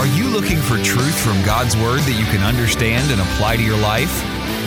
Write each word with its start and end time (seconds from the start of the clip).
Are 0.00 0.06
you 0.06 0.28
looking 0.28 0.56
for 0.56 0.82
truth 0.82 1.14
from 1.20 1.44
God's 1.44 1.76
Word 1.76 2.00
that 2.08 2.18
you 2.18 2.24
can 2.32 2.42
understand 2.42 3.10
and 3.10 3.20
apply 3.20 3.58
to 3.58 3.62
your 3.62 3.76
life? 3.76 4.24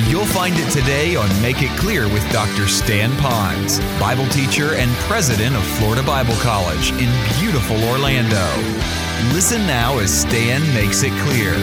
You'll 0.07 0.28
find 0.28 0.54
it 0.55 0.70
today 0.70 1.15
on 1.15 1.28
Make 1.41 1.63
It 1.63 1.75
Clear 1.79 2.04
with 2.04 2.21
Dr. 2.31 2.67
Stan 2.67 3.09
Pons, 3.17 3.79
Bible 3.99 4.27
teacher 4.27 4.75
and 4.75 4.91
president 5.09 5.55
of 5.55 5.63
Florida 5.79 6.04
Bible 6.04 6.35
College 6.35 6.91
in 6.91 7.09
beautiful 7.39 7.83
Orlando. 7.85 8.46
Listen 9.33 9.65
now 9.65 9.97
as 9.97 10.13
Stan 10.15 10.62
makes 10.76 11.01
it 11.01 11.12
clear. 11.24 11.56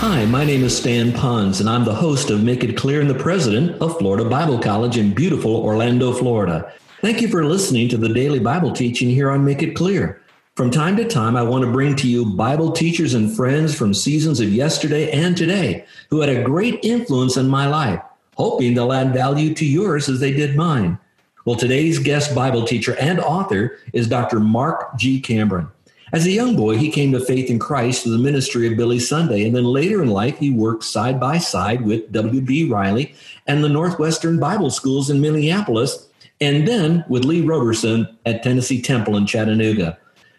Hi, 0.00 0.26
my 0.26 0.44
name 0.44 0.64
is 0.64 0.76
Stan 0.76 1.12
Pons, 1.12 1.60
and 1.60 1.70
I'm 1.70 1.84
the 1.84 1.94
host 1.94 2.30
of 2.30 2.42
Make 2.42 2.64
It 2.64 2.76
Clear 2.76 3.00
and 3.00 3.08
the 3.08 3.14
president 3.14 3.80
of 3.80 3.96
Florida 3.96 4.28
Bible 4.28 4.58
College 4.58 4.98
in 4.98 5.14
beautiful 5.14 5.54
Orlando, 5.54 6.12
Florida. 6.12 6.72
Thank 7.04 7.20
you 7.20 7.28
for 7.28 7.44
listening 7.44 7.90
to 7.90 7.98
the 7.98 8.08
daily 8.08 8.38
Bible 8.38 8.72
teaching 8.72 9.10
here 9.10 9.30
on 9.30 9.44
Make 9.44 9.62
It 9.62 9.76
Clear. 9.76 10.22
From 10.56 10.70
time 10.70 10.96
to 10.96 11.06
time, 11.06 11.36
I 11.36 11.42
want 11.42 11.62
to 11.62 11.70
bring 11.70 11.94
to 11.96 12.08
you 12.08 12.24
Bible 12.24 12.72
teachers 12.72 13.12
and 13.12 13.30
friends 13.30 13.74
from 13.74 13.92
seasons 13.92 14.40
of 14.40 14.50
yesterday 14.50 15.10
and 15.10 15.36
today 15.36 15.84
who 16.08 16.22
had 16.22 16.30
a 16.30 16.42
great 16.42 16.82
influence 16.82 17.36
in 17.36 17.46
my 17.46 17.66
life, 17.66 18.00
hoping 18.38 18.72
they'll 18.72 18.90
add 18.90 19.12
value 19.12 19.52
to 19.52 19.66
yours 19.66 20.08
as 20.08 20.18
they 20.18 20.32
did 20.32 20.56
mine. 20.56 20.98
Well, 21.44 21.56
today's 21.56 21.98
guest 21.98 22.34
Bible 22.34 22.64
teacher 22.64 22.96
and 22.98 23.20
author 23.20 23.76
is 23.92 24.08
Dr. 24.08 24.40
Mark 24.40 24.96
G. 24.96 25.20
Cambron. 25.20 25.70
As 26.14 26.24
a 26.24 26.30
young 26.30 26.56
boy, 26.56 26.78
he 26.78 26.90
came 26.90 27.12
to 27.12 27.20
faith 27.20 27.50
in 27.50 27.58
Christ 27.58 28.04
through 28.04 28.12
the 28.12 28.18
ministry 28.24 28.66
of 28.66 28.78
Billy 28.78 28.98
Sunday, 28.98 29.44
and 29.44 29.54
then 29.54 29.64
later 29.64 30.02
in 30.02 30.08
life, 30.08 30.38
he 30.38 30.48
worked 30.48 30.84
side 30.84 31.20
by 31.20 31.36
side 31.36 31.82
with 31.82 32.10
W.B. 32.12 32.70
Riley 32.70 33.14
and 33.46 33.62
the 33.62 33.68
Northwestern 33.68 34.40
Bible 34.40 34.70
Schools 34.70 35.10
in 35.10 35.20
Minneapolis 35.20 36.08
and 36.40 36.66
then 36.66 37.04
with 37.08 37.24
Lee 37.24 37.40
Roberson 37.40 38.08
at 38.26 38.42
Tennessee 38.42 38.82
Temple 38.82 39.16
in 39.16 39.26
Chattanooga. 39.26 39.98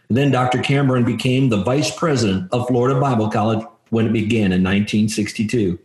Then 0.09 0.31
Dr. 0.31 0.59
Cambron 0.59 1.05
became 1.05 1.49
the 1.49 1.63
vice 1.63 1.95
president 1.95 2.51
of 2.51 2.67
Florida 2.67 2.99
Bible 2.99 3.29
College 3.29 3.65
when 3.89 4.05
it 4.07 4.13
began 4.13 4.51
in 4.51 4.63
1962. 4.63 5.79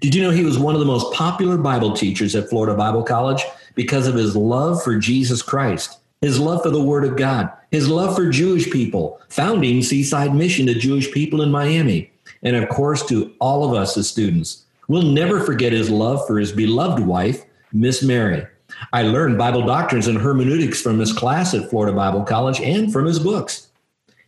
Did 0.00 0.14
you 0.14 0.22
know 0.22 0.30
he 0.30 0.44
was 0.44 0.58
one 0.58 0.74
of 0.74 0.80
the 0.80 0.86
most 0.86 1.12
popular 1.12 1.58
Bible 1.58 1.92
teachers 1.92 2.34
at 2.34 2.48
Florida 2.48 2.74
Bible 2.74 3.02
College 3.02 3.44
because 3.74 4.06
of 4.06 4.14
his 4.14 4.34
love 4.34 4.82
for 4.82 4.96
Jesus 4.96 5.42
Christ, 5.42 5.98
his 6.22 6.40
love 6.40 6.62
for 6.62 6.70
the 6.70 6.82
Word 6.82 7.04
of 7.04 7.16
God, 7.16 7.50
his 7.70 7.88
love 7.88 8.16
for 8.16 8.30
Jewish 8.30 8.70
people, 8.70 9.20
founding 9.28 9.82
Seaside 9.82 10.34
Mission 10.34 10.66
to 10.66 10.74
Jewish 10.74 11.12
people 11.12 11.42
in 11.42 11.50
Miami, 11.50 12.10
and 12.42 12.56
of 12.56 12.68
course 12.70 13.04
to 13.06 13.30
all 13.40 13.62
of 13.68 13.74
us 13.74 13.96
as 13.98 14.08
students. 14.08 14.64
We'll 14.88 15.02
never 15.02 15.40
forget 15.40 15.72
his 15.72 15.90
love 15.90 16.26
for 16.26 16.38
his 16.38 16.50
beloved 16.50 17.04
wife, 17.06 17.44
Miss 17.72 18.02
Mary. 18.02 18.46
I 18.92 19.02
learned 19.02 19.38
Bible 19.38 19.64
doctrines 19.64 20.06
and 20.06 20.18
hermeneutics 20.18 20.80
from 20.80 20.98
his 20.98 21.12
class 21.12 21.54
at 21.54 21.70
Florida 21.70 21.96
Bible 21.96 22.22
College 22.22 22.60
and 22.60 22.92
from 22.92 23.06
his 23.06 23.18
books. 23.18 23.68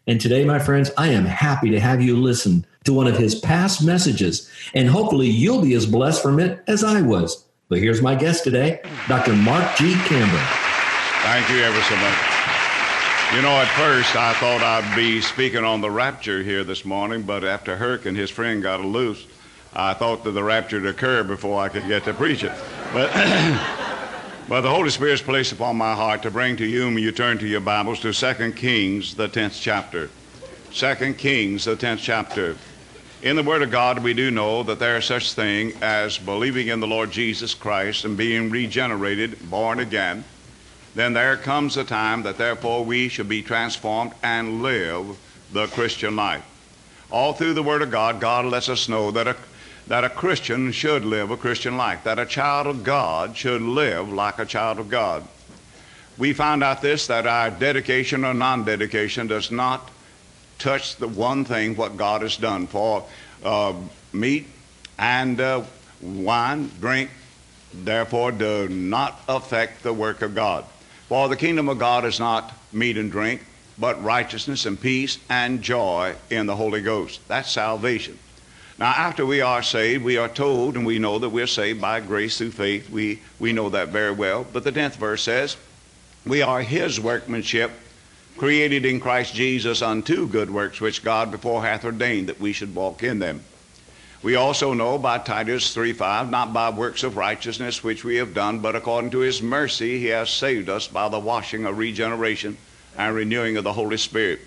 And 0.07 0.21
today, 0.21 0.45
my 0.45 0.59
friends, 0.59 0.91
I 0.97 1.09
am 1.09 1.25
happy 1.25 1.71
to 1.71 1.81
have 1.81 2.03
you 2.03 2.17
listen 2.17 2.67
to 2.85 2.93
one 2.93 3.07
of 3.07 3.17
his 3.17 3.37
past 3.37 3.85
messages, 3.85 4.51
and 4.75 4.89
hopefully 4.89 5.29
you'll 5.29 5.63
be 5.63 5.75
as 5.75 5.87
blessed 5.87 6.23
from 6.23 6.41
it 6.41 6.63
as 6.67 6.83
I 6.83 7.03
was. 7.03 7.45
But 7.69 7.79
here's 7.79 8.03
my 8.03 8.15
guest 8.15 8.45
today, 8.45 8.81
Dr. 9.09 9.35
Mark 9.35 9.77
G. 9.77 9.93
Cambron. 9.93 10.73
Thank 11.23 11.49
you 11.51 11.63
ever 11.63 11.81
so 11.83 11.97
much. 11.97 12.33
You 13.35 13.41
know, 13.41 13.53
at 13.53 13.69
first 13.79 14.15
I 14.15 14.35
thought 14.35 14.61
I'd 14.61 14.95
be 14.95 15.21
speaking 15.23 15.65
on 15.65 15.81
the 15.81 15.91
rapture 15.91 16.43
here 16.43 16.65
this 16.65 16.85
morning, 16.85 17.23
but 17.23 17.45
after 17.45 17.77
Herc 17.77 18.05
and 18.05 18.17
his 18.17 18.29
friend 18.29 18.63
got 18.63 18.85
loose, 18.85 19.27
I 19.73 19.95
thought 19.95 20.25
that 20.25 20.33
the 20.33 20.43
rapture 20.43 20.81
would 20.81 20.91
occur 20.91 21.25
before 21.25 21.63
I 21.63 21.71
could 21.71 21.87
get 21.87 22.05
to 22.05 22.13
preach 22.13 22.45
it. 22.45 22.53
But 22.93 23.11
But 24.49 24.63
the 24.63 24.71
Holy 24.71 24.91
Spirit's 24.91 25.23
placed 25.23 25.53
upon 25.53 25.77
my 25.77 25.95
heart 25.95 26.23
to 26.23 26.31
bring 26.31 26.57
to 26.57 26.67
you, 26.67 26.87
when 26.87 26.99
you 26.99 27.13
turn 27.13 27.39
to 27.39 27.47
your 27.47 27.61
Bibles, 27.61 28.01
to 28.01 28.13
2 28.13 28.53
Kings, 28.53 29.15
the 29.15 29.29
10th 29.29 29.61
chapter. 29.61 30.11
2 30.73 31.15
Kings, 31.15 31.65
the 31.65 31.77
10th 31.77 31.99
chapter. 31.99 32.57
In 33.23 33.37
the 33.37 33.45
Word 33.45 33.63
of 33.63 33.71
God, 33.71 34.03
we 34.03 34.15
do 34.15 34.33
know 34.33 34.65
that 34.65 34.81
there 34.81 34.97
is 34.97 35.05
such 35.05 35.33
thing 35.35 35.73
as 35.81 36.19
believing 36.19 36.67
in 36.67 36.81
the 36.81 36.89
Lord 36.89 37.13
Jesus 37.13 37.55
Christ 37.55 38.05
and 38.05 38.17
being 38.17 38.51
regenerated, 38.51 39.49
born 39.49 39.79
again. 39.79 40.25
Then 40.97 41.13
there 41.13 41.37
comes 41.37 41.77
a 41.77 41.85
time 41.85 42.25
that 42.25 42.37
therefore 42.37 42.85
we 42.85 43.09
should 43.09 43.29
be 43.29 43.43
transformed 43.43 44.13
and 44.25 44.61
live 44.61 45.17
the 45.53 45.69
Christian 45.69 46.17
life. 46.17 46.45
All 47.13 47.33
through 47.33 47.55
the 47.55 47.63
Word 47.63 47.81
of 47.81 47.93
God, 47.93 48.21
God 48.21 48.45
lets 48.47 48.69
us 48.69 48.89
know 48.89 49.13
that 49.13 49.29
a 49.29 49.37
that 49.93 50.05
a 50.05 50.09
Christian 50.09 50.73
should 50.73 51.05
live 51.05 51.31
a 51.31 51.37
Christian 51.37 51.77
life, 51.77 52.05
that 52.05 52.19
a 52.19 52.25
child 52.25 52.67
of 52.67 52.83
God 52.83 53.37
should 53.37 53.61
live 53.61 54.11
like 54.11 54.39
a 54.39 54.47
child 54.47 54.79
of 54.79 54.89
God. 54.89 55.23
We 56.17 56.33
found 56.33 56.65
out 56.65 56.81
this 56.81 57.09
that 57.09 57.27
our 57.27 57.51
dedication 57.51 58.25
or 58.25 58.33
non 58.33 58.65
dedication 58.65 59.27
does 59.27 59.51
not 59.51 59.91
touch 60.59 60.97
the 60.97 61.09
one 61.09 61.45
thing 61.45 61.77
what 61.77 61.99
God 61.99 62.23
has 62.23 62.39
done 62.39 62.67
for 62.67 63.05
uh, 63.45 63.75
meat 64.15 64.47
and 64.99 65.39
uh, 65.39 65.63
wine, 66.01 66.71
drink, 66.81 67.11
therefore, 67.75 68.33
do 68.33 68.71
not 68.71 69.21
affect 69.29 69.83
the 69.83 69.93
work 69.93 70.23
of 70.23 70.35
God. 70.35 70.65
For 71.11 71.29
the 71.29 71.37
kingdom 71.37 71.69
of 71.69 71.79
God 71.79 72.07
is 72.07 72.19
not 72.19 72.51
meat 72.73 72.97
and 72.97 73.13
drink, 73.13 73.45
but 73.79 74.03
righteousness 74.03 74.65
and 74.65 74.81
peace 74.81 75.19
and 75.29 75.61
joy 75.61 76.15
in 76.31 76.47
the 76.47 76.57
Holy 76.57 76.81
Ghost. 76.81 77.21
That's 77.29 77.53
salvation. 77.53 78.19
Now, 78.79 78.91
after 78.91 79.27
we 79.27 79.41
are 79.41 79.63
saved, 79.63 80.03
we 80.03 80.17
are 80.17 80.29
told 80.29 80.77
and 80.77 80.87
we 80.87 80.99
know 80.99 81.19
that 81.19 81.29
we're 81.29 81.47
saved 81.47 81.81
by 81.81 82.01
grace 82.01 82.39
through 82.39 82.53
faith. 82.53 82.89
We, 82.91 83.21
we 83.39 83.53
know 83.53 83.69
that 83.69 83.89
very 83.89 84.13
well. 84.13 84.47
But 84.51 84.65
the 84.65 84.73
10th 84.73 84.97
verse 84.97 85.23
says, 85.23 85.57
We 86.27 86.43
are 86.43 86.63
his 86.63 86.99
workmanship, 86.99 87.71
created 88.39 88.87
in 88.87 88.99
Christ 88.99 89.35
Jesus 89.35 89.83
unto 89.83 90.27
good 90.27 90.51
works, 90.51 90.81
which 90.81 91.05
God 91.05 91.31
before 91.31 91.63
hath 91.63 91.85
ordained 91.85 92.29
that 92.29 92.41
we 92.41 92.53
should 92.53 92.75
walk 92.75 93.03
in 93.03 93.19
them. 93.19 93.45
We 94.23 94.37
also 94.37 94.73
know 94.73 94.99
by 94.99 95.19
Titus 95.19 95.75
3:5, 95.75 96.31
not 96.31 96.53
by 96.53 96.71
works 96.71 97.03
of 97.03 97.17
righteousness 97.17 97.83
which 97.83 98.05
we 98.05 98.17
have 98.17 98.35
done, 98.35 98.61
but 98.61 98.77
according 98.77 99.11
to 99.11 99.19
his 99.19 99.43
mercy 99.43 99.99
he 99.99 100.07
has 100.07 100.31
saved 100.31 100.69
us 100.69 100.87
by 100.87 101.09
the 101.09 101.19
washing 101.19 101.67
of 101.67 101.77
regeneration 101.77 102.57
and 102.97 103.17
renewing 103.17 103.57
of 103.57 103.65
the 103.65 103.73
Holy 103.73 103.97
Spirit 103.97 104.41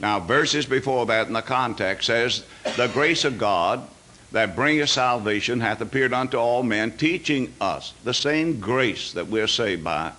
now, 0.00 0.20
verses 0.20 0.66
before 0.66 1.06
that 1.06 1.28
in 1.28 1.32
the 1.32 1.42
context 1.42 2.06
says, 2.06 2.44
The 2.76 2.88
grace 2.88 3.24
of 3.24 3.38
God 3.38 3.86
that 4.32 4.56
bringeth 4.56 4.90
salvation 4.90 5.60
hath 5.60 5.80
appeared 5.80 6.12
unto 6.12 6.36
all 6.36 6.62
men, 6.62 6.90
teaching 6.92 7.54
us 7.60 7.94
the 8.02 8.14
same 8.14 8.58
grace 8.58 9.12
that 9.12 9.28
we're 9.28 9.46
saved 9.46 9.84
by, 9.84 10.12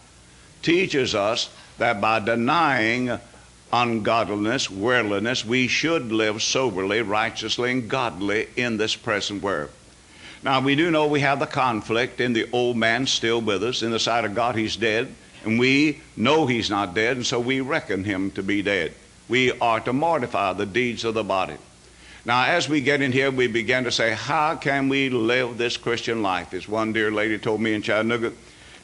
teaches 0.61 1.13
us 1.13 1.49
that 1.77 1.99
by 1.99 2.19
denying 2.19 3.19
ungodliness, 3.73 4.71
worldliness, 4.71 5.43
we 5.43 5.67
should 5.67 6.11
live 6.11 6.41
soberly, 6.41 7.01
righteously, 7.01 7.71
and 7.71 7.89
godly 7.89 8.47
in 8.55 8.77
this 8.77 8.95
present 8.95 9.43
world. 9.43 9.69
Now, 10.41 10.61
we 10.61 10.75
do 10.75 10.91
know 10.91 11.07
we 11.07 11.19
have 11.21 11.39
the 11.39 11.47
conflict 11.47 12.21
in 12.21 12.31
the 12.31 12.47
old 12.53 12.77
man 12.77 13.07
still 13.07 13.41
with 13.41 13.63
us. 13.63 13.81
In 13.81 13.91
the 13.91 13.99
sight 13.99 14.23
of 14.23 14.35
God, 14.35 14.55
he's 14.55 14.77
dead, 14.77 15.13
and 15.43 15.59
we 15.59 15.99
know 16.15 16.45
he's 16.45 16.69
not 16.69 16.93
dead, 16.93 17.17
and 17.17 17.25
so 17.25 17.39
we 17.39 17.59
reckon 17.59 18.05
him 18.05 18.31
to 18.31 18.43
be 18.43 18.61
dead 18.61 18.93
we 19.27 19.51
are 19.59 19.79
to 19.81 19.93
mortify 19.93 20.53
the 20.53 20.65
deeds 20.65 21.03
of 21.03 21.13
the 21.13 21.23
body. 21.23 21.55
Now, 22.25 22.45
as 22.45 22.67
we 22.67 22.81
get 22.81 23.01
in 23.01 23.11
here, 23.11 23.29
we 23.29 23.47
begin 23.47 23.83
to 23.83 23.91
say, 23.91 24.13
how 24.13 24.55
can 24.55 24.89
we 24.89 25.09
live 25.09 25.57
this 25.57 25.77
Christian 25.77 26.23
life? 26.23 26.53
As 26.53 26.67
one 26.67 26.91
dear 26.91 27.11
lady 27.11 27.37
told 27.37 27.61
me 27.61 27.73
in 27.73 27.83
Chattanooga, 27.83 28.33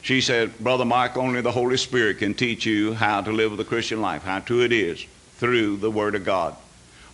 she 0.00 0.20
said, 0.20 0.56
Brother 0.58 0.84
Mike, 0.84 1.16
only 1.16 1.40
the 1.40 1.52
Holy 1.52 1.76
Spirit 1.76 2.18
can 2.18 2.34
teach 2.34 2.66
you 2.66 2.94
how 2.94 3.20
to 3.20 3.32
live 3.32 3.56
the 3.56 3.64
Christian 3.64 4.00
life, 4.00 4.22
how 4.22 4.40
true 4.40 4.62
it 4.62 4.72
is 4.72 5.04
through 5.36 5.76
the 5.78 5.90
Word 5.90 6.14
of 6.14 6.24
God. 6.24 6.56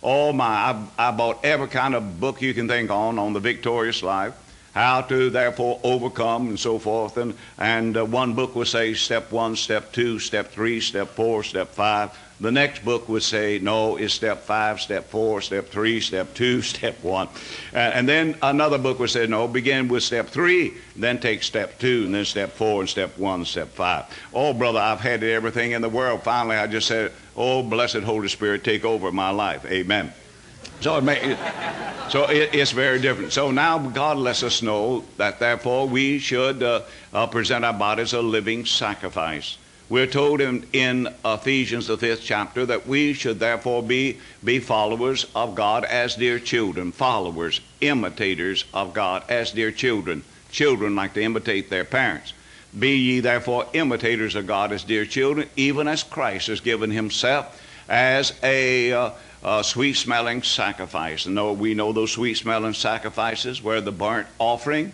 Oh 0.01 0.31
my, 0.31 0.45
I, 0.45 0.87
I 0.97 1.11
bought 1.11 1.43
every 1.43 1.67
kind 1.67 1.95
of 1.95 2.19
book 2.19 2.41
you 2.41 2.53
can 2.53 2.67
think 2.67 2.89
on 2.89 3.19
on 3.19 3.33
the 3.33 3.39
victorious 3.39 4.01
life, 4.01 4.33
how 4.73 5.01
to 5.01 5.29
therefore 5.29 5.79
overcome 5.83 6.49
and 6.49 6.59
so 6.59 6.79
forth. 6.79 7.17
And, 7.17 7.33
and 7.57 7.97
uh, 7.97 8.05
one 8.05 8.33
book 8.33 8.55
would 8.55 8.67
say 8.67 8.93
step 8.93 9.31
one, 9.31 9.55
step 9.55 9.91
two, 9.91 10.19
step 10.19 10.51
three, 10.51 10.79
step 10.79 11.09
four, 11.09 11.43
step 11.43 11.69
five. 11.69 12.17
The 12.41 12.51
next 12.51 12.85
book 12.85 13.09
would 13.09 13.23
say, 13.23 13.59
no, 13.59 13.97
it's 13.97 14.13
step 14.13 14.43
five, 14.43 14.79
step 14.79 15.09
four, 15.09 15.41
step 15.41 15.67
three, 15.67 15.99
step 15.99 16.33
two, 16.33 16.61
step 16.73 17.03
one. 17.03 17.27
Uh, 17.73 17.77
and 17.77 18.07
then 18.07 18.37
another 18.41 18.77
book 18.77 18.99
would 18.99 19.09
say, 19.09 19.27
no, 19.27 19.47
begin 19.47 19.89
with 19.89 20.03
step 20.03 20.27
three, 20.27 20.75
then 20.95 21.19
take 21.19 21.43
step 21.43 21.77
two, 21.79 22.03
and 22.05 22.15
then 22.15 22.23
step 22.23 22.51
four, 22.51 22.79
and 22.79 22.89
step 22.89 23.17
one, 23.17 23.43
step 23.43 23.67
five. 23.69 24.05
Oh, 24.33 24.53
brother, 24.53 24.79
I've 24.79 25.01
had 25.01 25.21
everything 25.23 25.71
in 25.71 25.81
the 25.81 25.89
world. 25.89 26.23
Finally, 26.23 26.55
I 26.55 26.67
just 26.67 26.87
said, 26.87 27.11
oh, 27.35 27.61
blessed 27.61 28.03
Holy 28.03 28.29
Spirit, 28.29 28.63
take 28.63 28.85
over 28.85 29.11
my 29.11 29.31
life. 29.31 29.65
Amen. 29.65 30.13
So, 30.81 30.97
it 30.97 31.03
may, 31.03 31.37
so 32.09 32.23
it, 32.29 32.53
it's 32.53 32.71
very 32.71 32.99
different. 32.99 33.33
So 33.33 33.51
now 33.51 33.77
God 33.77 34.17
lets 34.17 34.43
us 34.43 34.61
know 34.61 35.03
that 35.17 35.39
therefore 35.39 35.87
we 35.87 36.19
should 36.19 36.63
uh, 36.63 36.81
uh, 37.13 37.27
present 37.27 37.65
our 37.65 37.73
bodies 37.73 38.13
a 38.13 38.21
living 38.21 38.65
sacrifice. 38.65 39.57
We're 39.89 40.07
told 40.07 40.39
in, 40.39 40.67
in 40.71 41.07
Ephesians, 41.25 41.87
the 41.87 41.97
fifth 41.97 42.21
chapter, 42.23 42.65
that 42.67 42.85
we 42.85 43.13
should 43.13 43.39
therefore 43.39 43.81
be, 43.81 44.19
be 44.43 44.59
followers 44.59 45.25
of 45.33 45.55
God 45.55 45.83
as 45.83 46.15
dear 46.15 46.39
children, 46.39 46.91
followers, 46.91 47.59
imitators 47.81 48.65
of 48.71 48.93
God 48.93 49.23
as 49.27 49.51
dear 49.51 49.71
children. 49.71 50.23
Children 50.51 50.95
like 50.95 51.15
to 51.15 51.23
imitate 51.23 51.71
their 51.71 51.85
parents. 51.85 52.33
Be 52.77 52.97
ye 52.97 53.19
therefore 53.19 53.65
imitators 53.73 54.35
of 54.35 54.45
God 54.45 54.71
as 54.71 54.83
dear 54.83 55.05
children, 55.05 55.49
even 55.55 55.87
as 55.87 56.03
Christ 56.03 56.47
has 56.47 56.59
given 56.59 56.91
himself 56.91 57.59
as 57.89 58.33
a, 58.43 58.93
uh, 58.93 59.09
a 59.43 59.63
sweet 59.63 59.93
smelling 59.93 60.43
sacrifice. 60.43 61.25
And 61.25 61.59
we 61.59 61.73
know 61.73 61.93
those 61.93 62.11
sweet 62.11 62.35
smelling 62.35 62.73
sacrifices 62.73 63.61
were 63.61 63.81
the 63.81 63.91
burnt 63.91 64.27
offering. 64.37 64.91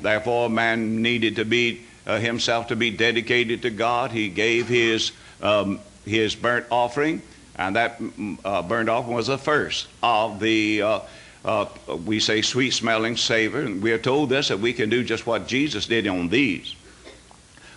Therefore, 0.00 0.48
man 0.48 1.02
needed 1.02 1.36
to 1.36 1.44
be 1.44 1.82
uh, 2.06 2.18
himself 2.18 2.68
to 2.68 2.76
be 2.76 2.90
dedicated 2.90 3.62
to 3.62 3.70
God. 3.70 4.12
He 4.12 4.28
gave 4.28 4.68
his, 4.68 5.12
um, 5.42 5.80
his 6.04 6.34
burnt 6.34 6.66
offering, 6.70 7.22
and 7.56 7.74
that 7.74 7.98
mm, 7.98 8.38
uh, 8.44 8.62
burnt 8.62 8.88
offering 8.88 9.16
was 9.16 9.26
the 9.26 9.38
first 9.38 9.88
of 10.02 10.38
the, 10.38 10.82
uh, 10.82 11.00
uh, 11.44 11.66
we 12.06 12.20
say, 12.20 12.40
sweet 12.40 12.70
smelling 12.70 13.16
savor. 13.16 13.60
And 13.60 13.82
we 13.82 13.90
are 13.90 13.98
told 13.98 14.30
this 14.30 14.48
that 14.48 14.60
we 14.60 14.72
can 14.72 14.88
do 14.88 15.02
just 15.02 15.26
what 15.26 15.48
Jesus 15.48 15.86
did 15.86 16.06
on 16.06 16.28
these. 16.28 16.76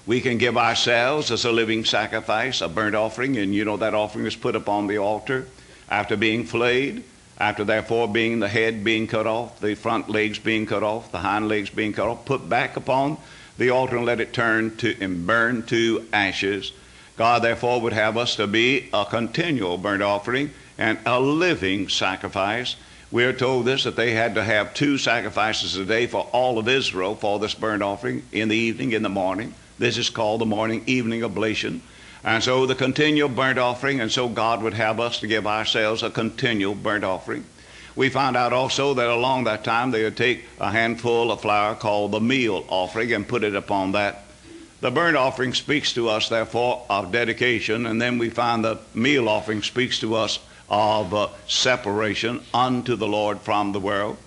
We 0.05 0.21
can 0.21 0.37
give 0.37 0.57
ourselves 0.57 1.31
as 1.31 1.45
a 1.45 1.51
living 1.51 1.83
sacrifice, 1.83 2.61
a 2.61 2.67
burnt 2.67 2.95
offering, 2.95 3.37
and 3.37 3.53
you 3.53 3.65
know 3.65 3.77
that 3.77 3.93
offering 3.93 4.25
is 4.25 4.35
put 4.35 4.55
upon 4.55 4.87
the 4.87 4.97
altar 4.97 5.47
after 5.91 6.15
being 6.15 6.45
flayed, 6.45 7.03
after 7.37 7.63
therefore 7.65 8.07
being 8.07 8.39
the 8.39 8.47
head 8.47 8.83
being 8.83 9.07
cut 9.07 9.27
off, 9.27 9.59
the 9.59 9.75
front 9.75 10.09
legs 10.09 10.39
being 10.39 10.65
cut 10.65 10.83
off, 10.83 11.11
the 11.11 11.19
hind 11.19 11.49
legs 11.49 11.69
being 11.69 11.91
cut 11.91 12.07
off, 12.07 12.23
put 12.23 12.47
back 12.47 12.77
upon 12.77 13.17
the 13.57 13.69
altar 13.69 13.97
and 13.97 14.05
let 14.05 14.21
it 14.21 14.31
turn 14.31 14.75
to 14.77 14.95
and 15.01 15.27
burn 15.27 15.61
to 15.63 16.07
ashes. 16.13 16.71
God 17.17 17.43
therefore 17.43 17.81
would 17.81 17.93
have 17.93 18.17
us 18.17 18.37
to 18.37 18.47
be 18.47 18.89
a 18.93 19.05
continual 19.05 19.77
burnt 19.77 20.01
offering 20.01 20.51
and 20.77 20.97
a 21.05 21.19
living 21.19 21.89
sacrifice. 21.89 22.77
We 23.11 23.25
are 23.25 23.33
told 23.33 23.65
this 23.65 23.83
that 23.83 23.97
they 23.97 24.11
had 24.11 24.35
to 24.35 24.43
have 24.43 24.73
two 24.73 24.97
sacrifices 24.97 25.75
a 25.75 25.83
day 25.83 26.07
for 26.07 26.21
all 26.31 26.57
of 26.57 26.69
Israel 26.69 27.15
for 27.15 27.37
this 27.37 27.53
burnt 27.53 27.83
offering 27.83 28.23
in 28.31 28.47
the 28.47 28.55
evening, 28.55 28.93
in 28.93 29.03
the 29.03 29.09
morning. 29.09 29.53
This 29.77 29.97
is 29.97 30.09
called 30.09 30.39
the 30.39 30.45
morning 30.45 30.83
evening 30.85 31.23
oblation. 31.23 31.81
And 32.23 32.43
so 32.43 32.65
the 32.65 32.75
continual 32.75 33.29
burnt 33.29 33.57
offering, 33.57 33.99
and 33.99 34.11
so 34.11 34.29
God 34.29 34.61
would 34.61 34.75
have 34.75 34.99
us 34.99 35.19
to 35.21 35.27
give 35.27 35.47
ourselves 35.47 36.03
a 36.03 36.09
continual 36.09 36.75
burnt 36.75 37.03
offering. 37.03 37.45
We 37.95 38.09
found 38.09 38.37
out 38.37 38.53
also 38.53 38.93
that 38.93 39.09
along 39.09 39.45
that 39.45 39.63
time 39.63 39.91
they 39.91 40.03
would 40.03 40.17
take 40.17 40.45
a 40.59 40.71
handful 40.71 41.31
of 41.31 41.41
flour 41.41 41.75
called 41.75 42.11
the 42.11 42.21
meal 42.21 42.63
offering 42.69 43.11
and 43.11 43.27
put 43.27 43.43
it 43.43 43.55
upon 43.55 43.93
that. 43.93 44.23
The 44.81 44.91
burnt 44.91 45.17
offering 45.17 45.53
speaks 45.53 45.93
to 45.93 46.09
us, 46.09 46.29
therefore, 46.29 46.85
of 46.89 47.11
dedication, 47.11 47.85
and 47.85 48.01
then 48.01 48.17
we 48.17 48.29
find 48.29 48.63
the 48.63 48.79
meal 48.93 49.27
offering 49.27 49.61
speaks 49.61 49.99
to 49.99 50.15
us 50.15 50.39
of 50.69 51.13
uh, 51.13 51.27
separation 51.47 52.41
unto 52.53 52.95
the 52.95 53.07
Lord 53.07 53.41
from 53.41 53.73
the 53.73 53.79
world. 53.79 54.17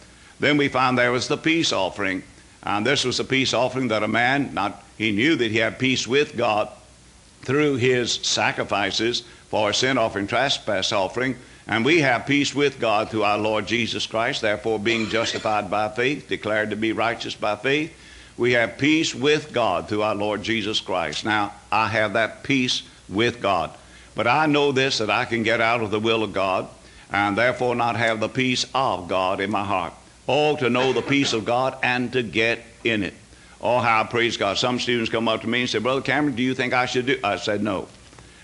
Then 0.41 0.57
we 0.57 0.69
find 0.69 0.99
there 0.99 1.11
was 1.11 1.27
the 1.27 1.37
peace 1.37 1.73
offering, 1.73 2.23
and 2.63 2.85
this 2.85 3.05
was 3.05 3.19
a 3.19 3.25
peace 3.25 3.55
offering 3.55 3.89
that 3.89 4.03
a 4.03 4.09
man, 4.09 4.53
not 4.53 4.85
he 4.99 5.11
knew 5.11 5.37
that 5.37 5.51
he 5.51 5.59
had 5.59 5.79
peace 5.79 6.07
with 6.07 6.37
God 6.37 6.69
through 7.45 7.77
his 7.77 8.13
sacrifices 8.13 9.21
for 9.49 9.73
sin 9.73 9.99
offering, 9.99 10.27
trespass 10.27 10.93
offering. 10.93 11.37
And 11.67 11.85
we 11.85 12.01
have 12.01 12.27
peace 12.27 12.55
with 12.55 12.79
God 12.79 13.11
through 13.11 13.23
our 13.23 13.39
Lord 13.39 13.67
Jesus 13.67 14.07
Christ, 14.07 14.43
therefore, 14.43 14.79
being 14.79 15.09
justified 15.09 15.71
by 15.71 15.89
faith, 15.89 16.29
declared 16.29 16.71
to 16.71 16.77
be 16.77 16.93
righteous 16.93 17.35
by 17.35 17.57
faith. 17.57 17.97
We 18.37 18.53
have 18.53 18.79
peace 18.79 19.15
with 19.15 19.53
God 19.53 19.89
through 19.89 20.03
our 20.03 20.15
Lord 20.15 20.43
Jesus 20.43 20.81
Christ. 20.81 21.25
Now, 21.25 21.55
I 21.71 21.89
have 21.89 22.15
that 22.15 22.43
peace 22.43 22.83
with 23.09 23.41
God. 23.41 23.71
But 24.15 24.27
I 24.27 24.47
know 24.47 24.73
this 24.73 24.99
that 24.99 25.11
I 25.11 25.25
can 25.25 25.43
get 25.43 25.61
out 25.61 25.83
of 25.83 25.91
the 25.91 26.01
will 26.01 26.23
of 26.23 26.33
God 26.33 26.69
and 27.11 27.39
therefore 27.39 27.75
not 27.75 27.97
have 27.97 28.21
the 28.21 28.29
peace 28.29 28.67
of 28.75 29.09
God 29.09 29.41
in 29.41 29.51
my 29.51 29.65
heart. 29.65 29.93
Oh, 30.29 30.57
to 30.57 30.71
know 30.71 30.93
the 30.93 31.03
peace 31.03 31.33
of 31.33 31.45
God 31.45 31.77
and 31.83 32.13
to 32.13 32.23
get 32.23 32.65
in 32.83 33.03
it. 33.03 33.15
Oh, 33.65 33.79
how 33.79 34.05
praise 34.05 34.37
God. 34.37 34.59
Some 34.59 34.79
students 34.79 35.11
come 35.11 35.27
up 35.27 35.41
to 35.41 35.47
me 35.47 35.63
and 35.63 35.71
say, 35.71 35.79
Brother 35.79 36.03
Cambron, 36.03 36.37
do 36.37 36.43
you 36.43 36.55
think 36.55 36.75
I 36.75 36.85
should 36.85 37.07
do? 37.07 37.19
I 37.25 37.37
said, 37.37 37.63
no. 37.63 37.89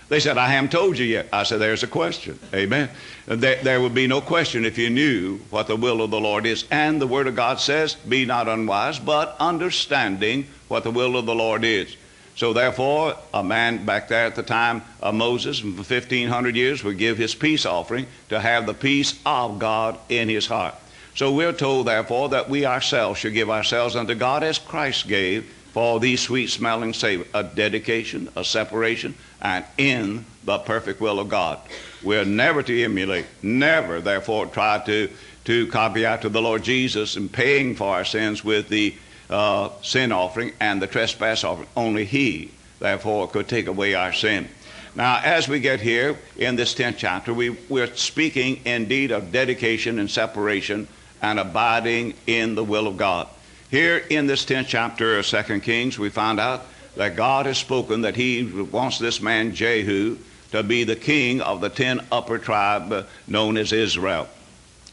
They 0.09 0.19
said, 0.19 0.37
I 0.37 0.47
haven't 0.47 0.71
told 0.71 0.97
you 0.97 1.05
yet. 1.05 1.29
I 1.31 1.43
said, 1.43 1.59
there's 1.59 1.83
a 1.83 1.87
question. 1.87 2.39
Amen. 2.53 2.89
There, 3.27 3.63
there 3.63 3.79
would 3.79 3.93
be 3.93 4.07
no 4.07 4.19
question 4.19 4.65
if 4.65 4.79
you 4.79 4.89
knew 4.89 5.37
what 5.51 5.67
the 5.67 5.75
will 5.75 6.01
of 6.01 6.09
the 6.09 6.19
Lord 6.19 6.47
is. 6.47 6.65
And 6.71 6.99
the 6.99 7.07
Word 7.07 7.27
of 7.27 7.35
God 7.35 7.59
says, 7.59 7.93
be 7.93 8.25
not 8.25 8.49
unwise, 8.49 8.97
but 8.97 9.35
understanding 9.39 10.47
what 10.67 10.83
the 10.83 10.91
will 10.91 11.15
of 11.15 11.27
the 11.27 11.35
Lord 11.35 11.63
is. 11.63 11.95
So 12.35 12.51
therefore, 12.51 13.15
a 13.31 13.43
man 13.43 13.85
back 13.85 14.07
there 14.07 14.25
at 14.25 14.35
the 14.35 14.43
time 14.43 14.81
of 15.01 15.13
Moses, 15.13 15.59
for 15.59 15.67
1500 15.67 16.55
years, 16.55 16.83
would 16.83 16.97
give 16.97 17.19
his 17.19 17.35
peace 17.35 17.65
offering 17.65 18.07
to 18.29 18.39
have 18.39 18.65
the 18.65 18.73
peace 18.73 19.19
of 19.23 19.59
God 19.59 19.99
in 20.09 20.29
his 20.29 20.47
heart. 20.47 20.73
So 21.15 21.33
we're 21.33 21.53
told, 21.53 21.87
therefore, 21.87 22.29
that 22.29 22.49
we 22.49 22.65
ourselves 22.65 23.19
should 23.19 23.33
give 23.33 23.49
ourselves 23.49 23.95
unto 23.95 24.15
God 24.15 24.43
as 24.43 24.57
Christ 24.57 25.07
gave 25.07 25.45
for 25.73 25.99
these 25.99 26.21
sweet 26.21 26.49
smelling 26.49 26.93
savor, 26.93 27.25
a 27.33 27.43
dedication, 27.43 28.29
a 28.35 28.43
separation, 28.43 29.15
and 29.41 29.65
in 29.77 30.25
the 30.43 30.57
perfect 30.59 30.99
will 31.01 31.19
of 31.19 31.29
God. 31.29 31.59
We're 32.03 32.25
never 32.25 32.63
to 32.63 32.83
emulate, 32.83 33.25
never, 33.41 34.01
therefore, 34.01 34.47
try 34.47 34.79
to, 34.85 35.09
to 35.45 35.67
copy 35.67 36.05
after 36.05 36.29
the 36.29 36.41
Lord 36.41 36.63
Jesus 36.63 37.15
in 37.15 37.29
paying 37.29 37.75
for 37.75 37.93
our 37.93 38.05
sins 38.05 38.43
with 38.43 38.69
the 38.69 38.95
uh, 39.29 39.69
sin 39.81 40.11
offering 40.11 40.51
and 40.59 40.81
the 40.81 40.87
trespass 40.87 41.43
offering. 41.43 41.69
Only 41.75 42.05
He, 42.05 42.51
therefore, 42.79 43.27
could 43.27 43.47
take 43.47 43.67
away 43.67 43.93
our 43.93 44.13
sin. 44.13 44.47
Now, 44.93 45.21
as 45.23 45.47
we 45.47 45.61
get 45.61 45.79
here 45.79 46.17
in 46.35 46.57
this 46.57 46.73
10th 46.75 46.95
chapter, 46.97 47.33
we, 47.33 47.51
we're 47.69 47.93
speaking 47.95 48.59
indeed 48.65 49.11
of 49.11 49.31
dedication 49.31 49.99
and 49.99 50.11
separation 50.11 50.87
and 51.21 51.39
abiding 51.39 52.13
in 52.27 52.55
the 52.55 52.63
will 52.63 52.87
of 52.87 52.97
God. 52.97 53.27
Here 53.69 53.97
in 53.97 54.27
this 54.27 54.45
10th 54.45 54.67
chapter 54.67 55.17
of 55.17 55.25
2 55.25 55.59
Kings, 55.61 55.97
we 55.97 56.09
find 56.09 56.39
out 56.39 56.65
that 56.95 57.15
God 57.15 57.45
has 57.45 57.57
spoken 57.57 58.01
that 58.01 58.15
he 58.15 58.43
wants 58.43 58.99
this 58.99 59.21
man 59.21 59.53
Jehu 59.53 60.17
to 60.51 60.63
be 60.63 60.83
the 60.83 60.95
king 60.95 61.41
of 61.41 61.61
the 61.61 61.69
10 61.69 62.01
upper 62.11 62.37
tribe 62.37 63.07
known 63.27 63.57
as 63.57 63.71
Israel. 63.71 64.27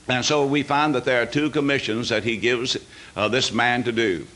And 0.08 0.24
so 0.24 0.46
we 0.46 0.62
find 0.62 0.94
that 0.94 1.04
there 1.04 1.20
are 1.22 1.26
two 1.26 1.50
commissions 1.50 2.08
that 2.08 2.24
he 2.24 2.36
gives 2.36 2.76
uh, 3.16 3.28
this 3.28 3.52
man 3.52 3.84
to 3.84 3.92
do. 3.92 4.26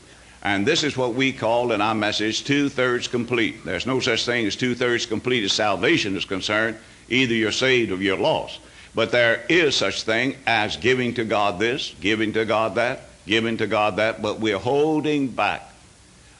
And 0.43 0.65
this 0.65 0.83
is 0.83 0.97
what 0.97 1.15
we 1.15 1.31
call 1.31 1.71
in 1.71 1.81
our 1.81 1.95
message 1.95 2.43
two 2.43 2.67
thirds 2.67 3.07
complete. 3.07 3.63
There's 3.63 3.85
no 3.85 4.01
such 4.01 4.25
thing 4.25 4.45
as 4.45 4.57
two 4.57 4.75
thirds 4.75 5.05
complete 5.05 5.43
as 5.45 5.53
salvation 5.53 6.17
is 6.17 6.25
concerned. 6.25 6.77
Either 7.09 7.33
you're 7.33 7.51
saved 7.51 7.91
or 7.91 7.95
you're 7.95 8.17
lost. 8.17 8.59
But 8.95 9.11
there 9.11 9.43
is 9.49 9.75
such 9.75 10.03
thing 10.03 10.35
as 10.45 10.77
giving 10.77 11.15
to 11.15 11.25
God 11.25 11.59
this, 11.59 11.95
giving 11.99 12.33
to 12.33 12.45
God 12.45 12.75
that, 12.75 13.01
giving 13.25 13.57
to 13.57 13.67
God 13.67 13.97
that, 13.97 14.21
but 14.21 14.39
we're 14.39 14.59
holding 14.59 15.29
back. 15.29 15.69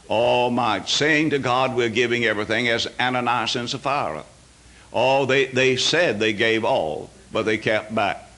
All 0.07 0.51
my 0.51 0.83
saying 0.85 1.31
to 1.31 1.39
God 1.39 1.75
we're 1.75 1.89
giving 1.89 2.25
everything 2.25 2.67
as 2.67 2.88
Ananias 3.00 3.55
and 3.55 3.69
Sapphira. 3.69 4.23
All 4.91 5.25
they, 5.25 5.45
they 5.45 5.77
said 5.77 6.19
they 6.19 6.33
gave 6.33 6.63
all, 6.63 7.10
but 7.31 7.43
they 7.43 7.57
kept 7.57 7.95
back. 7.95 8.29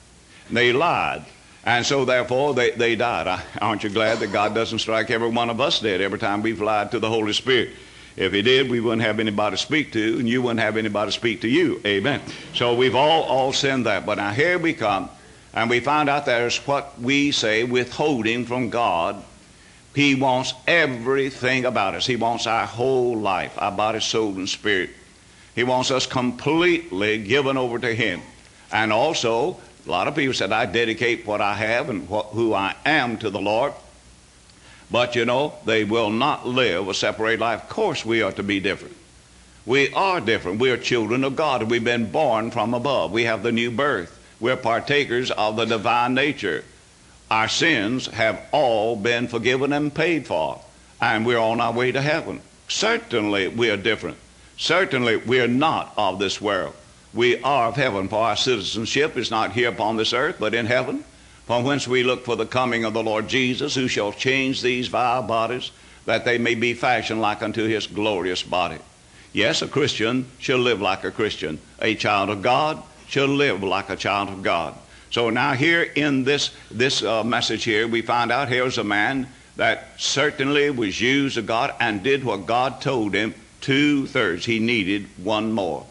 They 0.50 0.72
lied. 0.72 1.24
And 1.64 1.84
so 1.84 2.04
therefore 2.04 2.54
they, 2.54 2.70
they 2.70 2.94
died. 2.94 3.42
Aren't 3.60 3.82
you 3.82 3.90
glad 3.90 4.20
that 4.20 4.32
God 4.32 4.54
doesn't 4.54 4.78
strike 4.78 5.10
every 5.10 5.28
one 5.28 5.50
of 5.50 5.60
us 5.60 5.80
dead 5.80 6.00
every 6.00 6.18
time 6.18 6.40
we've 6.40 6.62
lied 6.62 6.92
to 6.92 7.00
the 7.00 7.10
Holy 7.10 7.32
Spirit? 7.32 7.70
If 8.16 8.32
he 8.32 8.40
did, 8.40 8.70
we 8.70 8.80
wouldn't 8.80 9.02
have 9.02 9.20
anybody 9.20 9.56
to 9.56 9.62
speak 9.62 9.92
to, 9.92 10.18
and 10.18 10.28
you 10.28 10.40
wouldn't 10.40 10.60
have 10.60 10.76
anybody 10.76 11.10
to 11.10 11.16
speak 11.16 11.42
to 11.42 11.48
you. 11.48 11.80
Amen. 11.84 12.22
So 12.54 12.74
we've 12.74 12.94
all 12.94 13.24
all 13.24 13.52
sinned 13.52 13.86
that. 13.86 14.06
But 14.06 14.16
now 14.16 14.30
here 14.30 14.58
we 14.58 14.72
come, 14.72 15.10
and 15.52 15.68
we 15.68 15.80
find 15.80 16.08
out 16.08 16.24
there's 16.24 16.56
what 16.66 16.98
we 16.98 17.30
say 17.30 17.64
withholding 17.64 18.46
from 18.46 18.70
God. 18.70 19.22
He 19.94 20.14
wants 20.14 20.54
everything 20.66 21.64
about 21.64 21.94
us. 21.94 22.06
He 22.06 22.16
wants 22.16 22.46
our 22.46 22.66
whole 22.66 23.16
life, 23.16 23.54
our 23.56 23.72
body, 23.72 24.00
soul, 24.00 24.34
and 24.34 24.48
spirit. 24.48 24.90
He 25.54 25.64
wants 25.64 25.90
us 25.90 26.06
completely 26.06 27.18
given 27.18 27.56
over 27.56 27.78
to 27.78 27.94
Him. 27.94 28.20
And 28.72 28.92
also, 28.92 29.58
a 29.86 29.90
lot 29.90 30.08
of 30.08 30.14
people 30.14 30.34
said, 30.34 30.52
I 30.52 30.66
dedicate 30.66 31.26
what 31.26 31.40
I 31.40 31.54
have 31.54 31.88
and 31.88 32.08
what, 32.08 32.26
who 32.26 32.52
I 32.52 32.74
am 32.84 33.18
to 33.18 33.30
the 33.30 33.40
Lord. 33.40 33.72
But 34.90 35.16
you 35.16 35.24
know, 35.24 35.54
they 35.64 35.84
will 35.84 36.10
not 36.10 36.46
live 36.46 36.88
a 36.88 36.94
separate 36.94 37.40
life. 37.40 37.64
Of 37.64 37.68
course, 37.68 38.04
we 38.04 38.22
are 38.22 38.32
to 38.32 38.42
be 38.42 38.60
different. 38.60 38.96
We 39.64 39.92
are 39.92 40.20
different. 40.20 40.60
We 40.60 40.70
are 40.70 40.76
children 40.76 41.24
of 41.24 41.34
God. 41.34 41.64
We've 41.64 41.82
been 41.82 42.12
born 42.12 42.52
from 42.52 42.72
above. 42.72 43.10
We 43.10 43.24
have 43.24 43.42
the 43.42 43.50
new 43.50 43.70
birth. 43.70 44.16
We're 44.38 44.56
partakers 44.56 45.32
of 45.32 45.56
the 45.56 45.64
divine 45.64 46.14
nature. 46.14 46.64
Our 47.30 47.48
sins 47.48 48.06
have 48.06 48.40
all 48.52 48.94
been 48.94 49.26
forgiven 49.26 49.72
and 49.72 49.92
paid 49.92 50.26
for, 50.26 50.60
and 51.00 51.26
we're 51.26 51.38
on 51.38 51.60
our 51.60 51.72
way 51.72 51.90
to 51.90 52.00
heaven. 52.00 52.40
Certainly, 52.68 53.48
we 53.48 53.70
are 53.70 53.76
different. 53.76 54.18
Certainly, 54.56 55.16
we 55.16 55.40
are 55.40 55.48
not 55.48 55.92
of 55.96 56.20
this 56.20 56.40
world. 56.40 56.74
We 57.12 57.40
are 57.42 57.68
of 57.68 57.76
heaven, 57.76 58.08
for 58.08 58.22
our 58.22 58.36
citizenship 58.36 59.16
is 59.16 59.32
not 59.32 59.52
here 59.52 59.70
upon 59.70 59.96
this 59.96 60.12
earth, 60.12 60.36
but 60.38 60.54
in 60.54 60.66
heaven 60.66 61.02
from 61.46 61.64
whence 61.64 61.86
we 61.86 62.02
look 62.02 62.24
for 62.24 62.36
the 62.36 62.44
coming 62.44 62.84
of 62.84 62.92
the 62.92 63.02
Lord 63.02 63.28
Jesus, 63.28 63.74
who 63.74 63.88
shall 63.88 64.12
change 64.12 64.62
these 64.62 64.88
vile 64.88 65.22
bodies, 65.22 65.70
that 66.04 66.24
they 66.24 66.38
may 66.38 66.54
be 66.54 66.74
fashioned 66.74 67.20
like 67.20 67.42
unto 67.42 67.64
his 67.64 67.86
glorious 67.86 68.42
body. 68.42 68.78
Yes, 69.32 69.62
a 69.62 69.68
Christian 69.68 70.26
shall 70.38 70.58
live 70.58 70.80
like 70.80 71.04
a 71.04 71.10
Christian. 71.10 71.58
A 71.80 71.94
child 71.94 72.30
of 72.30 72.42
God 72.42 72.82
shall 73.08 73.28
live 73.28 73.62
like 73.62 73.90
a 73.90 73.96
child 73.96 74.28
of 74.28 74.42
God. 74.42 74.74
So 75.10 75.30
now 75.30 75.52
here 75.52 75.82
in 75.82 76.24
this, 76.24 76.50
this 76.70 77.02
uh, 77.02 77.22
message 77.22 77.64
here, 77.64 77.86
we 77.86 78.02
find 78.02 78.32
out 78.32 78.48
here's 78.48 78.78
a 78.78 78.84
man 78.84 79.28
that 79.56 79.88
certainly 79.98 80.70
was 80.70 81.00
used 81.00 81.38
of 81.38 81.46
God 81.46 81.74
and 81.80 82.02
did 82.02 82.24
what 82.24 82.46
God 82.46 82.80
told 82.80 83.14
him 83.14 83.34
two 83.60 84.06
thirds. 84.06 84.44
He 84.44 84.58
needed 84.58 85.06
one 85.22 85.52
more. 85.52 85.86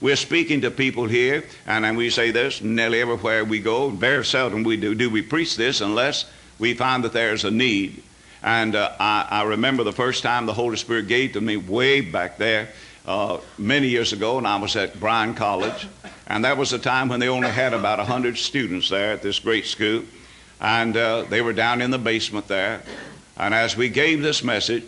We're 0.00 0.16
speaking 0.16 0.60
to 0.60 0.70
people 0.70 1.06
here, 1.06 1.42
and, 1.66 1.96
we 1.96 2.10
say 2.10 2.30
this 2.30 2.62
nearly 2.62 3.00
everywhere 3.00 3.44
we 3.44 3.58
go. 3.58 3.90
Very 3.90 4.24
seldom 4.24 4.62
we 4.62 4.76
do, 4.76 4.94
do 4.94 5.10
we 5.10 5.22
preach 5.22 5.56
this 5.56 5.80
unless 5.80 6.30
we 6.60 6.74
find 6.74 7.02
that 7.02 7.12
there's 7.12 7.44
a 7.44 7.50
need. 7.50 8.02
And 8.40 8.76
uh, 8.76 8.92
I, 9.00 9.26
I, 9.28 9.42
remember 9.42 9.82
the 9.82 9.92
first 9.92 10.22
time 10.22 10.46
the 10.46 10.52
Holy 10.52 10.76
Spirit 10.76 11.08
gave 11.08 11.32
to 11.32 11.40
me 11.40 11.56
way 11.56 12.00
back 12.00 12.38
there 12.38 12.68
uh, 13.06 13.38
many 13.58 13.88
years 13.88 14.12
ago, 14.12 14.38
and 14.38 14.46
I 14.46 14.56
was 14.56 14.76
at 14.76 15.00
Bryan 15.00 15.34
College. 15.34 15.88
And 16.28 16.44
that 16.44 16.56
was 16.56 16.72
a 16.72 16.78
time 16.78 17.08
when 17.08 17.18
they 17.18 17.28
only 17.28 17.48
had 17.48 17.74
about 17.74 17.98
100 17.98 18.38
students 18.38 18.88
there 18.88 19.12
at 19.12 19.22
this 19.22 19.40
great 19.40 19.66
school. 19.66 20.04
And 20.60 20.96
uh, 20.96 21.22
they 21.22 21.40
were 21.40 21.52
down 21.52 21.82
in 21.82 21.90
the 21.90 21.98
basement 21.98 22.46
there. 22.46 22.82
And 23.36 23.52
as 23.52 23.76
we 23.76 23.88
gave 23.88 24.22
this 24.22 24.44
message, 24.44 24.84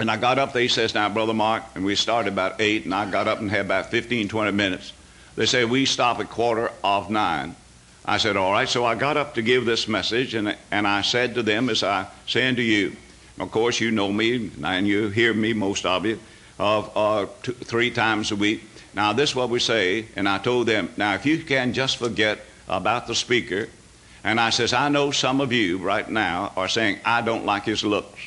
and 0.00 0.10
I 0.10 0.16
got 0.16 0.38
up 0.38 0.56
he 0.56 0.68
says, 0.68 0.94
Now, 0.94 1.08
Brother 1.08 1.34
Mark, 1.34 1.62
and 1.74 1.84
we 1.84 1.94
started 1.94 2.32
about 2.32 2.60
8, 2.60 2.86
and 2.86 2.94
I 2.94 3.10
got 3.10 3.28
up 3.28 3.40
and 3.40 3.50
had 3.50 3.66
about 3.66 3.90
15, 3.90 4.28
20 4.28 4.50
minutes. 4.52 4.92
They 5.36 5.46
say, 5.46 5.64
We 5.64 5.84
stop 5.84 6.18
at 6.18 6.30
quarter 6.30 6.72
of 6.82 7.10
9. 7.10 7.54
I 8.06 8.16
said, 8.16 8.36
All 8.36 8.52
right. 8.52 8.68
So 8.68 8.84
I 8.84 8.94
got 8.94 9.16
up 9.16 9.34
to 9.34 9.42
give 9.42 9.66
this 9.66 9.86
message, 9.86 10.34
and, 10.34 10.56
and 10.70 10.86
I 10.86 11.02
said 11.02 11.34
to 11.34 11.42
them, 11.42 11.68
as 11.68 11.82
I 11.82 12.06
say 12.26 12.52
to 12.52 12.62
you, 12.62 12.96
of 13.38 13.50
course, 13.50 13.80
you 13.80 13.90
know 13.90 14.10
me, 14.10 14.50
and 14.64 14.86
you 14.86 15.08
hear 15.08 15.32
me, 15.34 15.52
most 15.52 15.86
of 15.86 16.04
you, 16.04 16.18
of 16.58 16.90
uh, 16.96 17.26
two, 17.42 17.52
three 17.52 17.90
times 17.90 18.32
a 18.32 18.36
week. 18.36 18.62
Now, 18.94 19.12
this 19.12 19.30
is 19.30 19.36
what 19.36 19.50
we 19.50 19.60
say, 19.60 20.06
and 20.16 20.28
I 20.28 20.38
told 20.38 20.66
them, 20.66 20.90
now, 20.96 21.14
if 21.14 21.24
you 21.24 21.38
can 21.38 21.72
just 21.72 21.98
forget 21.98 22.40
about 22.68 23.06
the 23.06 23.14
speaker, 23.14 23.68
and 24.24 24.40
I 24.40 24.50
says, 24.50 24.72
I 24.72 24.88
know 24.88 25.10
some 25.10 25.40
of 25.40 25.52
you 25.52 25.78
right 25.78 26.08
now 26.08 26.52
are 26.56 26.68
saying, 26.68 26.98
I 27.04 27.22
don't 27.22 27.46
like 27.46 27.64
his 27.64 27.84
looks. 27.84 28.20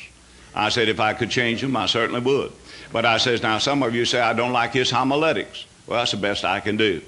I 0.54 0.68
said, 0.68 0.88
if 0.88 1.00
I 1.00 1.14
could 1.14 1.30
change 1.30 1.62
him, 1.62 1.76
I 1.76 1.86
certainly 1.86 2.20
would. 2.20 2.52
But 2.92 3.04
I 3.04 3.18
says, 3.18 3.42
now, 3.42 3.58
some 3.58 3.82
of 3.82 3.94
you 3.94 4.04
say, 4.04 4.20
I 4.20 4.32
don't 4.32 4.52
like 4.52 4.72
his 4.72 4.90
homiletics. 4.90 5.66
Well, 5.86 5.98
that's 5.98 6.12
the 6.12 6.16
best 6.16 6.44
I 6.44 6.60
can 6.60 6.76
do. 6.76 7.02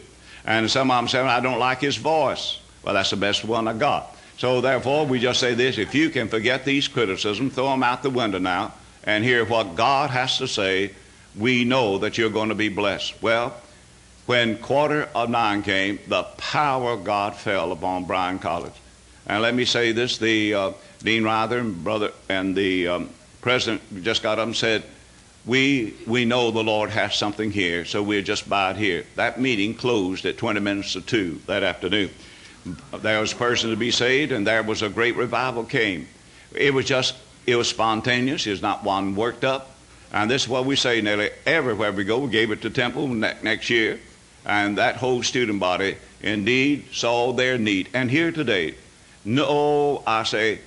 And 0.44 0.70
some 0.70 0.90
of 0.90 0.98
them 0.98 1.08
say, 1.08 1.20
I 1.20 1.40
don't 1.40 1.58
like 1.58 1.80
his 1.80 1.96
voice. 1.96 2.60
Well, 2.82 2.94
that's 2.94 3.10
the 3.10 3.16
best 3.16 3.44
one 3.44 3.68
I 3.68 3.72
got. 3.72 4.16
So 4.38 4.60
therefore, 4.60 5.06
we 5.06 5.18
just 5.18 5.40
say 5.40 5.54
this 5.54 5.78
if 5.78 5.94
you 5.94 6.10
can 6.10 6.28
forget 6.28 6.64
these 6.64 6.88
criticisms, 6.88 7.54
throw 7.54 7.70
them 7.70 7.82
out 7.82 8.02
the 8.02 8.10
window 8.10 8.38
now, 8.38 8.74
and 9.04 9.24
hear 9.24 9.44
what 9.44 9.76
God 9.76 10.10
has 10.10 10.38
to 10.38 10.48
say, 10.48 10.92
we 11.36 11.64
know 11.64 11.98
that 11.98 12.18
you're 12.18 12.30
going 12.30 12.48
to 12.50 12.54
be 12.54 12.68
blessed. 12.68 13.22
Well, 13.22 13.56
when 14.26 14.58
quarter 14.58 15.08
of 15.14 15.30
nine 15.30 15.62
came, 15.62 16.00
the 16.08 16.24
power 16.36 16.92
of 16.92 17.04
God 17.04 17.36
fell 17.36 17.72
upon 17.72 18.04
Bryan 18.04 18.38
College. 18.38 18.72
And 19.26 19.42
let 19.42 19.54
me 19.54 19.64
say 19.64 19.92
this 19.92 20.18
the 20.18 20.54
uh, 20.54 20.72
Dean 21.02 21.24
Rather 21.24 21.58
and 21.58 21.82
brother 21.82 22.12
and 22.28 22.54
the 22.54 22.88
um, 22.88 23.10
president 23.46 24.02
just 24.02 24.24
got 24.24 24.40
up 24.40 24.46
and 24.46 24.56
said, 24.56 24.82
we, 25.44 25.94
we 26.04 26.24
know 26.24 26.50
the 26.50 26.64
Lord 26.64 26.90
has 26.90 27.14
something 27.14 27.52
here, 27.52 27.84
so 27.84 28.02
we'll 28.02 28.24
just 28.24 28.48
bide 28.48 28.76
here. 28.76 29.04
That 29.14 29.40
meeting 29.40 29.72
closed 29.72 30.26
at 30.26 30.36
20 30.36 30.58
minutes 30.58 30.94
to 30.94 31.00
2 31.00 31.42
that 31.46 31.62
afternoon 31.62 32.10
there 32.98 33.20
was 33.20 33.32
a 33.32 33.36
person 33.36 33.70
to 33.70 33.76
be 33.76 33.92
saved, 33.92 34.32
and 34.32 34.44
there 34.44 34.64
was 34.64 34.82
a 34.82 34.88
great 34.88 35.14
revival 35.14 35.62
came. 35.62 36.08
It 36.56 36.74
was 36.74 36.86
just, 36.86 37.14
it 37.46 37.54
was 37.54 37.68
spontaneous. 37.68 38.48
It 38.48 38.50
was 38.50 38.62
not 38.62 38.82
one 38.82 39.14
worked 39.14 39.44
up. 39.44 39.70
And 40.12 40.28
this 40.28 40.42
is 40.42 40.48
what 40.48 40.64
we 40.64 40.74
say 40.74 41.00
nearly 41.00 41.30
everywhere 41.46 41.92
we 41.92 42.02
go. 42.02 42.18
We 42.18 42.30
gave 42.30 42.50
it 42.50 42.62
to 42.62 42.70
Temple 42.70 43.06
ne- 43.06 43.36
next 43.44 43.70
year, 43.70 44.00
and 44.44 44.76
that 44.78 44.96
whole 44.96 45.22
student 45.22 45.60
body 45.60 45.98
indeed 46.20 46.86
saw 46.92 47.32
their 47.32 47.58
need. 47.58 47.90
And 47.94 48.10
here 48.10 48.32
today, 48.32 48.74
no, 49.24 50.02
I 50.04 50.24
say, 50.24 50.58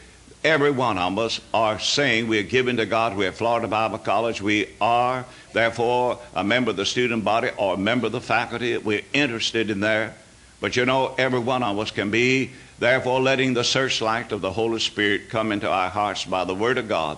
every 0.43 0.71
one 0.71 0.97
of 0.97 1.17
us 1.17 1.41
are 1.53 1.79
saying 1.79 2.27
we 2.27 2.39
are 2.39 2.43
given 2.43 2.77
to 2.77 2.85
God. 2.85 3.17
We're 3.17 3.31
Florida 3.31 3.67
Bible 3.67 3.97
College. 3.97 4.41
We 4.41 4.69
are, 4.79 5.25
therefore, 5.53 6.19
a 6.33 6.43
member 6.43 6.71
of 6.71 6.77
the 6.77 6.85
student 6.85 7.23
body 7.23 7.49
or 7.57 7.73
a 7.73 7.77
member 7.77 8.07
of 8.07 8.13
the 8.13 8.21
faculty. 8.21 8.77
We're 8.77 9.01
interested 9.13 9.69
in 9.69 9.79
there. 9.79 10.15
But 10.61 10.75
you 10.75 10.85
know, 10.85 11.15
every 11.17 11.39
one 11.39 11.63
of 11.63 11.77
us 11.79 11.91
can 11.91 12.11
be, 12.11 12.51
therefore, 12.79 13.21
letting 13.21 13.53
the 13.53 13.63
searchlight 13.63 14.31
of 14.31 14.41
the 14.41 14.51
Holy 14.51 14.79
Spirit 14.79 15.29
come 15.29 15.51
into 15.51 15.69
our 15.69 15.89
hearts 15.89 16.25
by 16.25 16.43
the 16.43 16.55
Word 16.55 16.77
of 16.77 16.87
God 16.87 17.17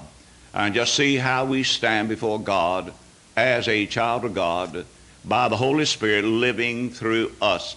and 0.54 0.76
just 0.76 0.96
see 0.96 1.16
how 1.16 1.46
we 1.46 1.64
stand 1.64 2.10
before 2.10 2.40
God 2.40 2.94
as 3.36 3.68
a 3.68 3.86
child 3.86 4.26
of 4.26 4.34
God 4.34 4.86
by 5.24 5.48
the 5.48 5.58
Holy 5.58 5.86
Spirit 5.86 6.26
living 6.26 6.90
through 6.90 7.32
us. 7.42 7.76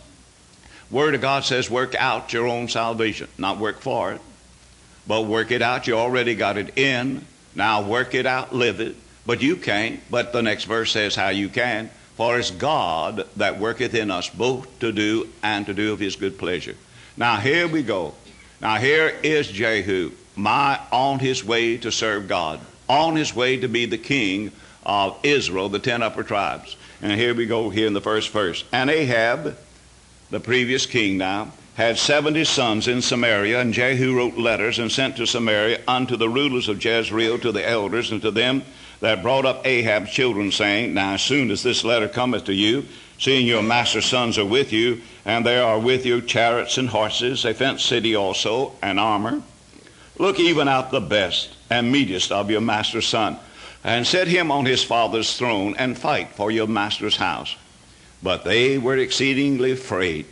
Word 0.91 1.15
of 1.15 1.21
God 1.21 1.45
says, 1.45 1.71
work 1.71 1.95
out 1.95 2.33
your 2.33 2.47
own 2.47 2.69
salvation, 2.69 3.29
not 3.39 3.59
work 3.59 3.81
for 3.81 4.13
it, 4.13 4.21
but 5.07 5.23
work 5.23 5.51
it 5.51 5.63
out. 5.63 5.87
You 5.87 5.95
already 5.95 6.35
got 6.35 6.57
it 6.57 6.77
in. 6.79 7.25
Now 7.55 7.83
work 7.83 8.15
it 8.15 8.27
out, 8.27 8.55
live 8.55 8.81
it. 8.81 8.97
But 9.27 9.43
you 9.43 9.57
can't. 9.57 10.01
But 10.11 10.33
the 10.33 10.43
next 10.43 10.65
verse 10.65 10.91
says 10.93 11.15
how 11.15 11.29
you 11.29 11.49
can. 11.49 11.91
For 12.17 12.39
it's 12.39 12.51
God 12.51 13.27
that 13.37 13.59
worketh 13.59 13.95
in 13.95 14.11
us 14.11 14.29
both 14.29 14.79
to 14.81 14.93
do 14.93 15.29
and 15.43 15.67
to 15.67 15.75
do 15.75 15.93
of 15.93 15.99
his 15.99 16.17
good 16.17 16.39
pleasure. 16.39 16.77
Now 17.17 17.37
here 17.37 17.67
we 17.67 17.83
go. 17.83 18.15
Now 18.61 18.77
here 18.77 19.09
is 19.23 19.49
Jehu, 19.49 20.13
my 20.37 20.81
on 20.93 21.19
his 21.19 21.45
way 21.45 21.77
to 21.79 21.91
serve 21.91 22.29
God, 22.29 22.61
on 22.89 23.17
his 23.17 23.35
way 23.35 23.57
to 23.59 23.69
be 23.69 23.87
the 23.87 23.99
king 23.99 24.53
of 24.87 25.19
Israel, 25.23 25.69
the 25.69 25.79
ten 25.79 26.03
upper 26.03 26.23
tribes. 26.23 26.77
And 27.03 27.13
here 27.13 27.35
we 27.35 27.47
go 27.47 27.71
here 27.71 27.87
in 27.87 27.93
the 27.93 28.01
first 28.01 28.31
verse. 28.31 28.65
And 28.73 28.91
Ahab, 28.91 29.57
the 30.31 30.41
previous 30.41 30.87
king 30.87 31.19
now, 31.19 31.53
had 31.75 31.99
seventy 31.99 32.45
sons 32.45 32.87
in 32.87 33.03
Samaria, 33.03 33.61
and 33.61 33.75
Jehu 33.75 34.17
wrote 34.17 34.37
letters 34.37 34.79
and 34.79 34.91
sent 34.91 35.17
to 35.17 35.27
Samaria 35.27 35.81
unto 35.89 36.17
the 36.17 36.29
rulers 36.29 36.69
of 36.69 36.85
Jezreel, 36.85 37.39
to 37.41 37.51
the 37.51 37.69
elders, 37.69 38.13
and 38.13 38.23
to 38.23 38.31
them 38.31 38.63
that 39.01 39.23
brought 39.23 39.45
up 39.45 39.67
Ahab's 39.67 40.11
children, 40.11 40.53
saying, 40.53 40.95
Now 40.95 41.15
as 41.15 41.23
soon 41.23 41.51
as 41.51 41.63
this 41.63 41.85
letter 41.85 42.09
cometh 42.09 42.45
to 42.45 42.55
you, 42.55 42.87
seeing 43.19 43.47
your 43.47 43.63
master's 43.63 44.07
sons 44.07 44.39
are 44.39 44.45
with 44.45 44.73
you, 44.73 45.03
and 45.25 45.45
there 45.45 45.65
are 45.65 45.79
with 45.79 46.07
you 46.07 46.21
chariots 46.21 46.79
and 46.79 46.89
horses, 46.89 47.45
a 47.45 47.53
fenced 47.53 47.87
city 47.87 48.15
also, 48.15 48.73
and 48.81 49.01
armor, 49.01 49.43
look 50.19 50.39
even 50.39 50.69
out 50.69 50.91
the 50.91 51.01
best 51.01 51.57
and 51.71 51.91
meetest 51.91 52.31
of 52.31 52.51
your 52.51 52.61
master's 52.61 53.07
son, 53.07 53.37
and 53.83 54.07
set 54.07 54.29
him 54.29 54.51
on 54.53 54.65
his 54.65 54.85
father's 54.85 55.37
throne, 55.37 55.75
and 55.77 55.99
fight 55.99 56.31
for 56.31 56.51
your 56.53 56.69
master's 56.69 57.17
house. 57.17 57.57
But 58.23 58.45
they 58.45 58.79
were 58.79 58.97
exceedingly 58.97 59.73
afraid, 59.73 60.27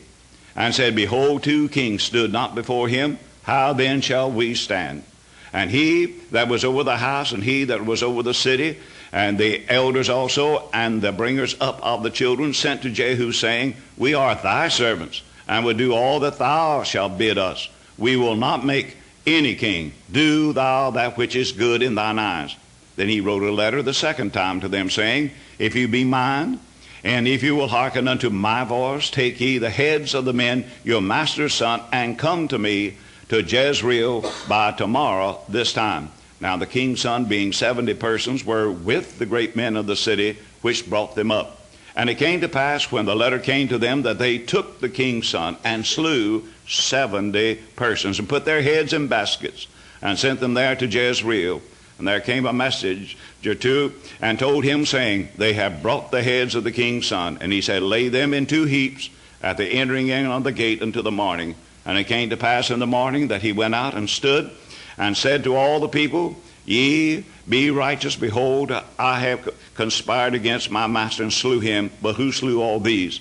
and 0.57 0.75
said, 0.75 0.95
Behold, 0.95 1.43
two 1.43 1.69
kings 1.69 2.03
stood 2.03 2.33
not 2.33 2.55
before 2.55 2.89
him. 2.89 3.19
How 3.43 3.73
then 3.73 4.01
shall 4.01 4.31
we 4.31 4.55
stand? 4.55 5.05
And 5.53 5.71
he 5.71 6.07
that 6.31 6.49
was 6.49 6.65
over 6.65 6.85
the 6.85 6.97
house, 6.97 7.33
and 7.33 7.45
he 7.45 7.65
that 7.65 7.85
was 7.85 8.03
over 8.03 8.23
the 8.23 8.35
city, 8.35 8.79
and 9.13 9.37
the 9.37 9.63
elders 9.69 10.09
also, 10.09 10.71
and 10.73 11.03
the 11.03 11.13
bringers 11.13 11.55
up 11.61 11.81
of 11.83 12.03
the 12.03 12.11
children, 12.11 12.55
sent 12.55 12.83
to 12.83 12.91
Jehu, 12.91 13.33
saying, 13.33 13.77
We 13.99 14.15
are 14.15 14.35
thy 14.35 14.69
servants, 14.69 15.23
and 15.47 15.65
will 15.65 15.75
do 15.75 15.93
all 15.93 16.21
that 16.21 16.39
thou 16.39 16.83
shalt 16.85 17.19
bid 17.19 17.37
us. 17.37 17.69
We 17.99 18.17
will 18.17 18.37
not 18.37 18.65
make 18.65 18.97
any 19.27 19.55
king. 19.55 19.93
Do 20.11 20.55
thou 20.55 20.93
that 20.93 21.19
which 21.19 21.37
is 21.37 21.53
good 21.53 21.83
in 21.83 21.95
thine 21.95 22.19
eyes. 22.19 22.57
Then 22.97 23.09
he 23.09 23.21
wrote 23.21 23.43
a 23.43 23.53
letter 23.53 23.83
the 23.83 23.95
second 23.95 24.33
time 24.33 24.61
to 24.61 24.69
them, 24.69 24.89
saying, 24.89 25.31
If 25.59 25.75
you 25.75 25.89
be 25.89 26.05
mine, 26.05 26.61
and 27.05 27.27
if 27.27 27.43
you 27.43 27.57
will 27.57 27.69
hearken 27.69 28.07
unto 28.07 28.31
my 28.31 28.65
voice, 28.65 29.11
take 29.11 29.41
ye 29.41 29.59
the 29.59 29.71
heads 29.71 30.15
of 30.15 30.25
the 30.25 30.33
men, 30.33 30.65
your 30.85 31.01
master's 31.01 31.55
son, 31.55 31.81
and 31.93 32.19
come 32.19 32.49
to 32.49 32.59
me 32.59 32.97
to 33.29 33.43
Jezreel 33.43 34.31
by 34.49 34.73
tomorrow 34.73 35.41
this 35.49 35.73
time. 35.73 36.11
Now 36.41 36.57
the 36.57 36.67
king's 36.67 37.01
son, 37.01 37.25
being 37.27 37.53
seventy 37.53 37.95
persons, 37.95 38.45
were 38.45 38.71
with 38.71 39.19
the 39.19 39.27
great 39.27 39.57
men 39.57 39.77
of 39.77 39.87
the 39.87 39.97
city 39.97 40.39
which 40.61 40.89
brought 40.89 41.15
them 41.15 41.31
up. 41.31 41.61
And 41.95 42.09
it 42.09 42.17
came 42.17 42.41
to 42.41 42.49
pass 42.49 42.91
when 42.91 43.05
the 43.05 43.15
letter 43.15 43.39
came 43.39 43.69
to 43.69 43.79
them 43.79 44.03
that 44.03 44.19
they 44.19 44.39
took 44.39 44.81
the 44.81 44.89
king's 44.89 45.29
son 45.29 45.57
and 45.63 45.85
slew 45.85 46.45
seventy 46.67 47.57
persons 47.77 48.19
and 48.19 48.29
put 48.29 48.45
their 48.45 48.63
heads 48.63 48.93
in 48.93 49.09
baskets 49.09 49.67
and 50.01 50.19
sent 50.19 50.41
them 50.41 50.55
there 50.55 50.75
to 50.77 50.87
Jezreel. 50.87 51.63
And 51.99 52.09
there 52.09 52.21
came 52.21 52.47
a 52.47 52.53
message 52.53 53.17
to 53.43 53.93
and 54.21 54.39
told 54.39 54.65
him, 54.65 54.87
saying, 54.87 55.29
They 55.37 55.53
have 55.53 55.83
brought 55.83 56.11
the 56.11 56.23
heads 56.23 56.55
of 56.55 56.65
the 56.65 56.73
king's 56.73 57.07
son. 57.07 57.39
And 57.41 57.53
he 57.53 57.61
said, 57.61 57.83
Lay 57.83 58.09
them 58.09 58.35
in 58.35 58.47
two 58.47 58.65
heaps 58.65 59.11
at 59.43 59.57
the 59.57 59.67
entering 59.67 60.09
in 60.09 60.27
of 60.27 60.45
the 60.45 60.53
gate 60.53 60.83
until 60.83 61.03
the 61.03 61.11
morning. 61.11 61.55
And 61.85 61.99
it 61.99 62.05
came 62.05 62.31
to 62.31 62.37
pass 62.37 62.71
in 62.71 62.79
the 62.79 62.87
morning 62.87 63.29
that 63.29 63.43
he 63.43 63.53
went 63.53 63.75
out 63.75 63.95
and 63.95 64.09
stood 64.09 64.51
and 64.99 65.17
said 65.17 65.45
to 65.45 65.57
all 65.57 65.81
the 65.81 65.89
people, 65.89 66.37
Ye 66.65 67.25
be 67.49 67.71
righteous, 67.71 68.15
behold, 68.15 68.73
I 68.99 69.19
have 69.21 69.53
conspired 69.75 70.35
against 70.35 70.71
my 70.71 70.87
master 70.87 71.25
and 71.25 71.33
slew 71.33 71.59
him, 71.59 71.91
but 72.01 72.15
who 72.15 72.31
slew 72.31 72.63
all 72.63 72.79
these? 72.79 73.21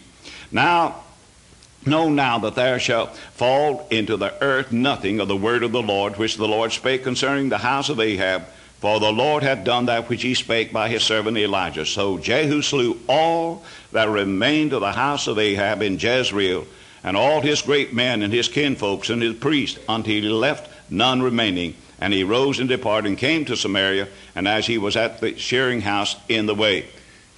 Now, 0.51 1.03
know 1.85 2.09
now 2.09 2.37
that 2.39 2.53
there 2.53 2.79
shall 2.79 3.07
fall 3.07 3.87
into 3.89 4.17
the 4.17 4.33
earth 4.43 4.71
nothing 4.71 5.19
of 5.19 5.27
the 5.27 5.35
word 5.35 5.63
of 5.63 5.71
the 5.71 5.81
Lord, 5.81 6.17
which 6.17 6.37
the 6.37 6.47
Lord 6.47 6.71
spake 6.71 7.03
concerning 7.03 7.49
the 7.49 7.57
house 7.57 7.89
of 7.89 7.99
Ahab, 7.99 8.45
for 8.81 8.99
the 8.99 9.11
Lord 9.11 9.43
hath 9.43 9.63
done 9.63 9.85
that 9.85 10.09
which 10.09 10.23
he 10.23 10.33
spake 10.33 10.73
by 10.73 10.89
his 10.89 11.03
servant 11.03 11.37
Elijah. 11.37 11.85
So 11.85 12.17
Jehu 12.17 12.63
slew 12.63 12.99
all 13.07 13.63
that 13.91 14.09
remained 14.09 14.73
of 14.73 14.81
the 14.81 14.91
house 14.91 15.27
of 15.27 15.37
Ahab 15.37 15.83
in 15.83 15.99
Jezreel, 15.99 16.65
and 17.03 17.15
all 17.15 17.41
his 17.41 17.61
great 17.61 17.93
men 17.93 18.23
and 18.23 18.33
his 18.33 18.47
kinfolks 18.47 19.11
and 19.11 19.21
his 19.21 19.35
priests 19.35 19.79
until 19.87 20.13
he 20.13 20.21
left 20.21 20.67
none 20.91 21.21
remaining. 21.21 21.75
And 21.99 22.11
he 22.11 22.23
rose 22.23 22.59
and 22.59 22.67
departed 22.67 23.09
and 23.09 23.17
came 23.17 23.45
to 23.45 23.55
Samaria, 23.55 24.07
and 24.33 24.47
as 24.47 24.65
he 24.65 24.79
was 24.79 24.95
at 24.95 25.21
the 25.21 25.37
shearing 25.37 25.81
house 25.81 26.15
in 26.27 26.47
the 26.47 26.55
way. 26.55 26.87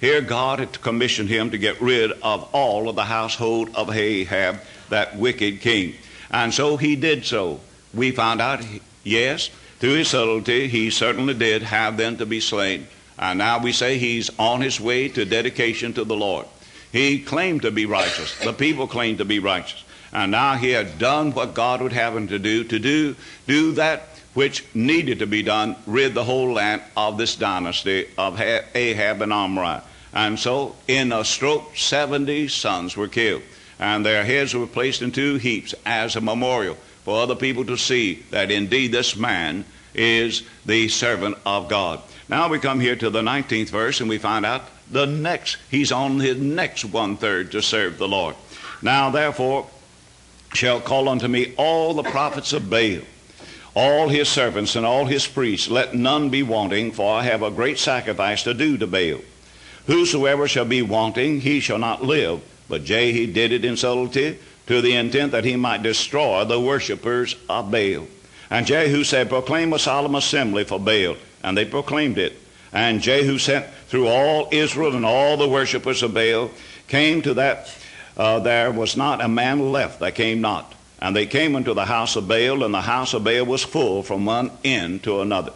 Here 0.00 0.22
God 0.22 0.60
had 0.60 0.80
commissioned 0.80 1.28
him 1.28 1.50
to 1.50 1.58
get 1.58 1.80
rid 1.82 2.10
of 2.22 2.48
all 2.54 2.88
of 2.88 2.96
the 2.96 3.04
household 3.04 3.68
of 3.74 3.94
Ahab, 3.94 4.60
that 4.88 5.16
wicked 5.16 5.60
king. 5.60 5.94
And 6.30 6.54
so 6.54 6.78
he 6.78 6.96
did 6.96 7.26
so. 7.26 7.60
We 7.92 8.12
found 8.12 8.40
out, 8.40 8.64
yes, 9.02 9.50
through 9.78 9.94
his 9.94 10.08
subtlety, 10.08 10.68
he 10.68 10.90
certainly 10.90 11.34
did 11.34 11.62
have 11.62 11.96
them 11.96 12.16
to 12.18 12.26
be 12.26 12.40
slain. 12.40 12.86
And 13.18 13.38
now 13.38 13.58
we 13.58 13.72
say 13.72 13.98
he's 13.98 14.30
on 14.38 14.60
his 14.60 14.80
way 14.80 15.08
to 15.08 15.24
dedication 15.24 15.92
to 15.94 16.04
the 16.04 16.16
Lord. 16.16 16.46
He 16.92 17.20
claimed 17.20 17.62
to 17.62 17.70
be 17.70 17.86
righteous. 17.86 18.38
The 18.38 18.52
people 18.52 18.86
claimed 18.86 19.18
to 19.18 19.24
be 19.24 19.38
righteous. 19.38 19.84
And 20.12 20.30
now 20.30 20.54
he 20.54 20.70
had 20.70 20.98
done 20.98 21.32
what 21.32 21.54
God 21.54 21.82
would 21.82 21.92
have 21.92 22.16
him 22.16 22.28
to 22.28 22.38
do, 22.38 22.64
to 22.64 22.78
do, 22.78 23.16
do 23.46 23.72
that 23.72 24.08
which 24.34 24.64
needed 24.74 25.20
to 25.20 25.26
be 25.26 25.42
done, 25.42 25.76
rid 25.86 26.14
the 26.14 26.24
whole 26.24 26.52
land 26.52 26.82
of 26.96 27.18
this 27.18 27.36
dynasty 27.36 28.06
of 28.18 28.40
Ahab 28.40 29.22
and 29.22 29.32
Omri. 29.32 29.78
And 30.12 30.38
so, 30.38 30.76
in 30.86 31.12
a 31.12 31.24
stroke, 31.24 31.76
70 31.76 32.48
sons 32.48 32.96
were 32.96 33.08
killed, 33.08 33.42
and 33.78 34.04
their 34.04 34.24
heads 34.24 34.54
were 34.54 34.66
placed 34.66 35.02
in 35.02 35.10
two 35.10 35.36
heaps 35.36 35.74
as 35.84 36.14
a 36.14 36.20
memorial 36.20 36.76
for 37.04 37.20
other 37.20 37.36
people 37.36 37.64
to 37.66 37.76
see 37.76 38.24
that 38.30 38.50
indeed 38.50 38.92
this 38.92 39.16
man 39.16 39.64
is 39.94 40.42
the 40.66 40.88
servant 40.88 41.36
of 41.46 41.68
God. 41.68 42.00
Now 42.28 42.48
we 42.48 42.58
come 42.58 42.80
here 42.80 42.96
to 42.96 43.10
the 43.10 43.22
19th 43.22 43.68
verse, 43.68 44.00
and 44.00 44.08
we 44.08 44.18
find 44.18 44.44
out 44.44 44.62
the 44.90 45.06
next, 45.06 45.58
he's 45.70 45.92
on 45.92 46.20
his 46.20 46.38
next 46.38 46.84
one 46.84 47.16
third 47.16 47.52
to 47.52 47.62
serve 47.62 47.98
the 47.98 48.08
Lord. 48.08 48.34
Now, 48.82 49.10
therefore, 49.10 49.66
shall 50.52 50.80
call 50.80 51.08
unto 51.08 51.28
me 51.28 51.54
all 51.56 51.94
the 51.94 52.02
prophets 52.02 52.52
of 52.52 52.68
Baal 52.68 53.02
all 53.74 54.08
his 54.08 54.28
servants 54.28 54.76
and 54.76 54.86
all 54.86 55.04
his 55.04 55.26
priests, 55.26 55.68
let 55.68 55.94
none 55.94 56.30
be 56.30 56.42
wanting, 56.42 56.92
for 56.92 57.12
I 57.12 57.24
have 57.24 57.42
a 57.42 57.50
great 57.50 57.78
sacrifice 57.78 58.44
to 58.44 58.54
do 58.54 58.78
to 58.78 58.86
Baal. 58.86 59.20
Whosoever 59.86 60.48
shall 60.48 60.64
be 60.64 60.80
wanting, 60.80 61.40
he 61.40 61.60
shall 61.60 61.78
not 61.78 62.02
live. 62.02 62.40
But 62.68 62.84
Jehu 62.84 63.26
did 63.26 63.52
it 63.52 63.64
in 63.64 63.76
subtlety, 63.76 64.38
to 64.66 64.80
the 64.80 64.94
intent 64.94 65.32
that 65.32 65.44
he 65.44 65.56
might 65.56 65.82
destroy 65.82 66.44
the 66.44 66.60
worshippers 66.60 67.36
of 67.48 67.70
Baal. 67.70 68.06
And 68.50 68.66
Jehu 68.66 69.04
said, 69.04 69.28
Proclaim 69.28 69.72
a 69.72 69.78
solemn 69.78 70.14
assembly 70.14 70.64
for 70.64 70.80
Baal. 70.80 71.16
And 71.42 71.56
they 71.56 71.64
proclaimed 71.64 72.18
it. 72.18 72.38
And 72.72 73.02
Jehu 73.02 73.38
sent 73.38 73.66
through 73.88 74.08
all 74.08 74.48
Israel 74.50 74.96
and 74.96 75.04
all 75.04 75.36
the 75.36 75.48
worshippers 75.48 76.02
of 76.02 76.14
Baal, 76.14 76.50
came 76.88 77.22
to 77.22 77.34
that 77.34 77.76
uh, 78.16 78.38
there 78.40 78.70
was 78.70 78.96
not 78.96 79.20
a 79.20 79.28
man 79.28 79.72
left 79.72 80.00
that 80.00 80.14
came 80.14 80.40
not. 80.40 80.74
And 81.00 81.14
they 81.14 81.26
came 81.26 81.54
unto 81.54 81.74
the 81.74 81.84
house 81.84 82.16
of 82.16 82.28
Baal, 82.28 82.64
and 82.64 82.72
the 82.72 82.80
house 82.80 83.14
of 83.14 83.24
Baal 83.24 83.44
was 83.44 83.62
full 83.62 84.02
from 84.02 84.24
one 84.24 84.50
end 84.64 85.02
to 85.04 85.20
another. 85.20 85.52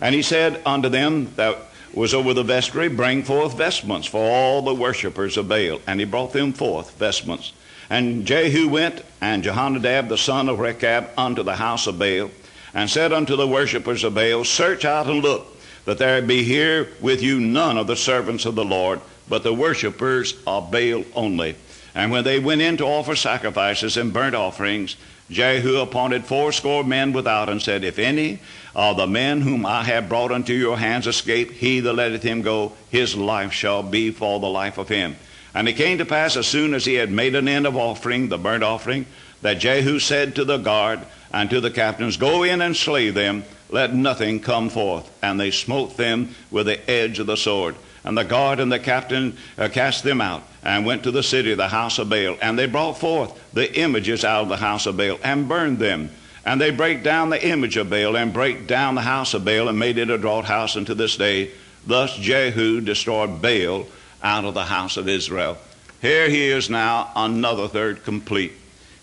And 0.00 0.14
he 0.14 0.22
said 0.22 0.60
unto 0.66 0.88
them 0.88 1.32
that 1.36 1.58
was 1.94 2.12
over 2.12 2.34
the 2.34 2.42
vestry, 2.42 2.88
Bring 2.88 3.22
forth 3.22 3.56
vestments 3.56 4.06
for 4.06 4.20
all 4.20 4.62
the 4.62 4.74
worshippers 4.74 5.36
of 5.36 5.48
Baal. 5.48 5.80
And 5.86 5.98
he 5.98 6.06
brought 6.06 6.32
them 6.32 6.52
forth 6.52 6.96
vestments. 6.98 7.52
And 7.88 8.26
Jehu 8.26 8.68
went, 8.68 9.02
and 9.20 9.44
Jehonadab 9.44 10.08
the 10.08 10.18
son 10.18 10.48
of 10.48 10.58
Rechab, 10.58 11.10
unto 11.16 11.42
the 11.42 11.56
house 11.56 11.86
of 11.86 11.98
Baal, 11.98 12.30
and 12.74 12.90
said 12.90 13.12
unto 13.12 13.36
the 13.36 13.46
worshippers 13.46 14.04
of 14.04 14.14
Baal, 14.14 14.44
Search 14.44 14.84
out 14.84 15.06
and 15.06 15.22
look, 15.22 15.56
that 15.84 15.98
there 15.98 16.20
be 16.20 16.42
here 16.42 16.88
with 17.00 17.22
you 17.22 17.38
none 17.38 17.78
of 17.78 17.86
the 17.86 17.96
servants 17.96 18.44
of 18.44 18.56
the 18.56 18.64
Lord, 18.64 19.00
but 19.28 19.42
the 19.42 19.54
worshippers 19.54 20.34
of 20.46 20.70
Baal 20.70 21.04
only. 21.14 21.54
And 21.94 22.10
when 22.10 22.24
they 22.24 22.38
went 22.38 22.60
in 22.60 22.76
to 22.78 22.84
offer 22.84 23.16
sacrifices 23.16 23.96
and 23.96 24.12
burnt 24.12 24.34
offerings, 24.34 24.96
Jehu 25.30 25.78
appointed 25.78 26.24
fourscore 26.24 26.84
men 26.84 27.12
without, 27.12 27.48
and 27.48 27.60
said, 27.60 27.84
If 27.84 27.98
any 27.98 28.40
of 28.74 28.96
the 28.96 29.06
men 29.06 29.40
whom 29.40 29.64
I 29.64 29.82
have 29.84 30.08
brought 30.08 30.30
unto 30.30 30.52
your 30.52 30.76
hands 30.76 31.06
escape, 31.06 31.52
he 31.52 31.80
that 31.80 31.92
letteth 31.92 32.22
him 32.22 32.42
go, 32.42 32.72
his 32.90 33.16
life 33.16 33.52
shall 33.52 33.82
be 33.82 34.10
for 34.10 34.38
the 34.38 34.48
life 34.48 34.78
of 34.78 34.88
him. 34.88 35.16
And 35.56 35.70
it 35.70 35.72
came 35.72 35.96
to 35.96 36.04
pass, 36.04 36.36
as 36.36 36.46
soon 36.46 36.74
as 36.74 36.84
he 36.84 36.96
had 36.96 37.10
made 37.10 37.34
an 37.34 37.48
end 37.48 37.66
of 37.66 37.76
offering, 37.76 38.28
the 38.28 38.36
burnt 38.36 38.62
offering, 38.62 39.06
that 39.40 39.54
Jehu 39.54 39.98
said 39.98 40.34
to 40.34 40.44
the 40.44 40.58
guard 40.58 41.00
and 41.32 41.48
to 41.48 41.62
the 41.62 41.70
captains, 41.70 42.18
Go 42.18 42.42
in 42.42 42.60
and 42.60 42.76
slay 42.76 43.08
them, 43.08 43.42
let 43.70 43.94
nothing 43.94 44.40
come 44.40 44.68
forth. 44.68 45.10
And 45.22 45.40
they 45.40 45.50
smote 45.50 45.96
them 45.96 46.34
with 46.50 46.66
the 46.66 46.90
edge 46.90 47.20
of 47.20 47.26
the 47.26 47.38
sword. 47.38 47.74
And 48.04 48.18
the 48.18 48.24
guard 48.24 48.60
and 48.60 48.70
the 48.70 48.78
captain 48.78 49.38
uh, 49.56 49.70
cast 49.72 50.04
them 50.04 50.20
out 50.20 50.42
and 50.62 50.84
went 50.84 51.04
to 51.04 51.10
the 51.10 51.22
city, 51.22 51.54
the 51.54 51.68
house 51.68 51.98
of 51.98 52.10
Baal. 52.10 52.36
And 52.42 52.58
they 52.58 52.66
brought 52.66 52.98
forth 52.98 53.32
the 53.54 53.80
images 53.80 54.26
out 54.26 54.42
of 54.42 54.50
the 54.50 54.58
house 54.58 54.84
of 54.84 54.98
Baal 54.98 55.18
and 55.24 55.48
burned 55.48 55.78
them. 55.78 56.10
And 56.44 56.60
they 56.60 56.70
break 56.70 57.02
down 57.02 57.30
the 57.30 57.42
image 57.42 57.78
of 57.78 57.88
Baal 57.88 58.14
and 58.14 58.30
break 58.30 58.66
down 58.66 58.94
the 58.94 59.00
house 59.00 59.32
of 59.32 59.46
Baal 59.46 59.70
and 59.70 59.78
made 59.78 59.96
it 59.96 60.10
a 60.10 60.18
draught 60.18 60.44
house 60.44 60.76
unto 60.76 60.92
this 60.92 61.16
day. 61.16 61.50
Thus 61.86 62.14
Jehu 62.18 62.82
destroyed 62.82 63.40
Baal 63.40 63.86
out 64.22 64.44
of 64.44 64.54
the 64.54 64.64
house 64.64 64.96
of 64.96 65.08
Israel. 65.08 65.58
Here 66.00 66.28
he 66.28 66.46
is 66.48 66.68
now, 66.68 67.10
another 67.16 67.68
third 67.68 68.04
complete. 68.04 68.52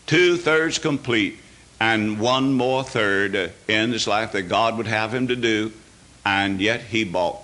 Two 0.05 0.37
thirds 0.37 0.79
complete, 0.79 1.39
and 1.79 2.19
one 2.19 2.53
more 2.53 2.83
third 2.83 3.51
in 3.67 3.91
his 3.91 4.07
life 4.07 4.31
that 4.33 4.43
God 4.43 4.77
would 4.77 4.87
have 4.87 5.13
him 5.13 5.27
to 5.27 5.35
do, 5.35 5.71
and 6.25 6.61
yet 6.61 6.81
he 6.81 7.03
balked. 7.03 7.43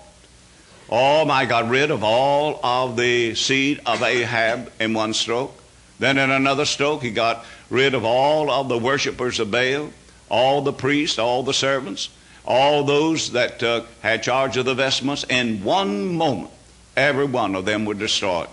Oh 0.90 1.24
my 1.26 1.46
got 1.46 1.70
rid 1.70 1.92
of 1.92 2.04
all 2.04 2.60
of 2.64 2.98
the 2.98 3.36
seed 3.36 3.80
of 3.86 4.02
Ahab 4.02 4.72
in 4.80 4.94
one 4.94 5.14
stroke. 5.14 5.54
Then 6.00 6.18
in 6.18 6.32
another 6.32 6.66
stroke, 6.66 7.04
he 7.04 7.12
got 7.12 7.46
rid 7.70 7.94
of 7.94 8.06
all 8.06 8.50
of 8.50 8.70
the 8.70 8.78
worshippers 8.78 9.40
of 9.40 9.52
Baal, 9.52 9.92
all 10.30 10.62
the 10.62 10.74
priests, 10.74 11.20
all 11.20 11.44
the 11.44 11.54
servants, 11.54 12.10
all 12.46 12.84
those 12.84 13.34
that 13.34 13.62
uh, 13.62 13.84
had 14.02 14.24
charge 14.24 14.58
of 14.58 14.66
the 14.66 14.74
vestments. 14.74 15.26
In 15.30 15.64
one 15.64 16.16
moment, 16.16 16.52
every 17.00 17.26
one 17.26 17.56
of 17.56 17.66
them 17.66 17.86
were 17.86 17.94
destroyed. 17.94 18.50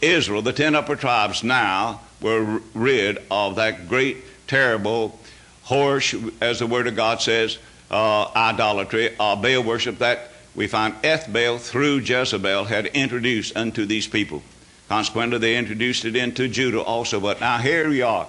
Israel, 0.00 0.42
the 0.42 0.52
ten 0.52 0.74
upper 0.74 0.96
tribes, 0.96 1.42
now 1.42 2.00
were 2.20 2.60
rid 2.74 3.18
of 3.30 3.56
that 3.56 3.88
great, 3.88 4.18
terrible, 4.46 5.18
whorish, 5.66 6.32
as 6.40 6.60
the 6.60 6.66
Word 6.66 6.86
of 6.86 6.96
God 6.96 7.20
says, 7.20 7.58
uh, 7.90 8.30
idolatry, 8.34 9.16
uh, 9.18 9.36
Baal 9.36 9.62
worship 9.62 9.98
that 9.98 10.30
we 10.54 10.66
find 10.66 10.94
Ethbaal 11.02 11.60
through 11.60 11.98
Jezebel 11.98 12.64
had 12.64 12.86
introduced 12.86 13.56
unto 13.56 13.84
these 13.84 14.06
people. 14.06 14.42
Consequently, 14.88 15.38
they 15.38 15.56
introduced 15.56 16.04
it 16.04 16.16
into 16.16 16.48
Judah 16.48 16.80
also. 16.80 17.20
But 17.20 17.40
now 17.40 17.58
here 17.58 17.88
we 17.88 18.02
are. 18.02 18.26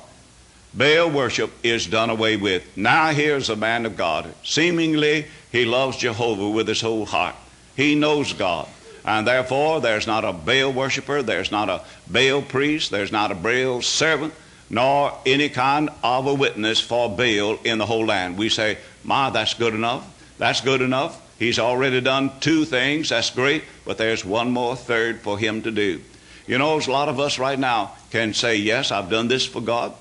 Baal 0.74 1.10
worship 1.10 1.52
is 1.64 1.88
done 1.88 2.10
away 2.10 2.36
with. 2.36 2.76
Now 2.76 3.12
here's 3.12 3.50
a 3.50 3.56
man 3.56 3.86
of 3.86 3.96
God. 3.96 4.34
Seemingly, 4.44 5.26
he 5.52 5.66
loves 5.66 5.98
Jehovah 5.98 6.50
with 6.50 6.68
his 6.68 6.82
whole 6.82 7.06
heart. 7.06 7.36
He 7.76 7.96
knows 7.96 8.34
God. 8.34 8.68
And 9.08 9.26
therefore, 9.26 9.80
there's 9.80 10.06
not 10.06 10.26
a 10.26 10.34
Baal 10.34 10.74
worshiper, 10.74 11.24
there's 11.24 11.50
not 11.50 11.70
a 11.70 11.82
Baal 12.12 12.42
priest, 12.42 12.92
there's 12.92 13.12
not 13.12 13.32
a 13.32 13.36
Baal 13.36 13.82
servant, 13.82 14.34
nor 14.70 15.18
any 15.26 15.48
kind 15.48 15.90
of 16.04 16.28
a 16.28 16.34
witness 16.34 16.82
for 16.82 17.10
Baal 17.10 17.58
in 17.64 17.78
the 17.78 17.86
whole 17.86 18.06
land. 18.06 18.38
We 18.38 18.50
say, 18.50 18.78
My, 19.06 19.30
that's 19.30 19.54
good 19.54 19.74
enough. 19.74 20.06
That's 20.38 20.60
good 20.60 20.82
enough. 20.82 21.22
He's 21.40 21.58
already 21.58 22.02
done 22.02 22.32
two 22.42 22.66
things. 22.66 23.08
That's 23.08 23.30
great. 23.30 23.64
But 23.86 23.98
there's 23.98 24.26
one 24.26 24.52
more 24.52 24.76
third 24.76 25.22
for 25.22 25.40
him 25.40 25.62
to 25.62 25.72
do. 25.72 26.02
You 26.46 26.58
know, 26.58 26.78
a 26.78 26.92
lot 26.92 27.08
of 27.08 27.18
us 27.18 27.40
right 27.40 27.58
now 27.58 27.94
can 28.12 28.34
say, 28.34 28.58
Yes, 28.58 28.92
I've 28.92 29.10
done 29.10 29.30
this 29.30 29.46
for 29.46 29.62
God. 29.62 29.94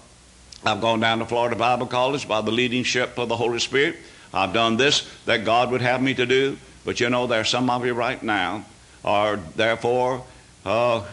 I've 0.64 0.80
gone 0.80 0.98
down 0.98 1.20
to 1.20 1.26
Florida 1.26 1.54
Bible 1.54 1.86
College 1.86 2.26
by 2.26 2.40
the 2.40 2.50
leadership 2.50 3.16
of 3.18 3.28
the 3.28 3.36
Holy 3.36 3.60
Spirit. 3.60 3.98
I've 4.34 4.52
done 4.52 4.76
this 4.76 5.08
that 5.26 5.44
God 5.44 5.70
would 5.70 5.80
have 5.80 6.02
me 6.02 6.14
to 6.14 6.26
do. 6.26 6.58
But 6.84 6.98
you 6.98 7.08
know, 7.08 7.28
there's 7.28 7.48
some 7.48 7.70
of 7.70 7.86
you 7.86 7.94
right 7.94 8.20
now 8.20 8.64
are 9.06 9.36
therefore 9.36 10.24
uh, 10.64 11.04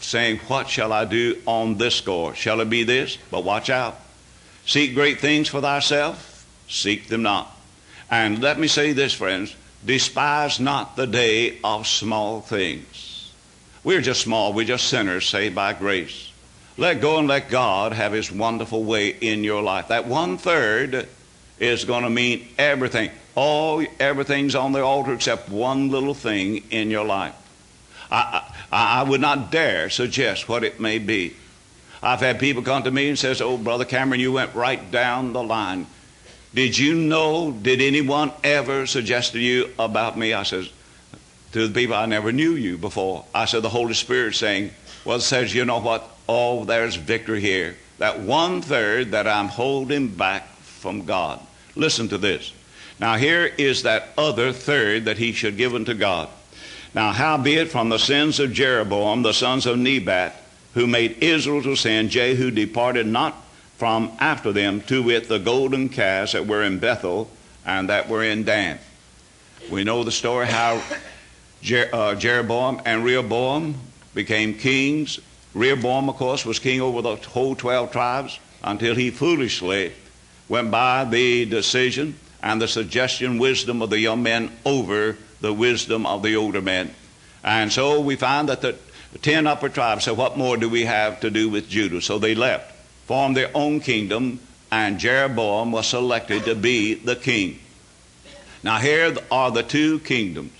saying, 0.00 0.38
What 0.46 0.68
shall 0.68 0.92
I 0.92 1.04
do 1.06 1.40
on 1.46 1.78
this 1.78 1.96
score? 1.96 2.34
Shall 2.34 2.60
it 2.60 2.70
be 2.70 2.84
this? 2.84 3.16
But 3.30 3.44
watch 3.44 3.70
out. 3.70 3.98
Seek 4.66 4.94
great 4.94 5.20
things 5.20 5.48
for 5.48 5.60
thyself, 5.60 6.46
seek 6.68 7.08
them 7.08 7.22
not. 7.22 7.56
And 8.10 8.40
let 8.40 8.58
me 8.58 8.68
say 8.68 8.92
this, 8.92 9.14
friends 9.14 9.56
despise 9.84 10.60
not 10.60 10.96
the 10.96 11.06
day 11.06 11.58
of 11.64 11.86
small 11.86 12.40
things. 12.40 13.32
We're 13.82 14.02
just 14.02 14.20
small, 14.20 14.52
we're 14.52 14.66
just 14.66 14.88
sinners 14.88 15.26
saved 15.26 15.54
by 15.54 15.72
grace. 15.72 16.30
Let 16.76 17.00
go 17.00 17.18
and 17.18 17.28
let 17.28 17.48
God 17.48 17.92
have 17.92 18.12
His 18.12 18.30
wonderful 18.30 18.84
way 18.84 19.08
in 19.08 19.44
your 19.44 19.62
life. 19.62 19.88
That 19.88 20.06
one 20.06 20.38
third 20.38 21.08
is 21.58 21.84
going 21.84 22.04
to 22.04 22.10
mean 22.10 22.46
everything. 22.58 23.10
All 23.34 23.84
everything's 23.98 24.54
on 24.54 24.72
the 24.72 24.82
altar 24.82 25.14
except 25.14 25.48
one 25.48 25.90
little 25.90 26.14
thing 26.14 26.64
in 26.70 26.90
your 26.90 27.04
life. 27.04 27.34
I, 28.10 28.50
I, 28.72 29.00
I 29.00 29.02
would 29.02 29.20
not 29.20 29.50
dare 29.52 29.88
suggest 29.90 30.48
what 30.48 30.64
it 30.64 30.80
may 30.80 30.98
be. 30.98 31.36
I've 32.02 32.20
had 32.20 32.40
people 32.40 32.62
come 32.62 32.82
to 32.84 32.90
me 32.90 33.08
and 33.08 33.18
says, 33.18 33.40
"Oh, 33.40 33.56
brother 33.56 33.84
Cambron, 33.84 34.18
you 34.18 34.32
went 34.32 34.54
right 34.54 34.90
down 34.90 35.32
the 35.32 35.42
line. 35.42 35.86
Did 36.54 36.76
you 36.76 36.94
know, 36.94 37.52
did 37.52 37.80
anyone 37.80 38.32
ever 38.42 38.86
suggest 38.86 39.32
to 39.32 39.38
you 39.38 39.72
about 39.78 40.18
me? 40.18 40.32
I 40.32 40.42
says, 40.42 40.68
to 41.52 41.68
the 41.68 41.74
people, 41.74 41.94
I 41.94 42.06
never 42.06 42.32
knew 42.32 42.52
you 42.52 42.76
before. 42.76 43.24
I 43.34 43.44
said, 43.44 43.62
the 43.62 43.68
Holy 43.68 43.94
Spirit 43.94 44.34
saying, 44.34 44.70
well, 45.04 45.20
says, 45.20 45.54
you 45.54 45.64
know 45.64 45.80
what? 45.80 46.08
Oh, 46.28 46.64
there's 46.64 46.96
victory 46.96 47.40
here. 47.40 47.76
That 47.98 48.20
one 48.20 48.62
third 48.62 49.12
that 49.12 49.28
I'm 49.28 49.48
holding 49.48 50.08
back 50.08 50.48
from 50.58 51.04
God. 51.04 51.40
Listen 51.76 52.08
to 52.08 52.18
this. 52.18 52.52
Now 53.00 53.16
here 53.16 53.46
is 53.46 53.82
that 53.84 54.10
other 54.18 54.52
third 54.52 55.06
that 55.06 55.16
he 55.16 55.32
should 55.32 55.56
give 55.56 55.74
unto 55.74 55.94
God. 55.94 56.28
Now 56.94 57.12
howbeit 57.12 57.70
from 57.70 57.88
the 57.88 57.98
sins 57.98 58.38
of 58.38 58.52
Jeroboam, 58.52 59.22
the 59.22 59.32
sons 59.32 59.64
of 59.64 59.78
Nebat, 59.78 60.36
who 60.74 60.86
made 60.86 61.22
Israel 61.22 61.62
to 61.62 61.76
sin, 61.76 62.10
Jehu 62.10 62.50
departed 62.50 63.06
not 63.06 63.34
from 63.78 64.12
after 64.18 64.52
them, 64.52 64.82
to 64.82 65.02
wit, 65.02 65.28
the 65.28 65.38
golden 65.38 65.88
calves 65.88 66.32
that 66.32 66.46
were 66.46 66.62
in 66.62 66.78
Bethel 66.78 67.30
and 67.64 67.88
that 67.88 68.10
were 68.10 68.22
in 68.22 68.44
Dan. 68.44 68.78
We 69.70 69.84
know 69.84 70.04
the 70.04 70.12
story 70.12 70.46
how 70.46 70.82
Jer- 71.62 71.88
uh, 71.92 72.14
Jeroboam 72.14 72.82
and 72.84 73.02
Rehoboam 73.02 73.76
became 74.14 74.52
kings. 74.52 75.18
Rehoboam, 75.54 76.10
of 76.10 76.16
course, 76.16 76.44
was 76.44 76.58
king 76.58 76.82
over 76.82 77.00
the 77.00 77.16
whole 77.16 77.54
12 77.54 77.90
tribes 77.90 78.38
until 78.62 78.94
he 78.94 79.10
foolishly 79.10 79.92
went 80.48 80.70
by 80.70 81.04
the 81.04 81.46
decision 81.46 82.14
and 82.42 82.60
the 82.60 82.68
suggestion 82.68 83.38
wisdom 83.38 83.82
of 83.82 83.90
the 83.90 83.98
young 83.98 84.22
men 84.22 84.50
over 84.64 85.16
the 85.40 85.52
wisdom 85.52 86.06
of 86.06 86.22
the 86.22 86.36
older 86.36 86.62
men. 86.62 86.94
And 87.42 87.72
so 87.72 88.00
we 88.00 88.16
find 88.16 88.48
that 88.48 88.60
the 88.60 88.76
ten 89.22 89.46
upper 89.46 89.68
tribes 89.68 90.04
said, 90.04 90.16
What 90.16 90.36
more 90.36 90.56
do 90.56 90.68
we 90.68 90.84
have 90.84 91.20
to 91.20 91.30
do 91.30 91.48
with 91.48 91.68
Judah? 91.68 92.00
So 92.00 92.18
they 92.18 92.34
left, 92.34 92.72
formed 93.06 93.36
their 93.36 93.50
own 93.54 93.80
kingdom, 93.80 94.40
and 94.70 94.98
Jeroboam 94.98 95.72
was 95.72 95.88
selected 95.88 96.44
to 96.44 96.54
be 96.54 96.94
the 96.94 97.16
king. 97.16 97.58
Now, 98.62 98.78
here 98.78 99.16
are 99.30 99.50
the 99.50 99.62
two 99.62 100.00
kingdoms. 100.00 100.52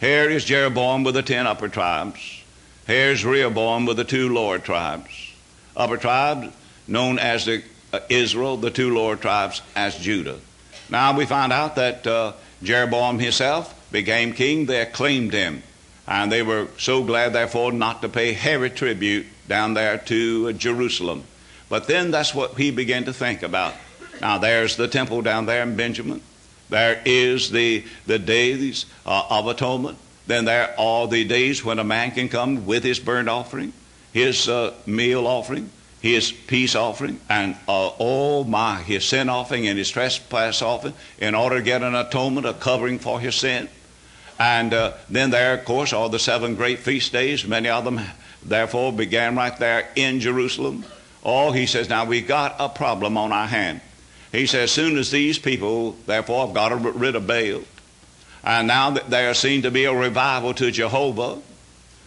Here 0.00 0.28
is 0.28 0.44
Jeroboam 0.44 1.04
with 1.04 1.14
the 1.14 1.22
ten 1.22 1.46
upper 1.46 1.68
tribes. 1.68 2.42
Here's 2.86 3.24
Rehoboam 3.24 3.86
with 3.86 3.96
the 3.96 4.04
two 4.04 4.32
lower 4.32 4.58
tribes. 4.58 5.32
Upper 5.76 5.96
tribes 5.96 6.52
known 6.86 7.18
as 7.18 7.46
the, 7.46 7.62
uh, 7.92 8.00
Israel, 8.08 8.56
the 8.56 8.70
two 8.70 8.94
lower 8.94 9.16
tribes 9.16 9.62
as 9.74 9.96
Judah. 9.96 10.38
Now 10.90 11.16
we 11.16 11.26
find 11.26 11.52
out 11.52 11.76
that 11.76 12.06
uh, 12.06 12.32
Jeroboam 12.62 13.18
himself 13.18 13.74
became 13.90 14.32
king. 14.32 14.66
They 14.66 14.80
acclaimed 14.80 15.32
him. 15.32 15.62
And 16.06 16.30
they 16.30 16.42
were 16.42 16.68
so 16.78 17.02
glad, 17.02 17.32
therefore, 17.32 17.72
not 17.72 18.02
to 18.02 18.08
pay 18.08 18.32
heavy 18.32 18.68
tribute 18.68 19.26
down 19.48 19.74
there 19.74 19.98
to 19.98 20.48
uh, 20.48 20.52
Jerusalem. 20.52 21.24
But 21.68 21.86
then 21.86 22.10
that's 22.10 22.34
what 22.34 22.58
he 22.58 22.70
began 22.70 23.04
to 23.04 23.12
think 23.12 23.42
about. 23.42 23.74
Now, 24.20 24.38
there's 24.38 24.76
the 24.76 24.88
temple 24.88 25.22
down 25.22 25.46
there 25.46 25.62
in 25.62 25.76
Benjamin. 25.76 26.20
There 26.68 27.00
is 27.04 27.50
the, 27.50 27.84
the 28.06 28.18
days 28.18 28.86
uh, 29.06 29.24
of 29.30 29.46
atonement. 29.46 29.98
Then 30.26 30.44
there 30.44 30.74
are 30.78 31.06
the 31.06 31.24
days 31.24 31.64
when 31.64 31.78
a 31.78 31.84
man 31.84 32.10
can 32.10 32.28
come 32.28 32.66
with 32.66 32.84
his 32.84 32.98
burnt 32.98 33.28
offering, 33.28 33.72
his 34.12 34.48
uh, 34.48 34.74
meal 34.86 35.26
offering, 35.26 35.70
his 36.04 36.30
peace 36.32 36.74
offering, 36.74 37.18
and 37.30 37.54
uh, 37.66 37.90
oh 37.98 38.44
my, 38.44 38.82
his 38.82 39.06
sin 39.06 39.30
offering 39.30 39.66
and 39.66 39.78
his 39.78 39.88
trespass 39.88 40.60
offering 40.60 40.92
in 41.18 41.34
order 41.34 41.56
to 41.56 41.62
get 41.62 41.82
an 41.82 41.94
atonement, 41.94 42.46
a 42.46 42.52
covering 42.52 42.98
for 42.98 43.18
his 43.18 43.34
sin. 43.34 43.70
And 44.38 44.74
uh, 44.74 44.92
then 45.08 45.30
there, 45.30 45.54
of 45.54 45.64
course, 45.64 45.94
are 45.94 46.10
the 46.10 46.18
seven 46.18 46.56
great 46.56 46.80
feast 46.80 47.10
days. 47.10 47.46
Many 47.46 47.70
of 47.70 47.86
them, 47.86 48.02
therefore, 48.44 48.92
began 48.92 49.34
right 49.34 49.56
there 49.58 49.88
in 49.96 50.20
Jerusalem. 50.20 50.84
Oh, 51.24 51.52
he 51.52 51.64
says, 51.64 51.88
now 51.88 52.04
we've 52.04 52.28
got 52.28 52.56
a 52.58 52.68
problem 52.68 53.16
on 53.16 53.32
our 53.32 53.46
hand. 53.46 53.80
He 54.30 54.46
says, 54.46 54.70
soon 54.72 54.98
as 54.98 55.10
these 55.10 55.38
people, 55.38 55.92
therefore, 56.04 56.44
have 56.44 56.54
got 56.54 56.96
rid 56.96 57.16
of 57.16 57.26
Baal, 57.26 57.62
and 58.44 58.68
now 58.68 58.90
that 58.90 59.08
there 59.08 59.32
seems 59.32 59.62
to 59.62 59.70
be 59.70 59.86
a 59.86 59.94
revival 59.94 60.52
to 60.52 60.70
Jehovah, 60.70 61.38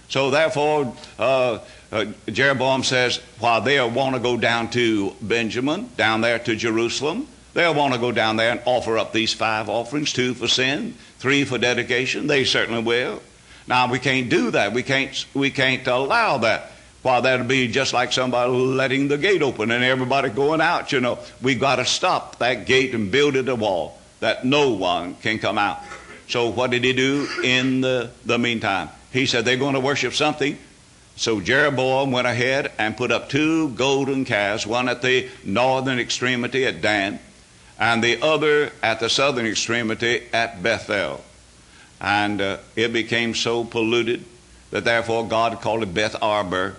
so 0.08 0.30
therefore, 0.30 0.94
uh, 1.18 1.60
uh, 1.92 2.06
Jeroboam 2.28 2.84
says, 2.84 3.18
while 3.40 3.62
they'll 3.62 3.90
want 3.90 4.16
to 4.16 4.22
go 4.22 4.38
down 4.38 4.70
to 4.72 5.14
Benjamin, 5.22 5.90
down 5.96 6.22
there 6.22 6.40
to 6.40 6.56
Jerusalem, 6.56 7.28
they'll 7.54 7.74
want 7.74 7.94
to 7.94 8.00
go 8.00 8.12
down 8.12 8.36
there 8.36 8.52
and 8.52 8.62
offer 8.66 8.98
up 8.98 9.14
these 9.14 9.34
five 9.34 9.70
offerings 9.70 10.12
two 10.12 10.34
for 10.34 10.48
sin, 10.48 10.96
three 11.20 11.46
for 11.46 11.58
dedication. 11.58 12.28
They 12.28 12.44
certainly 12.44 12.84
will. 12.84 13.22
Now, 13.68 13.90
we 13.92 14.00
can't 14.00 14.30
do 14.30 14.52
that. 14.52 14.74
We 14.74 14.84
can't, 14.84 15.26
we 15.34 15.50
can't 15.50 15.86
allow 15.88 16.40
that. 16.40 16.72
Why, 17.04 17.22
that'd 17.22 17.48
be 17.48 17.68
just 17.68 17.94
like 17.94 18.12
somebody 18.12 18.52
letting 18.52 19.08
the 19.08 19.18
gate 19.18 19.42
open 19.42 19.72
and 19.72 19.84
everybody 19.84 20.30
going 20.30 20.62
out, 20.62 20.92
you 20.92 21.00
know. 21.00 21.20
We've 21.42 21.60
got 21.60 21.78
to 21.78 21.86
stop 21.86 22.40
that 22.40 22.66
gate 22.66 22.94
and 22.94 23.12
build 23.12 23.36
it 23.36 23.48
a 23.48 23.56
wall 23.56 23.98
that 24.20 24.44
no 24.44 24.72
one 24.72 25.16
can 25.16 25.40
come 25.40 25.58
out. 25.58 25.80
So, 26.28 26.50
what 26.50 26.72
did 26.72 26.84
he 26.84 26.92
do 26.92 27.28
in 27.44 27.80
the, 27.82 28.12
the 28.26 28.38
meantime? 28.38 28.90
He 29.14 29.26
said 29.26 29.46
they're 29.46 29.56
going 29.56 29.76
to 29.76 29.80
worship 29.80 30.14
something. 30.14 30.58
So 31.18 31.42
Jeroboam 31.42 32.12
went 32.12 32.28
ahead 32.28 32.72
and 32.78 32.96
put 32.96 33.12
up 33.12 33.28
two 33.28 33.70
golden 33.70 34.24
calves, 34.24 34.68
one 34.68 34.88
at 34.88 35.02
the 35.02 35.28
northern 35.44 35.98
extremity 35.98 36.66
at 36.66 36.82
Dan, 36.82 37.20
and 37.80 38.04
the 38.04 38.22
other 38.22 38.72
at 38.84 39.00
the 39.00 39.10
southern 39.10 39.48
extremity 39.48 40.24
at 40.32 40.62
Bethel. 40.62 41.24
And 42.00 42.40
uh, 42.40 42.58
it 42.76 42.94
became 42.94 43.34
so 43.34 43.64
polluted 43.64 44.26
that 44.70 44.86
therefore 44.86 45.28
God 45.28 45.60
called 45.60 45.82
it 45.82 45.92
Beth 45.92 46.16
Aven, 46.22 46.76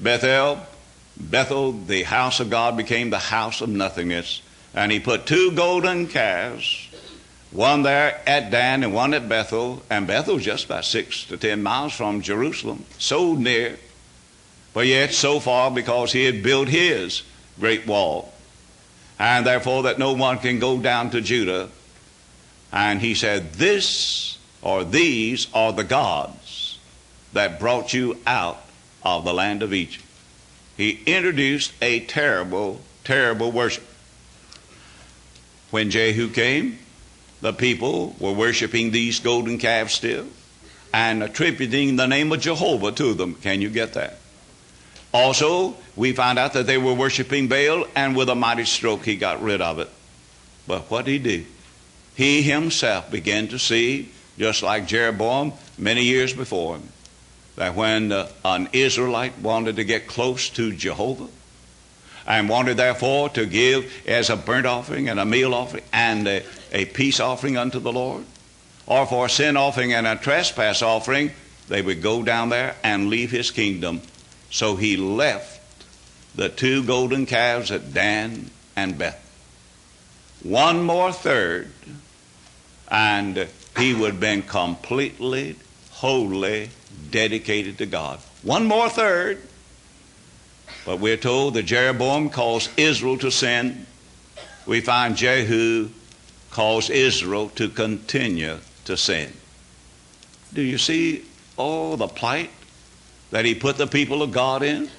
Bethel, 0.00 0.60
Bethel, 1.18 1.72
the 1.72 2.04
house 2.04 2.40
of 2.40 2.48
God, 2.48 2.78
became 2.78 3.10
the 3.10 3.18
house 3.18 3.60
of 3.60 3.68
nothingness. 3.68 4.40
And 4.74 4.90
he 4.90 4.98
put 4.98 5.26
two 5.26 5.52
golden 5.52 6.06
calves, 6.06 6.88
one 7.54 7.84
there 7.84 8.20
at 8.26 8.50
Dan 8.50 8.82
and 8.82 8.92
one 8.92 9.14
at 9.14 9.28
Bethel. 9.28 9.82
And 9.88 10.06
Bethel's 10.06 10.42
just 10.42 10.66
about 10.66 10.84
six 10.84 11.24
to 11.26 11.36
ten 11.36 11.62
miles 11.62 11.92
from 11.92 12.20
Jerusalem, 12.20 12.84
so 12.98 13.34
near, 13.34 13.78
but 14.74 14.86
yet 14.86 15.12
so 15.14 15.40
far 15.40 15.70
because 15.70 16.12
he 16.12 16.24
had 16.24 16.42
built 16.42 16.68
his 16.68 17.22
great 17.58 17.86
wall. 17.86 18.32
And 19.18 19.46
therefore, 19.46 19.84
that 19.84 20.00
no 20.00 20.12
one 20.12 20.38
can 20.38 20.58
go 20.58 20.78
down 20.78 21.10
to 21.10 21.20
Judah. 21.20 21.70
And 22.72 23.00
he 23.00 23.14
said, 23.14 23.52
This 23.54 24.38
or 24.60 24.82
these 24.82 25.46
are 25.54 25.72
the 25.72 25.84
gods 25.84 26.78
that 27.32 27.60
brought 27.60 27.94
you 27.94 28.18
out 28.26 28.60
of 29.04 29.24
the 29.24 29.32
land 29.32 29.62
of 29.62 29.72
Egypt. 29.72 30.04
He 30.76 31.00
introduced 31.06 31.72
a 31.80 32.00
terrible, 32.00 32.80
terrible 33.04 33.52
worship. 33.52 33.84
When 35.70 35.90
Jehu 35.90 36.30
came, 36.30 36.78
the 37.44 37.52
people 37.52 38.16
were 38.18 38.32
worshiping 38.32 38.90
these 38.90 39.20
golden 39.20 39.58
calves 39.58 39.92
still 39.92 40.24
and 40.94 41.22
attributing 41.22 41.94
the 41.94 42.06
name 42.06 42.32
of 42.32 42.40
Jehovah 42.40 42.90
to 42.92 43.12
them. 43.12 43.34
Can 43.34 43.60
you 43.60 43.68
get 43.68 43.92
that? 43.92 44.16
Also, 45.12 45.76
we 45.94 46.12
found 46.12 46.38
out 46.38 46.54
that 46.54 46.66
they 46.66 46.78
were 46.78 46.94
worshiping 46.94 47.46
Baal, 47.46 47.84
and 47.94 48.16
with 48.16 48.30
a 48.30 48.34
mighty 48.34 48.64
stroke, 48.64 49.04
he 49.04 49.16
got 49.16 49.42
rid 49.42 49.60
of 49.60 49.78
it. 49.78 49.90
But 50.66 50.90
what 50.90 51.04
did 51.04 51.10
he 51.10 51.18
do? 51.18 51.44
He 52.14 52.40
himself 52.40 53.10
began 53.10 53.48
to 53.48 53.58
see, 53.58 54.08
just 54.38 54.62
like 54.62 54.86
Jeroboam 54.86 55.52
many 55.76 56.04
years 56.04 56.32
before 56.32 56.76
him, 56.76 56.88
that 57.56 57.74
when 57.74 58.10
uh, 58.10 58.28
an 58.42 58.70
Israelite 58.72 59.38
wanted 59.40 59.76
to 59.76 59.84
get 59.84 60.06
close 60.06 60.48
to 60.48 60.72
Jehovah 60.72 61.28
and 62.26 62.48
wanted 62.48 62.76
therefore 62.76 63.28
to 63.30 63.46
give 63.46 63.92
as 64.06 64.30
a 64.30 64.36
burnt 64.36 64.66
offering 64.66 65.08
and 65.08 65.20
a 65.20 65.24
meal 65.24 65.54
offering 65.54 65.84
and 65.92 66.26
a, 66.26 66.42
a 66.72 66.84
peace 66.86 67.20
offering 67.20 67.56
unto 67.56 67.78
the 67.78 67.92
Lord, 67.92 68.24
or 68.86 69.06
for 69.06 69.26
a 69.26 69.30
sin 69.30 69.56
offering 69.56 69.92
and 69.92 70.06
a 70.06 70.16
trespass 70.16 70.82
offering, 70.82 71.30
they 71.68 71.82
would 71.82 72.02
go 72.02 72.22
down 72.22 72.50
there 72.50 72.76
and 72.82 73.08
leave 73.08 73.30
his 73.30 73.50
kingdom. 73.50 74.02
So 74.50 74.76
he 74.76 74.96
left 74.96 75.60
the 76.34 76.48
two 76.48 76.84
golden 76.84 77.26
calves 77.26 77.70
at 77.70 77.94
Dan 77.94 78.50
and 78.76 78.98
Beth. 78.98 79.20
One 80.42 80.82
more 80.82 81.12
third, 81.12 81.70
and 82.88 83.48
he 83.78 83.94
would 83.94 84.12
have 84.12 84.20
been 84.20 84.42
completely, 84.42 85.56
wholly 85.92 86.70
dedicated 87.10 87.78
to 87.78 87.86
God. 87.86 88.18
One 88.42 88.66
more 88.66 88.88
third. 88.88 89.40
But 90.84 91.00
we're 91.00 91.16
told 91.16 91.54
that 91.54 91.64
Jeroboam 91.64 92.30
caused 92.30 92.70
Israel 92.78 93.16
to 93.18 93.30
sin. 93.30 93.86
We 94.66 94.80
find 94.80 95.16
Jehu 95.16 95.90
caused 96.50 96.90
Israel 96.90 97.48
to 97.50 97.68
continue 97.68 98.58
to 98.84 98.96
sin. 98.96 99.32
Do 100.52 100.62
you 100.62 100.78
see 100.78 101.24
all 101.56 101.96
the 101.96 102.06
plight 102.06 102.50
that 103.30 103.44
he 103.44 103.54
put 103.54 103.76
the 103.76 103.86
people 103.86 104.22
of 104.22 104.30
God 104.32 104.62
in? 104.62 104.90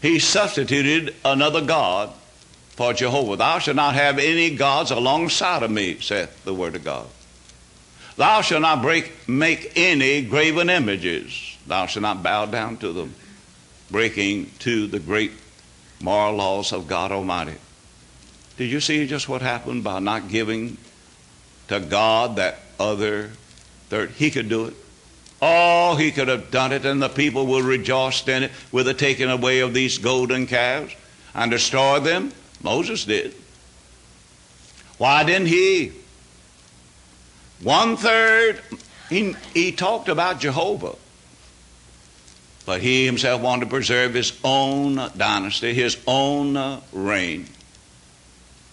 He 0.00 0.18
substituted 0.18 1.14
another 1.24 1.60
God 1.60 2.10
for 2.70 2.92
Jehovah. 2.92 3.36
Thou 3.36 3.58
shalt 3.58 3.76
not 3.76 3.94
have 3.94 4.18
any 4.18 4.54
gods 4.54 4.90
alongside 4.90 5.62
of 5.62 5.70
me, 5.70 5.98
saith 6.00 6.44
the 6.44 6.54
word 6.54 6.76
of 6.76 6.84
God. 6.84 7.06
Thou 8.16 8.40
shalt 8.40 8.62
not 8.62 8.80
break, 8.82 9.28
make 9.28 9.72
any 9.76 10.22
graven 10.22 10.70
images. 10.70 11.58
Thou 11.66 11.86
shalt 11.86 12.02
not 12.02 12.22
bow 12.22 12.46
down 12.46 12.76
to 12.78 12.92
them, 12.92 13.14
breaking 13.90 14.50
to 14.60 14.86
the 14.86 14.98
great 14.98 15.32
moral 16.00 16.34
laws 16.34 16.72
of 16.72 16.86
God 16.86 17.12
Almighty. 17.12 17.56
Did 18.56 18.70
you 18.70 18.80
see 18.80 19.06
just 19.06 19.28
what 19.28 19.42
happened 19.42 19.84
by 19.84 19.98
not 20.00 20.28
giving 20.28 20.76
to 21.68 21.80
God 21.80 22.36
that 22.36 22.58
other 22.78 23.30
third? 23.88 24.10
He 24.10 24.30
could 24.30 24.48
do 24.48 24.66
it. 24.66 24.74
Oh, 25.42 25.96
he 25.96 26.12
could 26.12 26.28
have 26.28 26.50
done 26.50 26.72
it, 26.72 26.84
and 26.84 27.00
the 27.00 27.08
people 27.08 27.46
would 27.46 27.64
rejoice 27.64 28.26
in 28.28 28.44
it 28.44 28.52
with 28.70 28.86
the 28.86 28.94
taking 28.94 29.30
away 29.30 29.60
of 29.60 29.72
these 29.72 29.96
golden 29.96 30.46
calves 30.46 30.94
and 31.34 31.50
destroy 31.50 32.00
them. 32.00 32.32
Moses 32.62 33.06
did. 33.06 33.34
Why 34.98 35.24
didn't 35.24 35.48
he? 35.48 35.92
One 37.62 37.96
third, 37.96 38.60
he, 39.08 39.34
he 39.54 39.72
talked 39.72 40.10
about 40.10 40.40
Jehovah. 40.40 40.96
But 42.66 42.82
he 42.82 43.06
himself 43.06 43.40
wanted 43.40 43.64
to 43.64 43.70
preserve 43.70 44.14
his 44.14 44.38
own 44.44 44.96
dynasty, 45.16 45.74
his 45.74 45.98
own 46.06 46.56
uh, 46.56 46.80
reign. 46.92 47.46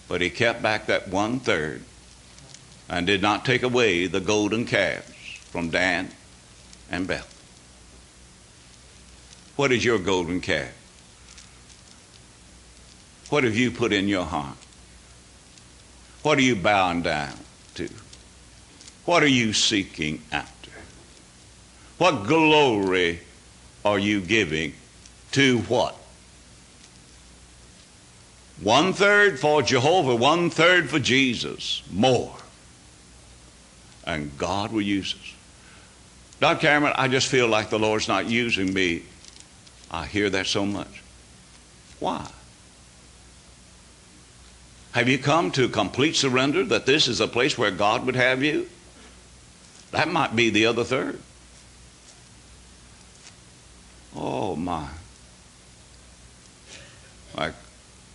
But 0.08 0.20
he 0.20 0.30
kept 0.30 0.62
back 0.62 0.86
that 0.86 1.08
one 1.08 1.40
third 1.40 1.82
and 2.88 3.06
did 3.06 3.22
not 3.22 3.44
take 3.44 3.62
away 3.62 4.06
the 4.06 4.20
golden 4.20 4.64
calves 4.64 5.12
from 5.50 5.70
Dan 5.70 6.10
and 6.90 7.06
Beth. 7.06 7.34
What 9.56 9.72
is 9.72 9.84
your 9.84 9.98
golden 9.98 10.40
calf? 10.40 10.72
What 13.28 13.44
have 13.44 13.56
you 13.56 13.70
put 13.70 13.92
in 13.92 14.08
your 14.08 14.24
heart? 14.24 14.56
What 16.22 16.38
are 16.38 16.42
you 16.42 16.56
bowing 16.56 17.02
down 17.02 17.34
to? 17.74 17.88
What 19.04 19.22
are 19.22 19.28
you 19.28 19.52
seeking 19.52 20.22
after? 20.32 20.70
What 21.98 22.26
glory 22.26 23.20
are 23.88 23.98
you 23.98 24.20
giving 24.20 24.74
to 25.32 25.58
what? 25.60 25.94
One 28.60 28.92
third 28.92 29.38
for 29.38 29.62
Jehovah, 29.62 30.16
one 30.16 30.50
third 30.50 30.90
for 30.90 30.98
Jesus, 30.98 31.82
more. 31.90 32.36
And 34.04 34.36
God 34.36 34.72
will 34.72 34.82
use 34.82 35.14
us. 35.14 35.34
Dr. 36.40 36.66
Cambron, 36.66 36.94
I 36.96 37.08
just 37.08 37.28
feel 37.28 37.48
like 37.48 37.70
the 37.70 37.78
Lord's 37.78 38.08
not 38.08 38.26
using 38.26 38.72
me. 38.72 39.02
I 39.90 40.06
hear 40.06 40.28
that 40.30 40.46
so 40.46 40.64
much. 40.66 41.02
Why? 41.98 42.28
Have 44.92 45.08
you 45.08 45.18
come 45.18 45.50
to 45.52 45.68
complete 45.68 46.16
surrender 46.16 46.64
that 46.64 46.86
this 46.86 47.08
is 47.08 47.20
a 47.20 47.28
place 47.28 47.56
where 47.56 47.70
God 47.70 48.06
would 48.06 48.16
have 48.16 48.42
you? 48.42 48.68
That 49.92 50.08
might 50.08 50.34
be 50.34 50.50
the 50.50 50.66
other 50.66 50.84
third. 50.84 51.20
Oh, 54.30 54.54
my. 54.56 54.86
Like 57.34 57.54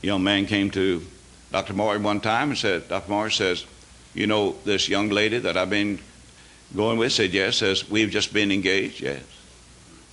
a 0.03 0.05
young 0.05 0.23
man 0.23 0.45
came 0.45 0.69
to 0.69 1.03
Dr. 1.51 1.73
Morey 1.73 1.97
one 1.97 2.19
time 2.19 2.49
and 2.49 2.57
said, 2.57 2.87
Dr. 2.87 3.09
Morey 3.09 3.31
says, 3.31 3.65
you 4.13 4.27
know 4.27 4.55
this 4.63 4.87
young 4.87 5.09
lady 5.09 5.39
that 5.39 5.57
I've 5.57 5.71
been 5.71 5.97
going 6.75 6.99
with? 6.99 7.13
Said, 7.13 7.33
yes. 7.33 7.57
Says, 7.57 7.89
we've 7.89 8.11
just 8.11 8.31
been 8.31 8.51
engaged? 8.51 9.01
Yes. 9.01 9.23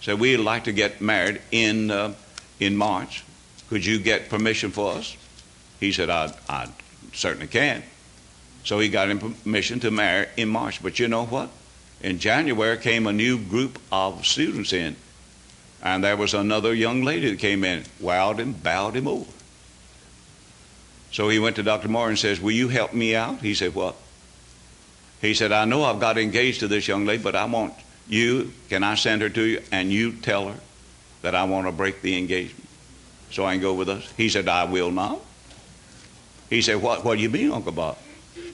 Said, 0.00 0.18
we'd 0.18 0.38
like 0.38 0.64
to 0.64 0.72
get 0.72 1.02
married 1.02 1.42
in, 1.50 1.90
uh, 1.90 2.14
in 2.58 2.78
March. 2.78 3.22
Could 3.68 3.84
you 3.84 3.98
get 3.98 4.30
permission 4.30 4.70
for 4.70 4.92
us? 4.92 5.14
He 5.80 5.92
said, 5.92 6.08
I, 6.08 6.32
I 6.48 6.68
certainly 7.12 7.46
can. 7.46 7.82
So 8.64 8.78
he 8.78 8.88
got 8.88 9.10
him 9.10 9.18
permission 9.18 9.80
to 9.80 9.90
marry 9.90 10.28
in 10.38 10.48
March. 10.48 10.82
But 10.82 10.98
you 10.98 11.08
know 11.08 11.26
what? 11.26 11.50
In 12.00 12.18
January 12.18 12.78
came 12.78 13.06
a 13.06 13.12
new 13.12 13.38
group 13.38 13.78
of 13.92 14.24
students 14.24 14.72
in. 14.72 14.96
And 15.82 16.04
there 16.04 16.16
was 16.16 16.34
another 16.34 16.74
young 16.74 17.02
lady 17.02 17.30
that 17.30 17.38
came 17.38 17.64
in, 17.64 17.84
wowed 18.00 18.38
him, 18.38 18.52
bowed 18.52 18.94
him 18.94 19.08
over. 19.08 19.30
So 21.12 21.28
he 21.28 21.38
went 21.38 21.56
to 21.56 21.62
Dr. 21.62 21.88
Moore 21.88 22.08
and 22.08 22.18
says, 22.18 22.40
Will 22.40 22.52
you 22.52 22.68
help 22.68 22.92
me 22.92 23.16
out? 23.16 23.40
He 23.40 23.54
said, 23.54 23.74
What? 23.74 23.96
He 25.20 25.34
said, 25.34 25.52
I 25.52 25.64
know 25.64 25.84
I've 25.84 26.00
got 26.00 26.18
engaged 26.18 26.60
to 26.60 26.68
this 26.68 26.86
young 26.88 27.04
lady, 27.04 27.22
but 27.22 27.34
I 27.34 27.44
want 27.46 27.74
you, 28.08 28.52
can 28.68 28.82
I 28.82 28.94
send 28.94 29.22
her 29.22 29.28
to 29.28 29.42
you? 29.42 29.62
And 29.70 29.90
you 29.90 30.12
tell 30.12 30.48
her 30.48 30.60
that 31.22 31.34
I 31.34 31.44
want 31.44 31.66
to 31.66 31.72
break 31.72 32.02
the 32.02 32.16
engagement 32.16 32.68
so 33.30 33.44
I 33.44 33.54
can 33.54 33.62
go 33.62 33.74
with 33.74 33.88
us? 33.88 34.12
He 34.16 34.28
said, 34.28 34.48
I 34.48 34.64
will 34.64 34.90
not. 34.90 35.20
He 36.48 36.62
said, 36.62 36.82
What, 36.82 37.04
what 37.04 37.16
do 37.16 37.22
you 37.22 37.30
mean, 37.30 37.52
Uncle 37.52 37.72
Bob? 37.72 37.98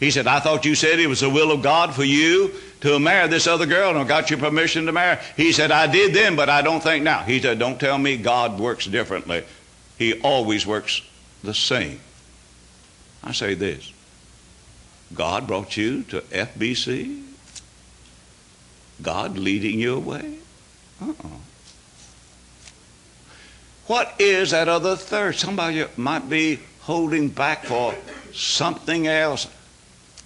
He 0.01 0.11
said, 0.11 0.27
I 0.27 0.41
thought 0.41 0.65
you 0.65 0.75
said 0.75 0.99
it 0.99 1.07
was 1.07 1.21
the 1.21 1.31
will 1.31 1.51
of 1.51 1.63
God 1.63 1.95
for 1.95 2.05
you 2.05 2.53
to 2.87 3.01
marry 3.01 3.27
this 3.29 3.47
other 3.47 3.67
girl 3.67 3.97
and 3.97 4.09
got 4.09 4.31
your 4.31 4.39
permission 4.39 4.87
to 4.87 4.93
marry. 4.93 5.19
He 5.37 5.53
said, 5.53 5.73
I 5.73 5.87
did 5.89 6.15
then, 6.15 6.37
but 6.37 6.49
I 6.49 6.63
don't 6.63 6.81
think 6.81 7.03
now. 7.03 7.23
He 7.23 7.41
said, 7.41 7.59
Don't 7.59 7.81
tell 7.81 7.99
me 7.99 8.17
God 8.17 8.61
works 8.61 8.87
differently. 8.87 9.45
He 9.99 10.21
always 10.21 10.67
works 10.67 11.03
the 11.43 11.55
same. 11.55 12.01
I 13.25 13.33
say 13.33 13.55
this 13.55 13.93
God 15.15 15.47
brought 15.47 15.77
you 15.77 16.05
to 16.05 16.21
FBC? 16.21 17.25
God 19.03 19.37
leading 19.37 19.81
you 19.81 19.97
away? 19.97 20.39
Uh-uh. 21.03 21.29
What 23.89 24.15
is 24.19 24.53
that 24.53 24.69
other 24.69 24.97
third? 24.97 25.35
Somebody 25.37 25.85
might 25.97 26.29
be 26.29 26.61
holding 26.81 27.29
back 27.29 27.65
for 27.65 27.95
something 28.33 29.07
else. 29.07 29.49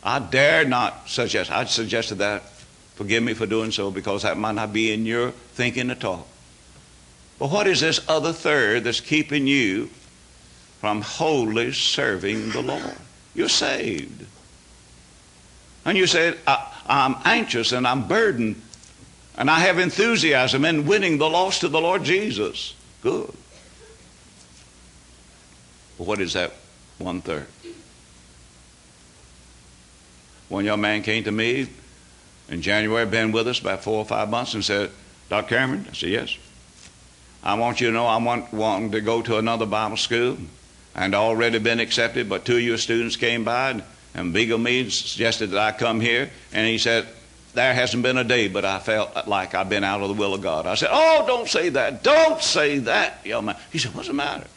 I 0.03 0.19
dare 0.19 0.65
not 0.65 1.09
suggest. 1.09 1.51
I 1.51 1.65
suggested 1.65 2.17
that. 2.17 2.43
Forgive 2.95 3.23
me 3.23 3.35
for 3.35 3.47
doing 3.47 3.71
so 3.71 3.91
because 3.91 4.23
that 4.23 4.37
might 4.37 4.55
not 4.55 4.73
be 4.73 4.93
in 4.93 5.07
your 5.07 5.31
thinking 5.31 5.91
at 5.91 6.05
all. 6.05 6.27
But 7.39 7.51
what 7.51 7.67
is 7.67 7.81
this 7.81 8.01
other 8.09 8.33
third 8.33 8.85
that's 8.85 9.01
keeping 9.01 9.47
you 9.47 9.89
from 10.81 11.01
wholly 11.01 11.73
serving 11.73 12.51
the 12.51 12.61
Lord? 12.61 12.97
You're 13.35 13.49
saved. 13.49 14.27
And 15.87 15.97
you 15.97 16.07
say, 16.07 16.35
I'm 16.47 17.17
anxious 17.25 17.73
and 17.73 17.87
I'm 17.87 18.07
burdened 18.07 18.61
and 19.41 19.51
I 19.51 19.61
have 19.61 19.79
enthusiasm 19.79 20.67
in 20.67 20.87
winning 20.87 21.17
the 21.17 21.31
lost 21.31 21.63
to 21.63 21.69
the 21.69 21.81
Lord 21.81 22.05
Jesus. 22.05 22.75
Good. 23.01 23.33
But 25.97 26.07
what 26.07 26.21
is 26.21 26.35
that 26.35 26.53
one 26.99 27.23
third? 27.23 27.47
One 30.51 30.65
young 30.65 30.81
man 30.81 31.03
came 31.03 31.25
to 31.25 31.33
me 31.33 31.69
in 32.49 32.61
January, 32.61 33.07
been 33.07 33.31
with 33.33 33.47
us 33.47 33.61
about 33.61 33.85
four 33.85 33.99
or 33.99 34.05
five 34.05 34.29
months, 34.29 34.53
and 34.53 34.65
said, 34.65 34.91
Dr. 35.31 35.55
Cambron? 35.55 35.89
I 35.89 35.93
said, 35.93 36.11
Yes. 36.11 36.37
I 37.43 37.55
want 37.55 37.81
you 37.81 37.87
to 37.87 37.93
know 37.93 38.05
I 38.05 38.19
want 38.19 38.53
wanting 38.53 38.91
to 38.91 39.01
go 39.01 39.23
to 39.23 39.39
another 39.39 39.65
Bible 39.65 39.97
school 39.97 40.37
and 40.95 41.15
already 41.15 41.59
been 41.59 41.81
accepted, 41.81 42.29
but 42.29 42.45
two 42.45 42.57
of 42.57 42.63
your 42.63 42.77
students 42.77 43.17
came 43.17 43.45
by 43.45 43.71
and, 43.71 43.85
and 44.15 44.35
beagled 44.35 44.61
me 44.61 44.81
and 44.81 44.93
suggested 44.93 45.51
that 45.51 45.61
I 45.61 45.79
come 45.79 46.01
here. 46.01 46.31
And 46.53 46.67
he 46.67 46.79
said, 46.79 47.07
There 47.55 47.73
hasn't 47.73 48.03
been 48.03 48.19
a 48.19 48.25
day, 48.25 48.49
but 48.49 48.65
I 48.65 48.81
felt 48.81 49.29
like 49.29 49.55
I've 49.55 49.69
been 49.69 49.85
out 49.85 50.03
of 50.03 50.09
the 50.09 50.15
will 50.15 50.35
of 50.35 50.43
God. 50.43 50.67
I 50.67 50.75
said, 50.75 50.91
Oh, 50.91 51.25
don't 51.29 51.49
say 51.49 51.69
that. 51.69 52.03
Don't 52.03 52.43
say 52.43 52.81
that, 52.81 53.25
young 53.25 53.45
man. 53.45 53.57
He 53.71 53.79
said, 53.79 53.95
What's 53.95 54.09
the 54.09 54.15
matter? 54.15 54.49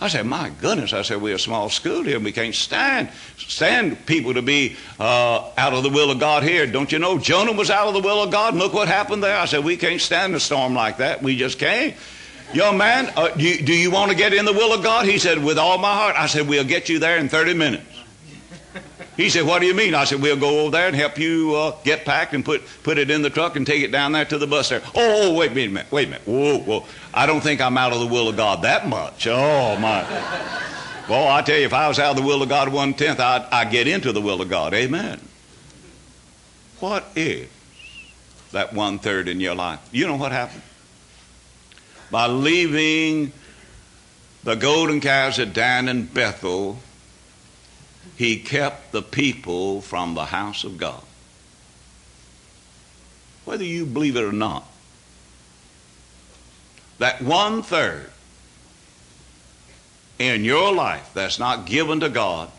I 0.00 0.08
said, 0.08 0.26
my 0.26 0.50
goodness. 0.60 0.92
I 0.92 1.02
said, 1.02 1.22
we're 1.22 1.36
a 1.36 1.38
small 1.38 1.70
school 1.70 2.02
here 2.02 2.16
and 2.16 2.24
we 2.24 2.32
can't 2.32 2.54
stand 2.54 3.08
stand 3.36 4.04
people 4.06 4.34
to 4.34 4.42
be 4.42 4.76
uh, 4.98 5.50
out 5.56 5.72
of 5.72 5.82
the 5.82 5.90
will 5.90 6.10
of 6.10 6.18
God 6.18 6.42
here. 6.42 6.66
Don't 6.66 6.90
you 6.90 6.98
know 6.98 7.18
Jonah 7.18 7.52
was 7.52 7.70
out 7.70 7.88
of 7.88 7.94
the 7.94 8.00
will 8.00 8.22
of 8.22 8.30
God 8.30 8.54
and 8.54 8.62
look 8.62 8.72
what 8.72 8.88
happened 8.88 9.22
there? 9.22 9.38
I 9.38 9.44
said, 9.46 9.64
we 9.64 9.76
can't 9.76 10.00
stand 10.00 10.34
a 10.34 10.40
storm 10.40 10.74
like 10.74 10.98
that. 10.98 11.22
We 11.22 11.36
just 11.36 11.58
can't. 11.58 11.94
Young 12.52 12.78
man, 12.78 13.12
uh, 13.16 13.28
do, 13.30 13.42
you, 13.42 13.62
do 13.64 13.72
you 13.72 13.90
want 13.90 14.10
to 14.10 14.16
get 14.16 14.32
in 14.32 14.44
the 14.44 14.52
will 14.52 14.72
of 14.72 14.84
God? 14.84 15.06
He 15.06 15.18
said, 15.18 15.42
with 15.42 15.58
all 15.58 15.78
my 15.78 15.92
heart. 15.92 16.14
I 16.16 16.26
said, 16.26 16.46
we'll 16.46 16.64
get 16.64 16.88
you 16.88 16.98
there 16.98 17.18
in 17.18 17.28
30 17.28 17.54
minutes. 17.54 17.93
He 19.16 19.28
said, 19.28 19.46
What 19.46 19.60
do 19.60 19.66
you 19.66 19.74
mean? 19.74 19.94
I 19.94 20.04
said, 20.04 20.20
We'll 20.20 20.36
go 20.36 20.60
over 20.60 20.72
there 20.72 20.88
and 20.88 20.96
help 20.96 21.18
you 21.18 21.54
uh, 21.54 21.76
get 21.84 22.04
packed 22.04 22.34
and 22.34 22.44
put, 22.44 22.62
put 22.82 22.98
it 22.98 23.10
in 23.10 23.22
the 23.22 23.30
truck 23.30 23.56
and 23.56 23.66
take 23.66 23.82
it 23.82 23.92
down 23.92 24.12
there 24.12 24.24
to 24.24 24.38
the 24.38 24.46
bus 24.46 24.70
there. 24.70 24.82
Oh, 24.94 25.34
wait 25.34 25.52
a 25.52 25.54
minute, 25.54 25.90
wait 25.92 26.08
a 26.08 26.10
minute. 26.10 26.26
Whoa, 26.26 26.58
whoa. 26.58 26.86
I 27.12 27.26
don't 27.26 27.40
think 27.40 27.60
I'm 27.60 27.78
out 27.78 27.92
of 27.92 28.00
the 28.00 28.06
will 28.06 28.28
of 28.28 28.36
God 28.36 28.62
that 28.62 28.88
much. 28.88 29.26
Oh, 29.28 29.76
my. 29.78 30.02
well, 31.08 31.28
I 31.28 31.42
tell 31.42 31.58
you, 31.58 31.64
if 31.64 31.72
I 31.72 31.88
was 31.88 31.98
out 31.98 32.10
of 32.10 32.16
the 32.16 32.26
will 32.26 32.42
of 32.42 32.48
God 32.48 32.72
one 32.72 32.94
tenth, 32.94 33.20
I'd, 33.20 33.42
I'd 33.52 33.70
get 33.70 33.86
into 33.86 34.12
the 34.12 34.20
will 34.20 34.40
of 34.42 34.48
God. 34.48 34.74
Amen. 34.74 35.20
What 36.80 37.06
is 37.14 37.48
that 38.50 38.72
one 38.72 38.98
third 38.98 39.28
in 39.28 39.38
your 39.38 39.54
life? 39.54 39.80
You 39.92 40.06
know 40.06 40.16
what 40.16 40.32
happened? 40.32 40.62
By 42.10 42.26
leaving 42.26 43.32
the 44.42 44.56
golden 44.56 45.00
calves 45.00 45.38
at 45.38 45.52
Dan 45.52 45.88
and 45.88 46.12
Bethel, 46.12 46.78
he 48.16 48.38
kept 48.38 48.92
the 48.92 49.02
people 49.02 49.80
from 49.80 50.14
the 50.14 50.26
house 50.26 50.64
of 50.64 50.78
God. 50.78 51.02
Whether 53.44 53.64
you 53.64 53.84
believe 53.84 54.16
it 54.16 54.24
or 54.24 54.32
not, 54.32 54.64
that 56.98 57.20
one 57.20 57.62
third 57.62 58.10
in 60.18 60.44
your 60.44 60.72
life 60.72 61.10
that's 61.12 61.38
not 61.38 61.66
given 61.66 62.00
to 62.00 62.08
God 62.08 62.50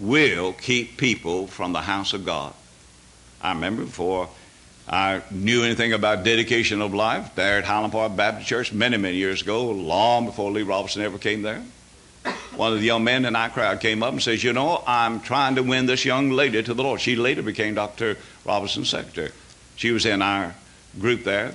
will 0.00 0.52
keep 0.52 0.96
people 0.96 1.46
from 1.46 1.72
the 1.72 1.80
house 1.80 2.12
of 2.12 2.24
God. 2.24 2.52
I 3.40 3.52
remember 3.52 3.84
before 3.84 4.28
I 4.88 5.22
knew 5.30 5.62
anything 5.62 5.92
about 5.92 6.24
dedication 6.24 6.82
of 6.82 6.92
life 6.94 7.34
there 7.36 7.58
at 7.58 7.64
Highland 7.64 7.92
Park 7.92 8.16
Baptist 8.16 8.48
Church 8.48 8.72
many, 8.72 8.96
many 8.96 9.16
years 9.16 9.42
ago, 9.42 9.70
long 9.70 10.26
before 10.26 10.50
Lee 10.50 10.62
Roberson 10.62 11.02
ever 11.02 11.18
came 11.18 11.42
there 11.42 11.62
one 12.56 12.72
of 12.72 12.80
the 12.80 12.86
young 12.86 13.04
men 13.04 13.24
in 13.24 13.36
our 13.36 13.48
crowd 13.48 13.80
came 13.80 14.02
up 14.02 14.12
and 14.12 14.22
says, 14.22 14.42
You 14.42 14.52
know, 14.52 14.82
I'm 14.86 15.20
trying 15.20 15.56
to 15.56 15.62
win 15.62 15.86
this 15.86 16.04
young 16.04 16.30
lady 16.30 16.62
to 16.62 16.74
the 16.74 16.82
Lord. 16.82 17.00
She 17.00 17.16
later 17.16 17.42
became 17.42 17.74
Dr. 17.74 18.16
Roberson's 18.44 18.88
secretary. 18.88 19.30
She 19.76 19.90
was 19.90 20.06
in 20.06 20.22
our 20.22 20.54
group 20.98 21.24
there. 21.24 21.54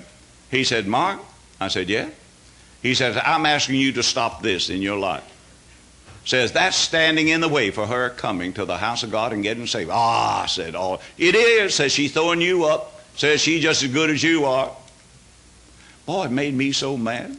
He 0.51 0.63
said, 0.63 0.87
Mark, 0.87 1.19
I 1.59 1.67
said, 1.67 1.89
Yeah. 1.89 2.09
He 2.81 2.93
says, 2.95 3.17
I'm 3.23 3.45
asking 3.45 3.75
you 3.75 3.93
to 3.93 4.03
stop 4.03 4.41
this 4.41 4.69
in 4.69 4.81
your 4.81 4.97
life. 4.97 5.23
says 6.25 6.51
that's 6.51 6.75
standing 6.75 7.29
in 7.29 7.39
the 7.39 7.47
way 7.47 7.71
for 7.71 7.87
her 7.87 8.09
coming 8.09 8.51
to 8.53 8.65
the 8.65 8.77
house 8.77 9.03
of 9.03 9.11
God 9.11 9.31
and 9.31 9.41
getting 9.41 9.67
saved. 9.67 9.89
Ah, 9.91 10.43
I 10.43 10.45
said 10.47 10.75
all. 10.75 11.01
It 11.17 11.33
is, 11.33 11.75
says 11.75 11.93
she's 11.93 12.11
throwing 12.11 12.41
you 12.41 12.65
up. 12.65 12.89
Says 13.15 13.41
she's 13.41 13.61
just 13.61 13.83
as 13.83 13.91
good 13.91 14.09
as 14.09 14.21
you 14.21 14.45
are. 14.45 14.71
Boy, 16.05 16.25
it 16.25 16.31
made 16.31 16.53
me 16.53 16.71
so 16.71 16.97
mad. 16.97 17.37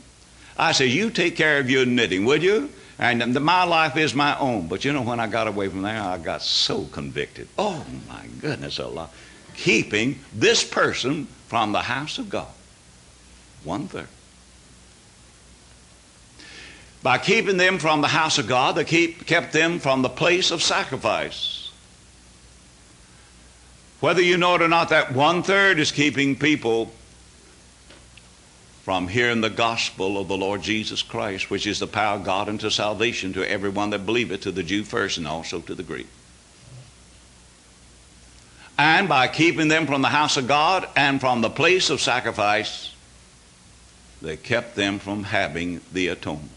I 0.57 0.73
said, 0.73 0.91
you 0.91 1.11
take 1.11 1.37
care 1.37 1.59
of 1.59 1.69
your 1.69 1.85
knitting, 1.85 2.25
would 2.25 2.43
you? 2.43 2.71
And 2.99 3.41
my 3.41 3.65
life 3.65 3.97
is 3.97 4.15
my 4.15 4.39
own. 4.39 4.69
But 4.69 4.85
you 4.85 4.93
know, 4.93 5.03
when 5.03 5.21
I 5.21 5.27
got 5.27 5.49
away 5.49 5.69
from 5.69 5.83
there, 5.83 6.01
I 6.01 6.19
got 6.19 6.43
so 6.43 6.85
convicted. 6.85 7.49
Oh, 7.59 7.85
my 8.09 8.25
goodness, 8.41 8.79
a 8.79 8.87
lot. 8.87 9.13
Keeping 9.57 10.21
this 10.33 10.65
person 10.65 11.27
from 11.49 11.73
the 11.73 11.83
house 11.83 12.19
of 12.19 12.29
God. 12.29 12.49
One 13.65 13.89
third. 13.89 14.09
By 17.03 17.19
keeping 17.19 17.59
them 17.59 17.79
from 17.79 18.01
the 18.01 18.09
house 18.09 18.39
of 18.39 18.47
God, 18.47 18.77
they 18.77 18.85
keep, 18.85 19.27
kept 19.27 19.53
them 19.53 19.79
from 19.79 20.03
the 20.03 20.09
place 20.09 20.51
of 20.51 20.63
sacrifice. 20.63 21.71
Whether 24.01 24.23
you 24.23 24.37
know 24.37 24.55
it 24.55 24.63
or 24.63 24.69
not, 24.69 24.89
that 24.89 25.13
one 25.13 25.43
third 25.43 25.79
is 25.79 25.91
keeping 25.91 26.37
people 26.37 26.93
from 28.85 29.09
hearing 29.09 29.41
the 29.41 29.49
gospel 29.49 30.19
of 30.19 30.29
the 30.29 30.37
Lord 30.37 30.61
Jesus 30.61 31.03
Christ, 31.03 31.49
which 31.49 31.67
is 31.67 31.79
the 31.79 31.87
power 31.87 32.19
of 32.19 32.25
God 32.25 32.51
unto 32.51 32.69
salvation 32.69 33.33
to 33.33 33.51
everyone 33.51 33.89
that 33.91 34.05
believeth, 34.05 34.43
to 34.43 34.53
the 34.53 34.63
Jew 34.63 34.85
first 34.85 35.17
and 35.17 35.27
also 35.27 35.61
to 35.63 35.75
the 35.75 35.83
Greek. 35.83 36.07
And 38.77 39.09
by 39.09 39.29
keeping 39.29 39.69
them 39.69 39.87
from 39.87 40.03
the 40.03 40.09
house 40.09 40.37
of 40.37 40.47
God 40.47 40.87
and 40.97 41.19
from 41.19 41.41
the 41.41 41.49
place 41.49 41.89
of 41.89 42.03
sacrifice, 42.03 42.95
they 44.21 44.37
kept 44.37 44.77
them 44.77 44.99
from 44.99 45.25
having 45.25 45.81
the 45.91 46.09
atonement. 46.09 46.51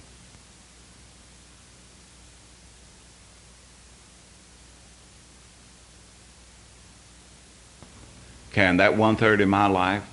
Can 8.52 8.78
that 8.78 8.98
one 8.98 9.16
third 9.16 9.40
in 9.40 9.48
my 9.48 9.68
life 9.68 10.04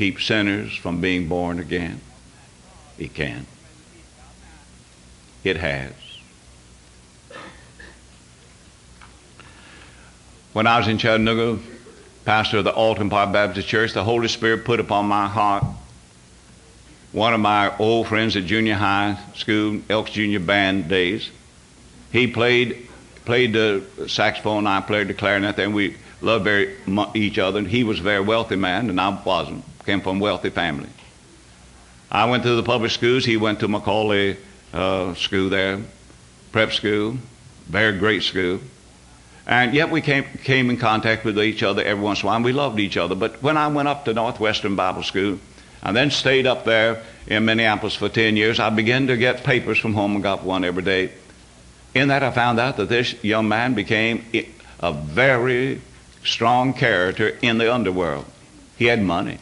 keep 0.00 0.18
sinners 0.18 0.74
from 0.74 0.98
being 1.02 1.28
born 1.28 1.58
again? 1.58 2.00
It 2.98 3.12
can. 3.12 3.44
It 5.44 5.58
has. 5.58 5.92
When 10.54 10.66
I 10.66 10.78
was 10.78 10.88
in 10.88 10.96
Chattanooga, 10.96 11.62
pastor 12.24 12.56
of 12.56 12.64
the 12.64 12.72
Alton 12.72 13.10
Park 13.10 13.30
Baptist 13.34 13.68
Church, 13.68 13.92
the 13.92 14.02
Holy 14.02 14.28
Spirit 14.28 14.64
put 14.64 14.80
upon 14.80 15.04
my 15.04 15.28
heart 15.28 15.64
one 17.12 17.34
of 17.34 17.40
my 17.40 17.76
old 17.76 18.08
friends 18.08 18.36
at 18.36 18.46
junior 18.46 18.76
high 18.76 19.18
school, 19.34 19.82
Elks 19.90 20.12
Junior 20.12 20.40
Band 20.40 20.88
days. 20.88 21.28
He 22.10 22.26
played 22.26 22.88
played 23.26 23.52
the 23.52 23.84
saxophone, 24.08 24.66
I 24.66 24.80
played 24.80 25.08
the 25.08 25.14
clarinet, 25.14 25.58
and 25.58 25.74
we 25.74 25.96
loved 26.22 26.44
very 26.44 26.74
much 26.86 27.14
each 27.14 27.36
other. 27.38 27.58
And 27.58 27.68
he 27.68 27.84
was 27.84 28.00
a 28.00 28.02
very 28.02 28.22
wealthy 28.22 28.56
man, 28.56 28.88
and 28.88 28.98
I 28.98 29.10
wasn't 29.22 29.62
came 29.84 30.00
from 30.00 30.20
wealthy 30.20 30.50
family. 30.50 30.88
I 32.10 32.28
went 32.28 32.42
to 32.42 32.54
the 32.56 32.62
public 32.62 32.90
schools. 32.90 33.24
He 33.24 33.36
went 33.36 33.60
to 33.60 33.68
McCallie 33.68 34.36
uh, 34.72 35.14
school 35.14 35.48
there, 35.48 35.80
prep 36.52 36.72
school, 36.72 37.16
very 37.68 37.98
great 37.98 38.22
school. 38.22 38.60
And 39.46 39.74
yet 39.74 39.90
we 39.90 40.00
came, 40.00 40.24
came 40.44 40.70
in 40.70 40.76
contact 40.76 41.24
with 41.24 41.38
each 41.38 41.62
other 41.62 41.82
every 41.82 42.02
once 42.02 42.22
in 42.22 42.26
a 42.26 42.30
while. 42.30 42.42
We 42.42 42.52
loved 42.52 42.78
each 42.78 42.96
other. 42.96 43.14
But 43.14 43.42
when 43.42 43.56
I 43.56 43.68
went 43.68 43.88
up 43.88 44.04
to 44.04 44.14
Northwestern 44.14 44.76
Bible 44.76 45.02
School, 45.02 45.38
and 45.82 45.96
then 45.96 46.10
stayed 46.10 46.46
up 46.46 46.64
there 46.64 47.02
in 47.26 47.44
Minneapolis 47.44 47.94
for 47.94 48.08
10 48.08 48.36
years, 48.36 48.60
I 48.60 48.70
began 48.70 49.06
to 49.06 49.16
get 49.16 49.44
papers 49.44 49.78
from 49.78 49.94
home 49.94 50.14
and 50.14 50.22
got 50.22 50.44
one 50.44 50.64
every 50.64 50.82
day. 50.82 51.10
In 51.94 52.08
that, 52.08 52.22
I 52.22 52.30
found 52.30 52.60
out 52.60 52.76
that 52.76 52.88
this 52.88 53.22
young 53.24 53.48
man 53.48 53.74
became 53.74 54.24
a 54.80 54.92
very 54.92 55.80
strong 56.22 56.74
character 56.74 57.36
in 57.42 57.58
the 57.58 57.72
underworld. 57.72 58.26
He 58.76 58.86
had 58.86 59.02
money. 59.02 59.38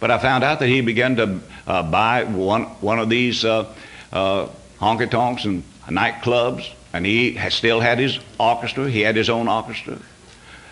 But 0.00 0.10
I 0.10 0.18
found 0.18 0.44
out 0.44 0.60
that 0.60 0.68
he 0.68 0.80
began 0.80 1.16
to 1.16 1.40
uh, 1.66 1.82
buy 1.82 2.24
one, 2.24 2.64
one 2.80 2.98
of 2.98 3.08
these 3.08 3.44
uh, 3.44 3.72
uh, 4.12 4.48
honky 4.78 5.10
tonks 5.10 5.44
and 5.44 5.64
nightclubs, 5.86 6.70
and 6.92 7.04
he 7.04 7.32
has 7.32 7.54
still 7.54 7.80
had 7.80 7.98
his 7.98 8.18
orchestra. 8.38 8.88
He 8.88 9.00
had 9.00 9.16
his 9.16 9.28
own 9.28 9.48
orchestra. 9.48 9.98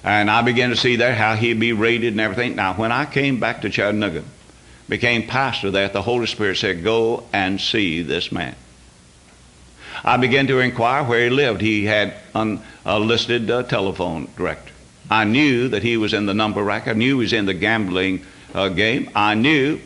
And 0.04 0.30
I 0.30 0.42
began 0.42 0.70
to 0.70 0.76
see 0.76 0.96
there 0.96 1.14
how 1.14 1.34
he'd 1.34 1.58
be 1.58 1.72
rated 1.72 2.12
and 2.12 2.20
everything. 2.20 2.54
Now, 2.54 2.74
when 2.74 2.92
I 2.92 3.06
came 3.06 3.40
back 3.40 3.62
to 3.62 3.70
Chattanooga, 3.70 4.22
became 4.88 5.26
pastor 5.26 5.72
there, 5.72 5.88
the 5.88 6.02
Holy 6.02 6.26
Spirit 6.26 6.58
said, 6.58 6.84
Go 6.84 7.24
and 7.32 7.60
see 7.60 8.02
this 8.02 8.30
man. 8.30 8.54
I 10.04 10.16
began 10.18 10.46
to 10.46 10.60
inquire 10.60 11.02
where 11.02 11.24
he 11.24 11.30
lived. 11.30 11.60
He 11.60 11.84
had 11.84 12.14
an, 12.34 12.60
a 12.84 13.00
listed 13.00 13.50
uh, 13.50 13.64
telephone 13.64 14.28
directory. 14.36 14.72
I 15.10 15.24
knew 15.24 15.68
that 15.68 15.82
he 15.82 15.96
was 15.96 16.12
in 16.14 16.26
the 16.26 16.34
number 16.34 16.62
rack. 16.62 16.86
I 16.86 16.92
knew 16.92 17.18
he 17.18 17.24
was 17.24 17.32
in 17.32 17.46
the 17.46 17.54
gambling 17.54 18.24
uh, 18.54 18.68
game. 18.68 19.10
I 19.14 19.34
knew 19.34 19.80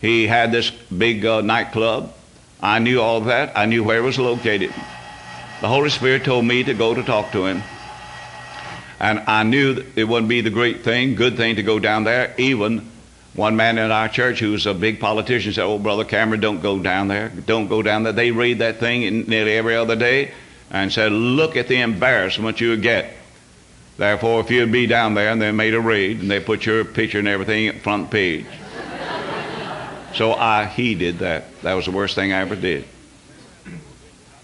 he 0.00 0.26
had 0.26 0.52
this 0.52 0.70
big 0.70 1.24
uh, 1.24 1.40
nightclub. 1.40 2.12
I 2.60 2.78
knew 2.78 3.00
all 3.00 3.22
that. 3.22 3.56
I 3.56 3.66
knew 3.66 3.84
where 3.84 3.98
it 3.98 4.02
was 4.02 4.18
located. 4.18 4.70
The 5.60 5.68
Holy 5.68 5.90
Spirit 5.90 6.24
told 6.24 6.44
me 6.44 6.64
to 6.64 6.74
go 6.74 6.94
to 6.94 7.02
talk 7.02 7.32
to 7.32 7.46
him. 7.46 7.62
And 8.98 9.20
I 9.26 9.42
knew 9.42 9.84
it 9.94 10.04
wouldn't 10.04 10.28
be 10.28 10.40
the 10.40 10.50
great 10.50 10.82
thing, 10.82 11.14
good 11.14 11.36
thing 11.36 11.56
to 11.56 11.62
go 11.62 11.78
down 11.78 12.04
there. 12.04 12.34
Even 12.38 12.90
one 13.34 13.56
man 13.56 13.76
in 13.76 13.90
our 13.90 14.08
church 14.08 14.40
who 14.40 14.52
was 14.52 14.64
a 14.64 14.72
big 14.72 14.98
politician 15.00 15.52
said, 15.52 15.64
Oh, 15.64 15.78
Brother 15.78 16.04
Cambron, 16.04 16.40
don't 16.40 16.62
go 16.62 16.78
down 16.78 17.08
there. 17.08 17.28
Don't 17.28 17.68
go 17.68 17.82
down 17.82 18.02
there. 18.02 18.12
They 18.12 18.30
read 18.30 18.60
that 18.60 18.78
thing 18.78 19.26
nearly 19.26 19.52
every 19.52 19.76
other 19.76 19.96
day 19.96 20.32
and 20.70 20.90
said, 20.90 21.12
Look 21.12 21.56
at 21.56 21.68
the 21.68 21.80
embarrassment 21.80 22.60
you 22.60 22.70
would 22.70 22.82
get 22.82 23.12
Therefore, 23.96 24.40
if 24.40 24.50
you'd 24.50 24.72
be 24.72 24.86
down 24.86 25.14
there 25.14 25.30
and 25.30 25.40
they 25.40 25.52
made 25.52 25.74
a 25.74 25.80
raid 25.80 26.20
and 26.20 26.30
they 26.30 26.40
put 26.40 26.66
your 26.66 26.84
picture 26.84 27.18
and 27.18 27.28
everything 27.28 27.72
front 27.80 28.10
page. 28.10 28.46
so 30.14 30.34
I 30.34 30.66
heeded 30.66 31.20
that. 31.20 31.44
That 31.62 31.74
was 31.74 31.86
the 31.86 31.92
worst 31.92 32.14
thing 32.14 32.32
I 32.32 32.40
ever 32.40 32.56
did. 32.56 32.84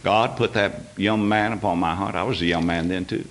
God 0.03 0.37
put 0.37 0.55
that 0.55 0.81
young 0.97 1.29
man 1.29 1.53
upon 1.53 1.79
my 1.79 1.95
heart. 1.95 2.15
I 2.15 2.23
was 2.23 2.41
a 2.41 2.47
young 2.47 2.67
man 2.67 2.89
then 2.89 3.05
too. 3.05 3.25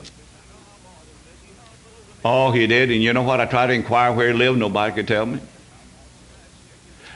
Oh, 2.23 2.51
he 2.51 2.67
did. 2.67 2.91
And 2.91 3.01
you 3.01 3.13
know 3.13 3.23
what? 3.23 3.41
I 3.41 3.45
tried 3.45 3.67
to 3.67 3.73
inquire 3.73 4.13
where 4.13 4.27
he 4.27 4.33
lived. 4.33 4.59
Nobody 4.59 4.93
could 4.93 5.07
tell 5.07 5.25
me. 5.25 5.39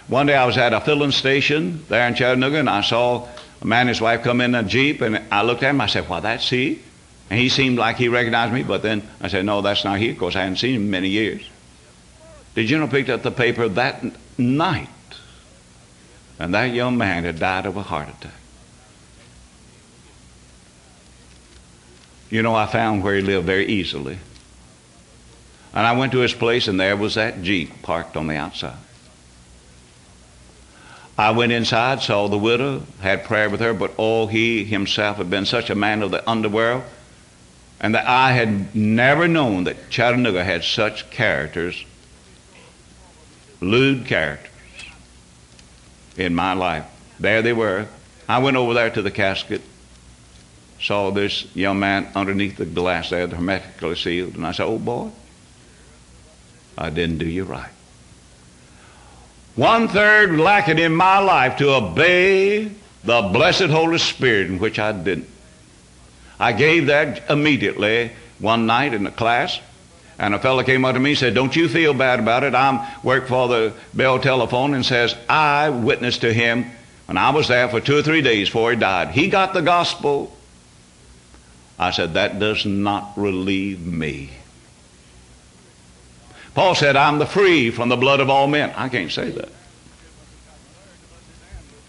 One 0.08 0.26
day 0.26 0.36
I 0.36 0.46
was 0.46 0.58
at 0.58 0.74
a 0.74 0.82
filling 0.82 1.12
station 1.12 1.86
there 1.90 2.08
in 2.08 2.16
Chattanooga 2.16 2.58
and 2.58 2.70
I 2.70 2.82
saw 2.82 3.28
a 3.62 3.66
man 3.66 3.82
and 3.82 3.90
his 3.90 4.02
wife 4.02 4.24
come 4.24 4.42
in 4.42 4.54
a 4.56 4.64
Jeep 4.64 5.02
and 5.02 5.22
I 5.32 5.44
looked 5.44 5.64
at 5.64 5.70
him. 5.70 5.82
I 5.82 5.88
said, 5.88 6.10
Why, 6.10 6.20
that's 6.20 6.50
he. 6.50 6.82
And 7.30 7.40
he 7.40 7.50
seemed 7.50 7.78
like 7.78 7.98
he 7.98 8.08
recognized 8.08 8.54
me, 8.54 8.64
but 8.64 8.84
then 8.84 9.08
I 9.20 9.30
said, 9.30 9.46
no, 9.46 9.62
that's 9.62 9.84
not 9.84 10.00
he. 10.00 10.10
Of 10.10 10.18
course, 10.18 10.36
I 10.36 10.42
hadn't 10.42 10.58
seen 10.58 10.76
him 10.76 10.84
in 10.84 10.92
many 10.92 11.10
years. 11.10 11.48
The 12.54 12.66
general 12.66 12.88
picked 12.88 13.10
up 13.10 13.24
the 13.24 13.32
paper 13.32 13.68
that 13.68 14.04
night, 14.38 14.90
and 16.40 16.54
that 16.54 16.72
young 16.72 16.98
man 16.98 17.24
had 17.24 17.40
died 17.40 17.66
of 17.66 17.78
a 17.78 17.82
heart 17.82 18.10
attack. 18.10 18.32
You 22.30 22.42
know, 22.42 22.56
I 22.56 22.66
found 22.68 23.04
where 23.04 23.16
he 23.16 23.22
lived 23.22 23.46
very 23.46 23.66
easily. 23.66 24.20
And 25.74 25.86
I 25.86 25.98
went 25.98 26.12
to 26.14 26.20
his 26.20 26.34
place, 26.34 26.68
and 26.68 26.80
there 26.80 26.96
was 26.96 27.16
that 27.16 27.42
Jeep 27.42 27.82
parked 27.82 28.16
on 28.16 28.28
the 28.28 28.36
outside. 28.36 28.78
I 31.18 31.32
went 31.32 31.52
inside, 31.52 32.02
saw 32.02 32.28
the 32.28 32.38
widow, 32.38 32.84
had 33.02 33.24
prayer 33.24 33.50
with 33.50 33.62
her, 33.62 33.74
but 33.74 33.94
oh, 33.98 34.28
he 34.28 34.64
himself 34.64 35.18
had 35.18 35.30
been 35.30 35.46
such 35.46 35.70
a 35.70 35.76
man 35.76 36.02
of 36.02 36.12
the 36.12 36.30
underworld 36.30 36.84
and 37.86 37.94
that 37.94 38.08
I 38.08 38.32
had 38.32 38.76
never 38.76 39.28
known 39.28 39.66
that 39.66 39.92
Chattanooga 39.92 40.44
had 40.44 40.64
such 40.64 41.08
characters, 41.12 41.86
lewd 43.62 44.08
characters, 44.08 44.50
in 46.18 46.34
my 46.34 46.54
life. 46.54 46.84
There 47.20 47.44
they 47.44 47.54
were. 47.54 47.86
I 48.28 48.40
went 48.40 48.58
over 48.58 48.74
there 48.74 48.90
to 48.90 49.04
the 49.04 49.12
casket, 49.12 49.62
saw 50.82 51.12
this 51.12 51.46
young 51.56 51.80
man 51.80 52.08
underneath 52.16 52.58
the 52.58 52.66
glass 52.66 53.12
there, 53.12 53.28
hermetically 53.28 53.98
sealed, 53.98 54.34
and 54.34 54.48
I 54.48 54.52
said, 54.54 54.66
Oh 54.66 54.80
boy, 54.80 55.12
I 56.76 56.90
didn't 56.90 57.20
do 57.20 57.30
you 57.30 57.44
right. 57.44 57.72
One 59.56 59.90
third 59.90 60.40
lacking 60.40 60.80
in 60.80 60.96
my 60.96 61.20
life 61.20 61.58
to 61.58 61.70
obey 61.76 62.72
the 63.04 63.22
blessed 63.32 63.70
Holy 63.70 64.00
Spirit, 64.00 64.48
in 64.48 64.58
which 64.58 64.80
I 64.80 64.92
didn't. 64.92 65.35
I 66.40 66.54
gave 66.54 66.88
that 66.88 67.30
immediately 67.30 68.12
one 68.40 68.66
night 68.66 68.94
in 68.94 69.04
the 69.04 69.12
class. 69.12 69.60
And 70.18 70.34
a 70.34 70.40
fellow 70.40 70.64
came 70.64 70.86
up 70.86 70.94
to 70.94 71.00
me 71.00 71.12
and 71.12 71.20
said, 71.20 71.34
Don't 71.34 71.56
you 71.56 71.68
feel 71.68 71.94
bad 71.94 72.20
about 72.20 72.44
it? 72.44 72.56
I'm 72.56 72.80
work 73.04 73.28
for 73.28 73.48
the 73.48 73.74
Bell 73.94 74.20
Telephone 74.20 74.74
and 74.74 74.86
says, 74.86 75.16
I 75.28 75.70
witnessed 75.70 76.22
to 76.22 76.34
him 76.34 76.66
when 77.06 77.18
I 77.18 77.32
was 77.32 77.48
there 77.48 77.68
for 77.68 77.82
two 77.82 77.98
or 77.98 78.02
three 78.02 78.22
days 78.22 78.48
before 78.48 78.72
he 78.72 78.78
died. 78.78 79.10
He 79.10 79.28
got 79.28 79.54
the 79.54 79.62
gospel. 79.62 80.36
I 81.78 81.92
said, 81.92 82.14
That 82.14 82.40
does 82.40 82.66
not 82.66 83.12
relieve 83.18 83.86
me. 83.86 84.30
Paul 86.54 86.76
said, 86.76 86.96
I'm 86.96 87.20
the 87.20 87.26
free 87.26 87.70
from 87.70 87.90
the 87.90 87.98
blood 87.98 88.22
of 88.22 88.30
all 88.30 88.48
men. 88.48 88.72
I 88.78 88.88
can't 88.88 89.12
say 89.12 89.30
that. 89.32 89.50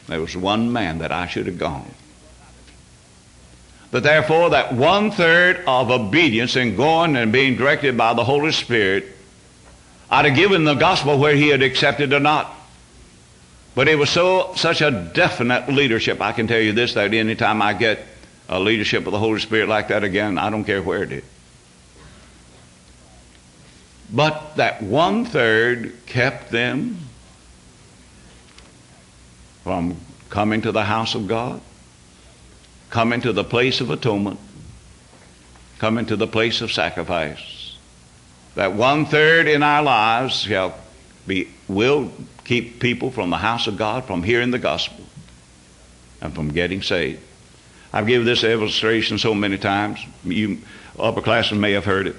There 0.09 0.21
was 0.21 0.37
one 0.37 0.73
man 0.73 0.99
that 0.99 1.13
I 1.13 1.29
should 1.29 1.47
have 1.47 1.59
gone 1.59 1.93
That 3.93 4.03
therefore, 4.03 4.51
that 4.51 4.73
one 4.75 5.11
third 5.11 5.63
of 5.67 5.91
obedience 5.91 6.57
in 6.57 6.77
going 6.77 7.17
and 7.17 7.33
being 7.33 7.57
directed 7.57 7.97
by 7.97 8.15
the 8.15 8.25
Holy 8.25 8.53
Spirit, 8.53 9.07
I'd 10.11 10.25
have 10.25 10.35
given 10.35 10.65
the 10.65 10.75
gospel 10.75 11.19
where 11.19 11.35
he 11.35 11.49
had 11.49 11.63
accepted 11.63 12.13
or 12.13 12.21
not. 12.21 12.53
But 13.75 13.89
it 13.89 13.97
was 13.97 14.11
so 14.11 14.53
such 14.57 14.81
a 14.81 14.91
definite 14.91 15.69
leadership. 15.69 16.21
I 16.21 16.33
can 16.33 16.47
tell 16.47 16.61
you 16.61 16.73
this: 16.73 16.95
that 16.95 17.13
anytime 17.13 17.63
I 17.63 17.75
get 17.75 18.01
a 18.49 18.59
leadership 18.59 19.07
of 19.07 19.13
the 19.13 19.19
Holy 19.19 19.41
Spirit 19.41 19.69
like 19.69 19.89
that 19.89 20.03
again, 20.03 20.39
I 20.39 20.51
don't 20.51 20.65
care 20.65 20.83
where 20.83 21.03
it 21.03 21.13
is. 21.13 21.25
But 24.13 24.57
that 24.57 24.83
one 24.83 25.25
third 25.25 26.07
kept 26.07 26.51
them 26.51 26.99
from 29.65 29.97
coming 30.31 30.63
to 30.63 30.73
the 30.73 30.85
house 30.85 31.15
of 31.15 31.27
God, 31.27 31.61
coming 32.91 33.17
into 33.17 33.33
the 33.33 33.45
place 33.45 33.81
of 33.81 33.91
atonement, 33.91 34.39
come 35.79 35.99
into 35.99 36.17
the 36.17 36.27
place 36.27 36.61
of 36.61 36.73
sacrifice. 36.73 37.77
That 38.55 38.73
one 38.73 39.07
third 39.07 39.49
in 39.49 39.63
our 39.63 39.83
lives 39.83 40.41
shall 40.41 40.75
be 41.27 41.49
will 41.69 42.13
keep 42.45 42.81
people 42.81 43.11
from 43.11 43.31
the 43.31 43.37
house 43.37 43.67
of 43.67 43.77
God 43.77 44.05
from 44.05 44.23
hearing 44.23 44.51
the 44.51 44.59
gospel 44.59 45.05
and 46.21 46.35
from 46.35 46.49
getting 46.49 46.81
saved. 46.81 47.21
I've 47.93 48.07
given 48.07 48.27
this 48.27 48.45
illustration 48.45 49.19
so 49.19 49.35
many 49.35 49.59
times. 49.59 49.99
You 50.25 50.59
upperclassmen 50.97 51.59
may 51.59 51.73
have 51.73 51.85
heard 51.85 52.07
it. 52.07 52.17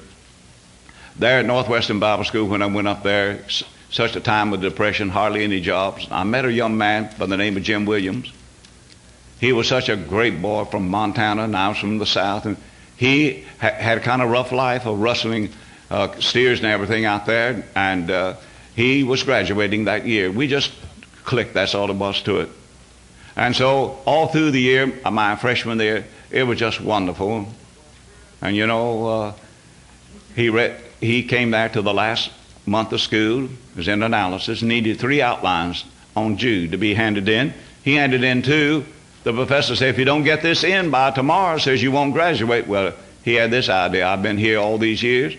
There 1.17 1.39
at 1.39 1.45
Northwestern 1.45 1.99
Bible 1.99 2.25
School, 2.25 2.47
when 2.47 2.61
I 2.61 2.67
went 2.67 2.87
up 2.87 3.03
there, 3.03 3.43
such 3.89 4.15
a 4.15 4.19
time 4.19 4.53
of 4.53 4.61
depression, 4.61 5.09
hardly 5.09 5.43
any 5.43 5.61
jobs, 5.61 6.07
I 6.11 6.23
met 6.23 6.45
a 6.45 6.51
young 6.51 6.77
man 6.77 7.09
by 7.17 7.25
the 7.25 7.37
name 7.37 7.57
of 7.57 7.63
Jim 7.63 7.85
Williams. 7.85 8.31
He 9.39 9.53
was 9.53 9.67
such 9.67 9.89
a 9.89 9.95
great 9.95 10.41
boy 10.41 10.65
from 10.65 10.89
Montana, 10.89 11.43
and 11.43 11.55
I 11.55 11.73
from 11.73 11.99
the 11.99 12.05
South, 12.05 12.45
and 12.45 12.57
he 12.95 13.45
ha- 13.61 13.71
had 13.71 13.99
a 13.99 14.01
kind 14.01 14.21
of 14.21 14.29
rough 14.29 14.51
life 14.51 14.85
of 14.85 14.99
rustling 14.99 15.49
uh, 15.89 16.19
steers 16.19 16.59
and 16.59 16.67
everything 16.67 17.05
out 17.05 17.25
there, 17.25 17.63
and 17.75 18.09
uh, 18.09 18.35
he 18.75 19.03
was 19.03 19.23
graduating 19.23 19.85
that 19.85 20.05
year. 20.05 20.31
We 20.31 20.47
just 20.47 20.71
clicked, 21.23 21.53
that's 21.53 21.75
all 21.75 21.87
there 21.87 21.95
was 21.95 22.21
to 22.23 22.39
it. 22.39 22.49
And 23.35 23.55
so 23.55 23.99
all 24.05 24.27
through 24.27 24.51
the 24.51 24.61
year, 24.61 24.91
uh, 25.05 25.11
my 25.11 25.35
freshman 25.35 25.79
year, 25.79 26.05
it 26.31 26.43
was 26.43 26.57
just 26.57 26.81
wonderful. 26.81 27.47
And 28.41 28.55
you 28.55 28.65
know, 28.65 29.07
uh, 29.07 29.33
he 30.35 30.49
read, 30.49 30.81
he 30.99 31.23
came 31.23 31.51
back 31.51 31.73
to 31.73 31.81
the 31.81 31.93
last 31.93 32.31
month 32.65 32.91
of 32.93 33.01
school, 33.01 33.47
was 33.75 33.87
in 33.87 34.01
analysis, 34.01 34.61
needed 34.63 34.99
three 34.99 35.21
outlines 35.21 35.85
on 36.15 36.37
Jude 36.37 36.71
to 36.71 36.77
be 36.77 36.95
handed 36.95 37.29
in. 37.29 37.53
He 37.83 37.95
handed 37.95 38.23
in 38.23 38.41
two. 38.41 38.85
The 39.27 39.33
professor 39.33 39.75
said, 39.75 39.89
if 39.89 39.99
you 39.99 40.05
don't 40.05 40.23
get 40.23 40.41
this 40.41 40.63
in 40.63 40.89
by 40.89 41.11
tomorrow, 41.11 41.57
says 41.57 41.83
you 41.83 41.91
won't 41.91 42.13
graduate. 42.13 42.65
Well, 42.65 42.93
he 43.25 43.33
had 43.33 43.51
this 43.51 43.67
idea. 43.67 44.07
I've 44.07 44.23
been 44.23 44.37
here 44.37 44.57
all 44.57 44.77
these 44.77 45.03
years. 45.03 45.35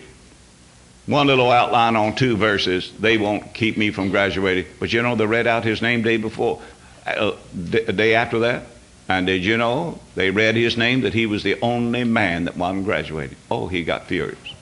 One 1.07 1.25
little 1.25 1.49
outline 1.49 1.95
on 1.95 2.15
two 2.15 2.37
verses. 2.37 2.93
They 2.99 3.17
won't 3.17 3.51
keep 3.55 3.77
me 3.77 3.89
from 3.89 4.11
graduating. 4.11 4.67
But 4.79 4.93
you 4.93 5.01
know, 5.01 5.15
they 5.15 5.25
read 5.25 5.47
out 5.47 5.63
his 5.63 5.81
name 5.81 6.03
day 6.03 6.17
before, 6.17 6.61
uh, 7.07 7.31
day 7.67 8.13
after 8.13 8.37
that. 8.41 8.65
And 9.07 9.25
did 9.25 9.43
you 9.43 9.57
know 9.57 9.99
they 10.13 10.29
read 10.29 10.53
his 10.55 10.77
name 10.77 11.01
that 11.01 11.15
he 11.15 11.25
was 11.25 11.41
the 11.41 11.59
only 11.63 12.03
man 12.03 12.45
that 12.45 12.55
wasn't 12.55 12.85
graduating? 12.85 13.37
Oh, 13.49 13.65
he 13.65 13.83
got 13.83 14.05
furious. 14.05 14.53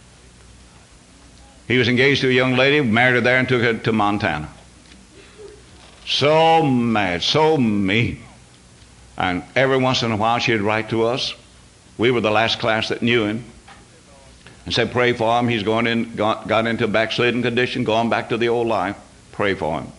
He 1.68 1.78
was 1.78 1.90
engaged 1.90 2.22
to 2.22 2.30
a 2.30 2.32
young 2.32 2.56
lady, 2.56 2.80
married 2.80 3.16
her 3.16 3.20
there, 3.20 3.40
and 3.40 3.50
took 3.50 3.62
her 3.62 3.74
to 3.74 3.92
Montana. 3.92 4.48
So 6.06 6.64
mad, 6.64 7.24
so 7.24 7.58
mean. 7.58 8.24
And 9.18 9.44
every 9.56 9.78
once 9.78 10.04
in 10.04 10.12
a 10.12 10.18
while 10.18 10.40
she'd 10.40 10.62
write 10.62 10.90
to 10.90 11.06
us. 11.06 11.34
We 11.98 12.12
were 12.12 12.22
the 12.22 12.32
last 12.32 12.60
class 12.60 12.90
that 12.90 13.02
knew 13.02 13.26
him. 13.26 13.44
And 14.66 14.74
said, 14.74 14.92
pray 14.92 15.14
for 15.14 15.40
him. 15.40 15.48
He's 15.48 15.64
going 15.64 15.88
in, 15.88 16.16
got, 16.16 16.48
got 16.48 16.68
into 16.68 16.86
a 16.86 16.90
backslidden 16.90 17.42
condition, 17.42 17.84
going 17.84 18.10
back 18.10 18.30
to 18.30 18.38
the 18.38 18.50
old 18.50 18.68
life. 18.68 18.98
Pray 19.32 19.54
for 19.54 19.82
him. 19.82 19.92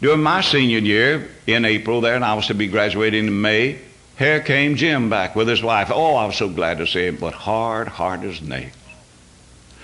During 0.00 0.22
my 0.22 0.40
senior 0.40 0.78
year 0.78 1.28
in 1.46 1.64
April 1.64 2.00
there, 2.00 2.14
and 2.14 2.24
I 2.24 2.34
was 2.34 2.46
to 2.46 2.54
be 2.54 2.68
graduating 2.68 3.26
in 3.26 3.40
May, 3.40 3.78
here 4.18 4.40
came 4.40 4.76
Jim 4.76 5.10
back 5.10 5.34
with 5.34 5.48
his 5.48 5.62
wife. 5.62 5.90
Oh, 5.92 6.14
I 6.14 6.26
was 6.26 6.36
so 6.36 6.48
glad 6.48 6.78
to 6.78 6.86
see 6.86 7.06
him, 7.06 7.16
but 7.16 7.34
hard, 7.34 7.88
hard 7.88 8.22
as 8.22 8.40
nails. 8.40 8.72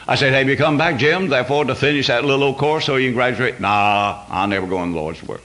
I 0.06 0.14
said, 0.14 0.32
Have 0.32 0.48
you 0.48 0.56
come 0.56 0.78
back, 0.78 0.98
Jim, 0.98 1.28
therefore 1.28 1.64
to 1.66 1.74
finish 1.74 2.06
that 2.08 2.24
little 2.24 2.44
old 2.44 2.58
course 2.58 2.86
so 2.86 2.96
you 2.96 3.08
can 3.08 3.14
graduate? 3.14 3.60
Nah, 3.60 4.24
I'll 4.28 4.48
never 4.48 4.66
go 4.66 4.82
in 4.82 4.92
the 4.92 4.96
Lord's 4.96 5.22
work. 5.22 5.42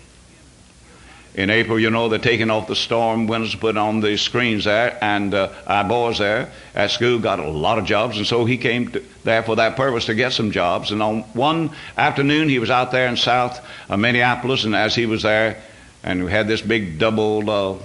In 1.36 1.50
April, 1.50 1.78
you 1.78 1.90
know, 1.90 2.08
they're 2.08 2.18
taking 2.18 2.50
off 2.50 2.68
the 2.68 2.78
storm 2.78 3.28
windows, 3.28 3.56
put 3.56 3.76
on 3.76 4.00
the 4.00 4.16
screens 4.16 4.64
there, 4.64 4.98
and 5.02 5.34
uh, 5.34 5.52
our 5.68 5.84
boys 5.84 6.20
there 6.20 6.50
at 6.74 6.92
school 6.92 7.20
got 7.20 7.40
a 7.40 7.50
lot 7.50 7.78
of 7.78 7.84
jobs, 7.84 8.18
and 8.18 8.26
so 8.26 8.46
he 8.46 8.58
came 8.58 8.90
to, 8.92 9.04
there 9.26 9.44
for 9.44 9.58
that 9.58 9.76
purpose 9.76 10.06
to 10.06 10.16
get 10.16 10.32
some 10.32 10.52
jobs. 10.52 10.92
And 10.92 11.04
on 11.04 11.24
one 11.34 11.72
afternoon, 11.98 12.48
he 12.48 12.58
was 12.58 12.70
out 12.70 12.92
there 12.92 13.08
in 13.08 13.18
South 13.18 13.60
uh, 13.90 13.98
Minneapolis, 13.98 14.64
and 14.64 14.74
as 14.74 14.96
he 14.96 15.06
was 15.06 15.24
there, 15.24 15.62
and 16.04 16.24
we 16.24 16.32
had 16.32 16.48
this 16.48 16.62
big 16.62 17.00
double 17.00 17.50
uh, 17.50 17.78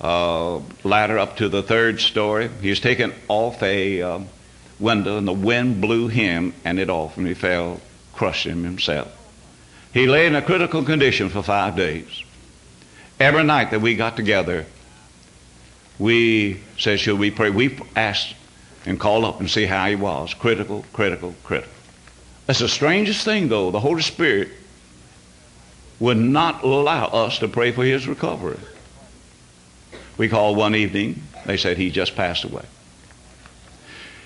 uh 0.00 0.60
ladder 0.82 1.18
up 1.18 1.36
to 1.36 1.50
the 1.50 1.62
third 1.62 2.00
story, 2.00 2.48
he 2.62 2.70
was 2.70 2.80
taking 2.80 3.12
off 3.28 3.62
a 3.62 4.00
uh, 4.00 4.20
window, 4.80 5.18
and 5.18 5.28
the 5.28 5.32
wind 5.34 5.82
blew 5.82 6.08
him 6.08 6.54
and 6.64 6.78
it 6.78 6.88
off, 6.88 7.18
and 7.18 7.26
he 7.26 7.34
fell, 7.34 7.82
crushed 8.14 8.46
him 8.46 8.64
himself. 8.64 9.14
He 9.92 10.06
lay 10.06 10.26
in 10.26 10.34
a 10.34 10.40
critical 10.40 10.84
condition 10.84 11.28
for 11.28 11.42
five 11.42 11.76
days. 11.76 12.24
Every 13.20 13.42
night 13.42 13.72
that 13.72 13.80
we 13.80 13.96
got 13.96 14.16
together, 14.16 14.66
we 15.98 16.60
said, 16.78 17.00
Should 17.00 17.18
we 17.18 17.30
pray? 17.30 17.50
We 17.50 17.76
asked 17.96 18.34
and 18.86 18.98
called 18.98 19.24
up 19.24 19.40
and 19.40 19.50
see 19.50 19.66
how 19.66 19.86
he 19.86 19.96
was. 19.96 20.34
Critical, 20.34 20.84
critical, 20.92 21.34
critical. 21.42 21.72
That's 22.46 22.60
the 22.60 22.68
strangest 22.68 23.24
thing, 23.24 23.48
though. 23.48 23.70
The 23.70 23.80
Holy 23.80 24.02
Spirit 24.02 24.48
would 26.00 26.16
not 26.16 26.62
allow 26.62 27.06
us 27.06 27.40
to 27.40 27.48
pray 27.48 27.72
for 27.72 27.84
his 27.84 28.06
recovery. 28.06 28.58
We 30.16 30.28
called 30.28 30.56
one 30.56 30.74
evening. 30.74 31.22
They 31.44 31.56
said 31.56 31.76
he 31.76 31.90
just 31.90 32.14
passed 32.14 32.44
away. 32.44 32.64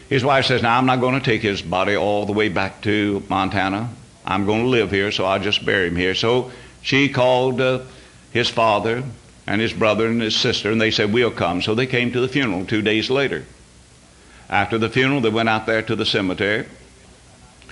His 0.08 0.24
wife 0.24 0.44
says, 0.44 0.62
Now, 0.62 0.76
I'm 0.76 0.86
not 0.86 1.00
going 1.00 1.18
to 1.18 1.24
take 1.24 1.40
his 1.40 1.62
body 1.62 1.96
all 1.96 2.26
the 2.26 2.32
way 2.32 2.50
back 2.50 2.82
to 2.82 3.22
Montana. 3.30 3.88
I'm 4.26 4.44
going 4.44 4.62
to 4.62 4.68
live 4.68 4.90
here, 4.90 5.10
so 5.10 5.24
I'll 5.24 5.40
just 5.40 5.64
bury 5.64 5.88
him 5.88 5.96
here. 5.96 6.14
So 6.14 6.52
she 6.82 7.08
called 7.08 7.60
uh, 7.60 7.80
his 8.32 8.48
father 8.48 9.04
and 9.46 9.60
his 9.60 9.72
brother 9.72 10.06
and 10.06 10.20
his 10.22 10.36
sister, 10.36 10.70
and 10.70 10.80
they 10.80 10.90
said, 10.90 11.12
We'll 11.12 11.30
come. 11.30 11.62
So 11.62 11.74
they 11.74 11.86
came 11.86 12.12
to 12.12 12.20
the 12.20 12.28
funeral 12.28 12.66
two 12.66 12.82
days 12.82 13.10
later. 13.10 13.44
After 14.48 14.78
the 14.78 14.90
funeral, 14.90 15.20
they 15.20 15.30
went 15.30 15.48
out 15.48 15.66
there 15.66 15.82
to 15.82 15.96
the 15.96 16.06
cemetery, 16.06 16.66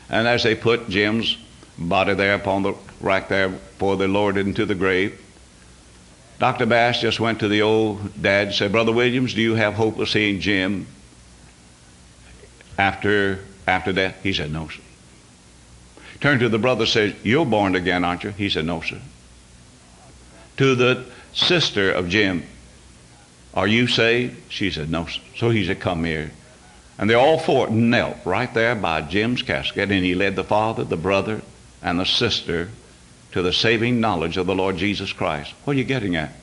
and 0.08 0.26
as 0.26 0.42
they 0.42 0.54
put 0.54 0.88
Jim's 0.88 1.36
body 1.78 2.14
there 2.14 2.34
upon 2.34 2.62
the 2.62 2.74
rack 3.00 3.28
there 3.28 3.48
before 3.48 3.96
they 3.96 4.06
lowered 4.06 4.36
it 4.36 4.46
into 4.46 4.66
the 4.66 4.74
grave, 4.74 5.20
Dr. 6.38 6.64
Bass 6.64 7.02
just 7.02 7.20
went 7.20 7.40
to 7.40 7.48
the 7.48 7.60
old 7.60 8.20
dad 8.20 8.48
and 8.48 8.56
said, 8.56 8.72
Brother 8.72 8.92
Williams, 8.92 9.34
do 9.34 9.42
you 9.42 9.54
have 9.56 9.74
hope 9.74 9.98
of 9.98 10.08
seeing 10.08 10.40
Jim 10.40 10.86
after, 12.78 13.40
after 13.66 13.92
that? 13.92 14.16
He 14.22 14.32
said, 14.32 14.50
No, 14.50 14.68
sir. 14.68 14.80
Turned 16.20 16.40
to 16.40 16.48
the 16.48 16.58
brother 16.58 16.86
said, 16.86 17.16
You're 17.22 17.46
born 17.46 17.74
again, 17.74 18.04
aren't 18.04 18.24
you? 18.24 18.30
He 18.30 18.48
said, 18.48 18.64
No, 18.64 18.80
sir. 18.80 19.00
To 20.60 20.74
the 20.74 21.06
sister 21.32 21.90
of 21.90 22.10
Jim, 22.10 22.42
Are 23.54 23.66
you 23.66 23.86
saved? 23.86 24.52
She 24.52 24.70
said, 24.70 24.90
No. 24.90 25.06
So 25.34 25.48
he 25.48 25.66
said, 25.66 25.80
Come 25.80 26.04
here. 26.04 26.32
And 26.98 27.08
they 27.08 27.14
all 27.14 27.38
four 27.38 27.70
knelt 27.70 28.18
right 28.26 28.52
there 28.52 28.74
by 28.74 29.00
Jim's 29.00 29.40
casket, 29.40 29.90
and 29.90 30.04
he 30.04 30.14
led 30.14 30.36
the 30.36 30.44
father, 30.44 30.84
the 30.84 30.98
brother, 30.98 31.40
and 31.82 31.98
the 31.98 32.04
sister 32.04 32.68
to 33.32 33.40
the 33.40 33.54
saving 33.54 34.00
knowledge 34.00 34.36
of 34.36 34.46
the 34.46 34.54
Lord 34.54 34.76
Jesus 34.76 35.14
Christ. 35.14 35.50
What 35.64 35.76
are 35.76 35.78
you 35.78 35.84
getting 35.84 36.14
at? 36.14 36.34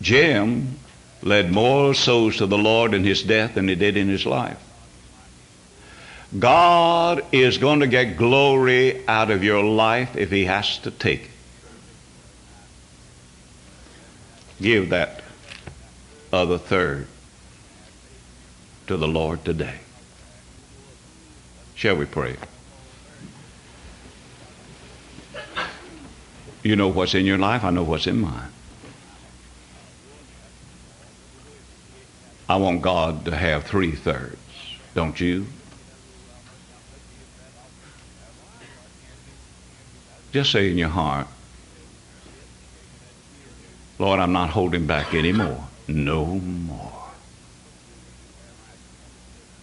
Jim 0.00 0.78
led 1.20 1.50
more 1.50 1.94
souls 1.94 2.36
to 2.36 2.46
the 2.46 2.56
Lord 2.56 2.94
in 2.94 3.02
his 3.02 3.24
death 3.24 3.56
than 3.56 3.66
he 3.66 3.74
did 3.74 3.96
in 3.96 4.06
his 4.06 4.24
life. 4.24 4.62
God 6.38 7.24
is 7.32 7.58
going 7.58 7.80
to 7.80 7.88
get 7.88 8.16
glory 8.16 9.04
out 9.08 9.32
of 9.32 9.42
your 9.42 9.64
life 9.64 10.14
if 10.14 10.30
he 10.30 10.44
has 10.44 10.78
to 10.78 10.92
take 10.92 11.24
it. 11.24 11.30
Give 14.60 14.90
that 14.90 15.22
other 16.32 16.58
third 16.58 17.06
to 18.88 18.96
the 18.96 19.08
Lord 19.08 19.44
today. 19.44 19.78
Shall 21.74 21.96
we 21.96 22.06
pray? 22.06 22.36
You 26.62 26.74
know 26.74 26.88
what's 26.88 27.14
in 27.14 27.24
your 27.24 27.38
life, 27.38 27.62
I 27.62 27.70
know 27.70 27.84
what's 27.84 28.06
in 28.06 28.18
mine. 28.18 28.50
I 32.48 32.56
want 32.56 32.82
God 32.82 33.26
to 33.26 33.36
have 33.36 33.64
three 33.64 33.92
thirds, 33.92 34.38
don't 34.94 35.20
you? 35.20 35.46
Just 40.32 40.50
say 40.50 40.70
in 40.70 40.78
your 40.78 40.88
heart, 40.88 41.28
Lord, 43.98 44.20
I'm 44.20 44.32
not 44.32 44.50
holding 44.50 44.86
back 44.86 45.14
anymore. 45.14 45.64
no 45.88 46.24
more. 46.26 46.98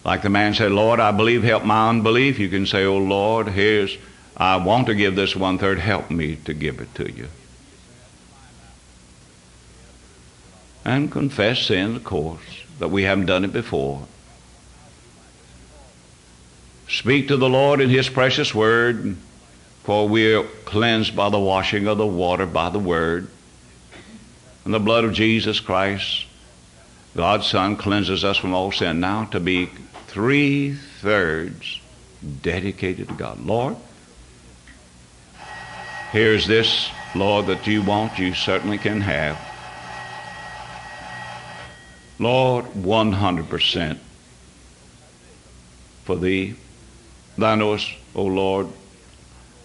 Like 0.04 0.22
the 0.22 0.30
man 0.30 0.54
said, 0.54 0.70
Lord, 0.70 1.00
I 1.00 1.10
believe, 1.10 1.42
help 1.42 1.64
my 1.64 1.88
unbelief. 1.88 2.38
You 2.38 2.48
can 2.48 2.64
say, 2.64 2.84
Oh 2.84 2.98
Lord, 2.98 3.48
here's, 3.48 3.98
I 4.36 4.56
want 4.56 4.86
to 4.86 4.94
give 4.94 5.16
this 5.16 5.34
one 5.34 5.58
third, 5.58 5.80
help 5.80 6.10
me 6.10 6.36
to 6.44 6.54
give 6.54 6.80
it 6.80 6.94
to 6.94 7.10
you. 7.10 7.28
And 10.84 11.10
confess 11.10 11.62
sin, 11.62 11.96
of 11.96 12.04
course, 12.04 12.62
that 12.78 12.88
we 12.88 13.02
haven't 13.02 13.26
done 13.26 13.44
it 13.44 13.52
before. 13.52 14.06
Speak 16.88 17.26
to 17.26 17.36
the 17.36 17.48
Lord 17.48 17.80
in 17.80 17.90
His 17.90 18.08
precious 18.08 18.54
word, 18.54 19.16
for 19.82 20.08
we 20.08 20.32
are 20.34 20.44
cleansed 20.64 21.16
by 21.16 21.30
the 21.30 21.40
washing 21.40 21.88
of 21.88 21.98
the 21.98 22.06
water 22.06 22.46
by 22.46 22.70
the 22.70 22.78
word. 22.78 23.28
And 24.66 24.74
the 24.74 24.80
blood 24.80 25.04
of 25.04 25.12
Jesus 25.12 25.60
Christ, 25.60 26.26
God's 27.14 27.46
Son, 27.46 27.76
cleanses 27.76 28.24
us 28.24 28.36
from 28.36 28.52
all 28.52 28.72
sin. 28.72 28.98
Now 28.98 29.26
to 29.26 29.38
be 29.38 29.66
three 30.08 30.74
thirds 30.74 31.80
dedicated 32.42 33.06
to 33.06 33.14
God. 33.14 33.38
Lord, 33.46 33.76
here's 36.10 36.48
this, 36.48 36.90
Lord, 37.14 37.46
that 37.46 37.68
you 37.68 37.80
want, 37.80 38.18
you 38.18 38.34
certainly 38.34 38.76
can 38.76 39.02
have. 39.02 39.38
Lord, 42.18 42.64
100% 42.64 43.98
for 46.02 46.16
thee. 46.16 46.56
Thou 47.38 47.54
knowest, 47.54 47.92
O 48.16 48.24
Lord, 48.24 48.66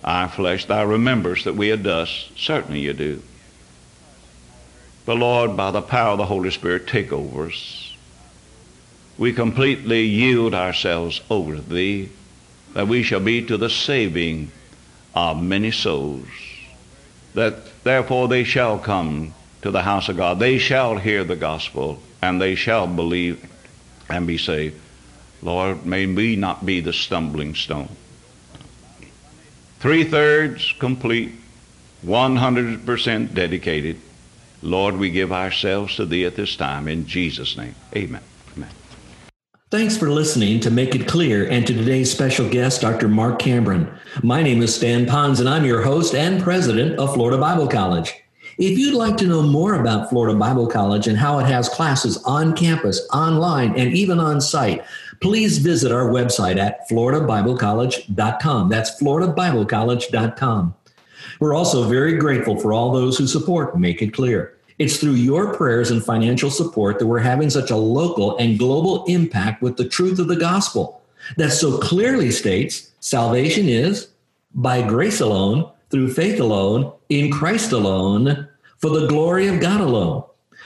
our 0.03 0.29
flesh, 0.29 0.65
thou 0.65 0.85
rememberest 0.85 1.45
that 1.45 1.55
we 1.55 1.71
are 1.71 1.77
dust. 1.77 2.37
Certainly 2.37 2.81
you 2.81 2.93
do. 2.93 3.23
But 5.05 5.17
Lord, 5.17 5.57
by 5.57 5.71
the 5.71 5.81
power 5.81 6.11
of 6.11 6.17
the 6.19 6.25
Holy 6.25 6.51
Spirit, 6.51 6.87
take 6.87 7.11
over 7.11 7.47
us. 7.47 7.95
We 9.17 9.33
completely 9.33 10.03
yield 10.03 10.53
ourselves 10.53 11.21
over 11.29 11.55
to 11.55 11.61
Thee, 11.61 12.09
that 12.73 12.87
we 12.87 13.03
shall 13.03 13.19
be 13.19 13.45
to 13.45 13.57
the 13.57 13.69
saving 13.69 14.51
of 15.13 15.41
many 15.41 15.71
souls. 15.71 16.27
That 17.33 17.83
therefore 17.83 18.27
they 18.27 18.43
shall 18.43 18.77
come 18.79 19.33
to 19.61 19.71
the 19.71 19.83
house 19.83 20.09
of 20.09 20.17
God. 20.17 20.39
They 20.39 20.57
shall 20.57 20.97
hear 20.97 21.23
the 21.23 21.35
gospel, 21.35 21.99
and 22.21 22.41
they 22.41 22.55
shall 22.55 22.87
believe 22.87 23.43
and 24.09 24.27
be 24.27 24.37
saved. 24.37 24.79
Lord, 25.41 25.85
may 25.85 26.05
we 26.05 26.35
not 26.35 26.65
be 26.65 26.81
the 26.81 26.93
stumbling 26.93 27.55
stone. 27.55 27.89
Three 29.79 30.03
thirds 30.03 30.73
complete, 30.77 31.33
100% 32.05 33.33
dedicated. 33.33 33.99
Lord, 34.61 34.97
we 34.97 35.09
give 35.09 35.31
ourselves 35.31 35.95
to 35.95 36.05
Thee 36.05 36.25
at 36.25 36.35
this 36.35 36.55
time. 36.55 36.87
In 36.87 37.05
Jesus' 37.07 37.57
name, 37.57 37.75
amen. 37.95 38.21
amen. 38.55 38.69
Thanks 39.71 39.97
for 39.97 40.09
listening 40.09 40.59
to 40.61 40.71
Make 40.71 40.95
It 40.95 41.07
Clear 41.07 41.49
and 41.49 41.65
to 41.65 41.73
today's 41.73 42.11
special 42.11 42.47
guest, 42.47 42.81
Dr. 42.81 43.07
Mark 43.07 43.39
Cambron. 43.39 43.91
My 44.21 44.43
name 44.43 44.61
is 44.61 44.75
Stan 44.75 45.05
Ponz, 45.05 45.39
and 45.39 45.49
I'm 45.49 45.65
your 45.65 45.81
host 45.81 46.13
and 46.13 46.43
president 46.43 46.99
of 46.99 47.13
Florida 47.13 47.39
Bible 47.39 47.67
College. 47.67 48.13
If 48.57 48.77
you'd 48.77 48.93
like 48.93 49.17
to 49.17 49.27
know 49.27 49.41
more 49.41 49.75
about 49.75 50.09
Florida 50.09 50.37
Bible 50.37 50.67
College 50.67 51.07
and 51.07 51.17
how 51.17 51.39
it 51.39 51.45
has 51.45 51.69
classes 51.69 52.21
on 52.23 52.55
campus, 52.55 53.07
online, 53.11 53.73
and 53.75 53.93
even 53.93 54.19
on 54.19 54.41
site, 54.41 54.83
please 55.21 55.57
visit 55.57 55.91
our 55.91 56.09
website 56.09 56.57
at 56.57 56.87
floridabiblecollege.com. 56.89 58.69
That's 58.69 59.01
floridabiblecollege.com. 59.01 60.75
We're 61.39 61.55
also 61.55 61.87
very 61.87 62.17
grateful 62.17 62.59
for 62.59 62.73
all 62.73 62.91
those 62.91 63.17
who 63.17 63.27
support 63.27 63.77
Make 63.77 64.01
It 64.01 64.13
Clear. 64.13 64.57
It's 64.79 64.97
through 64.97 65.13
your 65.13 65.53
prayers 65.53 65.91
and 65.91 66.03
financial 66.03 66.49
support 66.49 66.97
that 66.99 67.07
we're 67.07 67.19
having 67.19 67.49
such 67.49 67.69
a 67.69 67.75
local 67.75 68.37
and 68.37 68.57
global 68.57 69.05
impact 69.05 69.61
with 69.61 69.77
the 69.77 69.87
truth 69.87 70.17
of 70.17 70.27
the 70.27 70.35
gospel 70.35 71.01
that 71.37 71.51
so 71.51 71.77
clearly 71.77 72.31
states 72.31 72.91
salvation 72.99 73.69
is 73.69 74.07
by 74.55 74.81
grace 74.81 75.21
alone, 75.21 75.69
through 75.89 76.13
faith 76.13 76.39
alone, 76.39 76.91
in 77.09 77.31
Christ 77.31 77.71
alone, 77.71 78.47
for 78.77 78.89
the 78.89 79.07
glory 79.07 79.47
of 79.47 79.59
God 79.59 79.81
alone. 79.81 80.23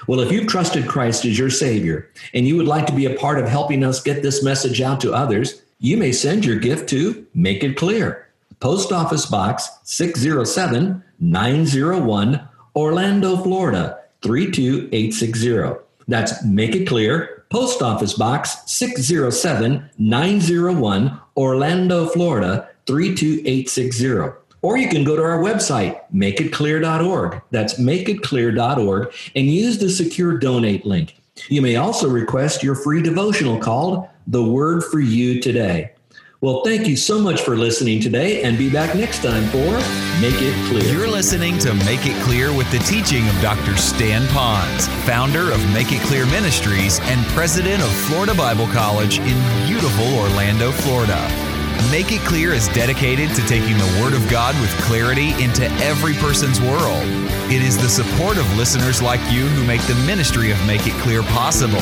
Well, 0.07 0.19
if 0.19 0.31
you've 0.31 0.47
trusted 0.47 0.87
Christ 0.87 1.25
as 1.25 1.37
your 1.37 1.49
Savior 1.49 2.09
and 2.33 2.47
you 2.47 2.57
would 2.57 2.67
like 2.67 2.85
to 2.87 2.93
be 2.93 3.05
a 3.05 3.15
part 3.15 3.39
of 3.39 3.47
helping 3.47 3.83
us 3.83 4.01
get 4.01 4.21
this 4.21 4.43
message 4.43 4.81
out 4.81 5.01
to 5.01 5.13
others, 5.13 5.61
you 5.79 5.97
may 5.97 6.11
send 6.11 6.45
your 6.45 6.57
gift 6.57 6.89
to 6.89 7.25
Make 7.33 7.63
It 7.63 7.77
Clear, 7.77 8.24
Post 8.65 8.91
Office 8.91 9.27
Box 9.27 9.69
607 9.83 11.03
901, 11.19 12.49
Orlando, 12.75 13.37
Florida 13.37 13.99
32860. 14.23 15.85
That's 16.07 16.43
Make 16.43 16.75
It 16.75 16.87
Clear, 16.87 17.45
Post 17.51 17.83
Office 17.83 18.15
Box 18.15 18.57
607 18.65 19.87
901, 19.99 21.21
Orlando, 21.37 22.07
Florida 22.07 22.67
32860. 22.87 24.35
Or 24.63 24.77
you 24.77 24.89
can 24.89 25.03
go 25.03 25.15
to 25.15 25.21
our 25.21 25.37
website, 25.37 26.01
makeitclear.org. 26.11 27.43
That's 27.51 27.75
makeitclear.org 27.75 29.13
and 29.35 29.45
use 29.45 29.77
the 29.77 29.91
secure 29.91 30.39
donate 30.39 30.87
link. 30.87 31.21
You 31.49 31.61
may 31.61 31.75
also 31.75 32.09
request 32.09 32.63
your 32.63 32.73
free 32.73 33.03
devotional 33.03 33.59
called 33.59 34.07
The 34.25 34.43
Word 34.43 34.83
for 34.83 34.99
You 34.99 35.39
Today. 35.39 35.91
Well, 36.45 36.61
thank 36.63 36.87
you 36.87 36.95
so 36.95 37.17
much 37.17 37.41
for 37.41 37.57
listening 37.57 37.99
today 37.99 38.43
and 38.43 38.55
be 38.55 38.69
back 38.69 38.95
next 38.95 39.23
time 39.23 39.45
for 39.45 39.79
Make 40.21 40.35
It 40.37 40.53
Clear. 40.69 40.93
You're 40.93 41.07
listening 41.07 41.57
to 41.57 41.73
Make 41.73 42.05
It 42.05 42.21
Clear 42.21 42.53
with 42.53 42.69
the 42.69 42.77
teaching 42.77 43.27
of 43.27 43.33
Dr. 43.41 43.75
Stan 43.75 44.27
Ponz, 44.27 44.85
founder 45.07 45.51
of 45.51 45.73
Make 45.73 45.91
It 45.91 46.01
Clear 46.01 46.27
Ministries 46.27 46.99
and 46.99 47.25
president 47.33 47.81
of 47.81 47.91
Florida 48.05 48.35
Bible 48.35 48.67
College 48.67 49.17
in 49.17 49.65
beautiful 49.65 50.05
Orlando, 50.19 50.71
Florida. 50.71 51.17
Make 51.89 52.11
It 52.11 52.21
Clear 52.27 52.53
is 52.53 52.67
dedicated 52.77 53.33
to 53.33 53.41
taking 53.47 53.79
the 53.79 53.99
Word 53.99 54.13
of 54.13 54.29
God 54.29 54.53
with 54.61 54.69
clarity 54.83 55.31
into 55.43 55.65
every 55.81 56.13
person's 56.13 56.61
world. 56.61 57.09
It 57.49 57.63
is 57.63 57.75
the 57.75 57.89
support 57.89 58.37
of 58.37 58.45
listeners 58.55 59.01
like 59.01 59.21
you 59.33 59.47
who 59.47 59.65
make 59.65 59.81
the 59.87 59.95
ministry 60.05 60.51
of 60.51 60.63
Make 60.67 60.85
It 60.85 60.93
Clear 61.01 61.23
possible. 61.23 61.81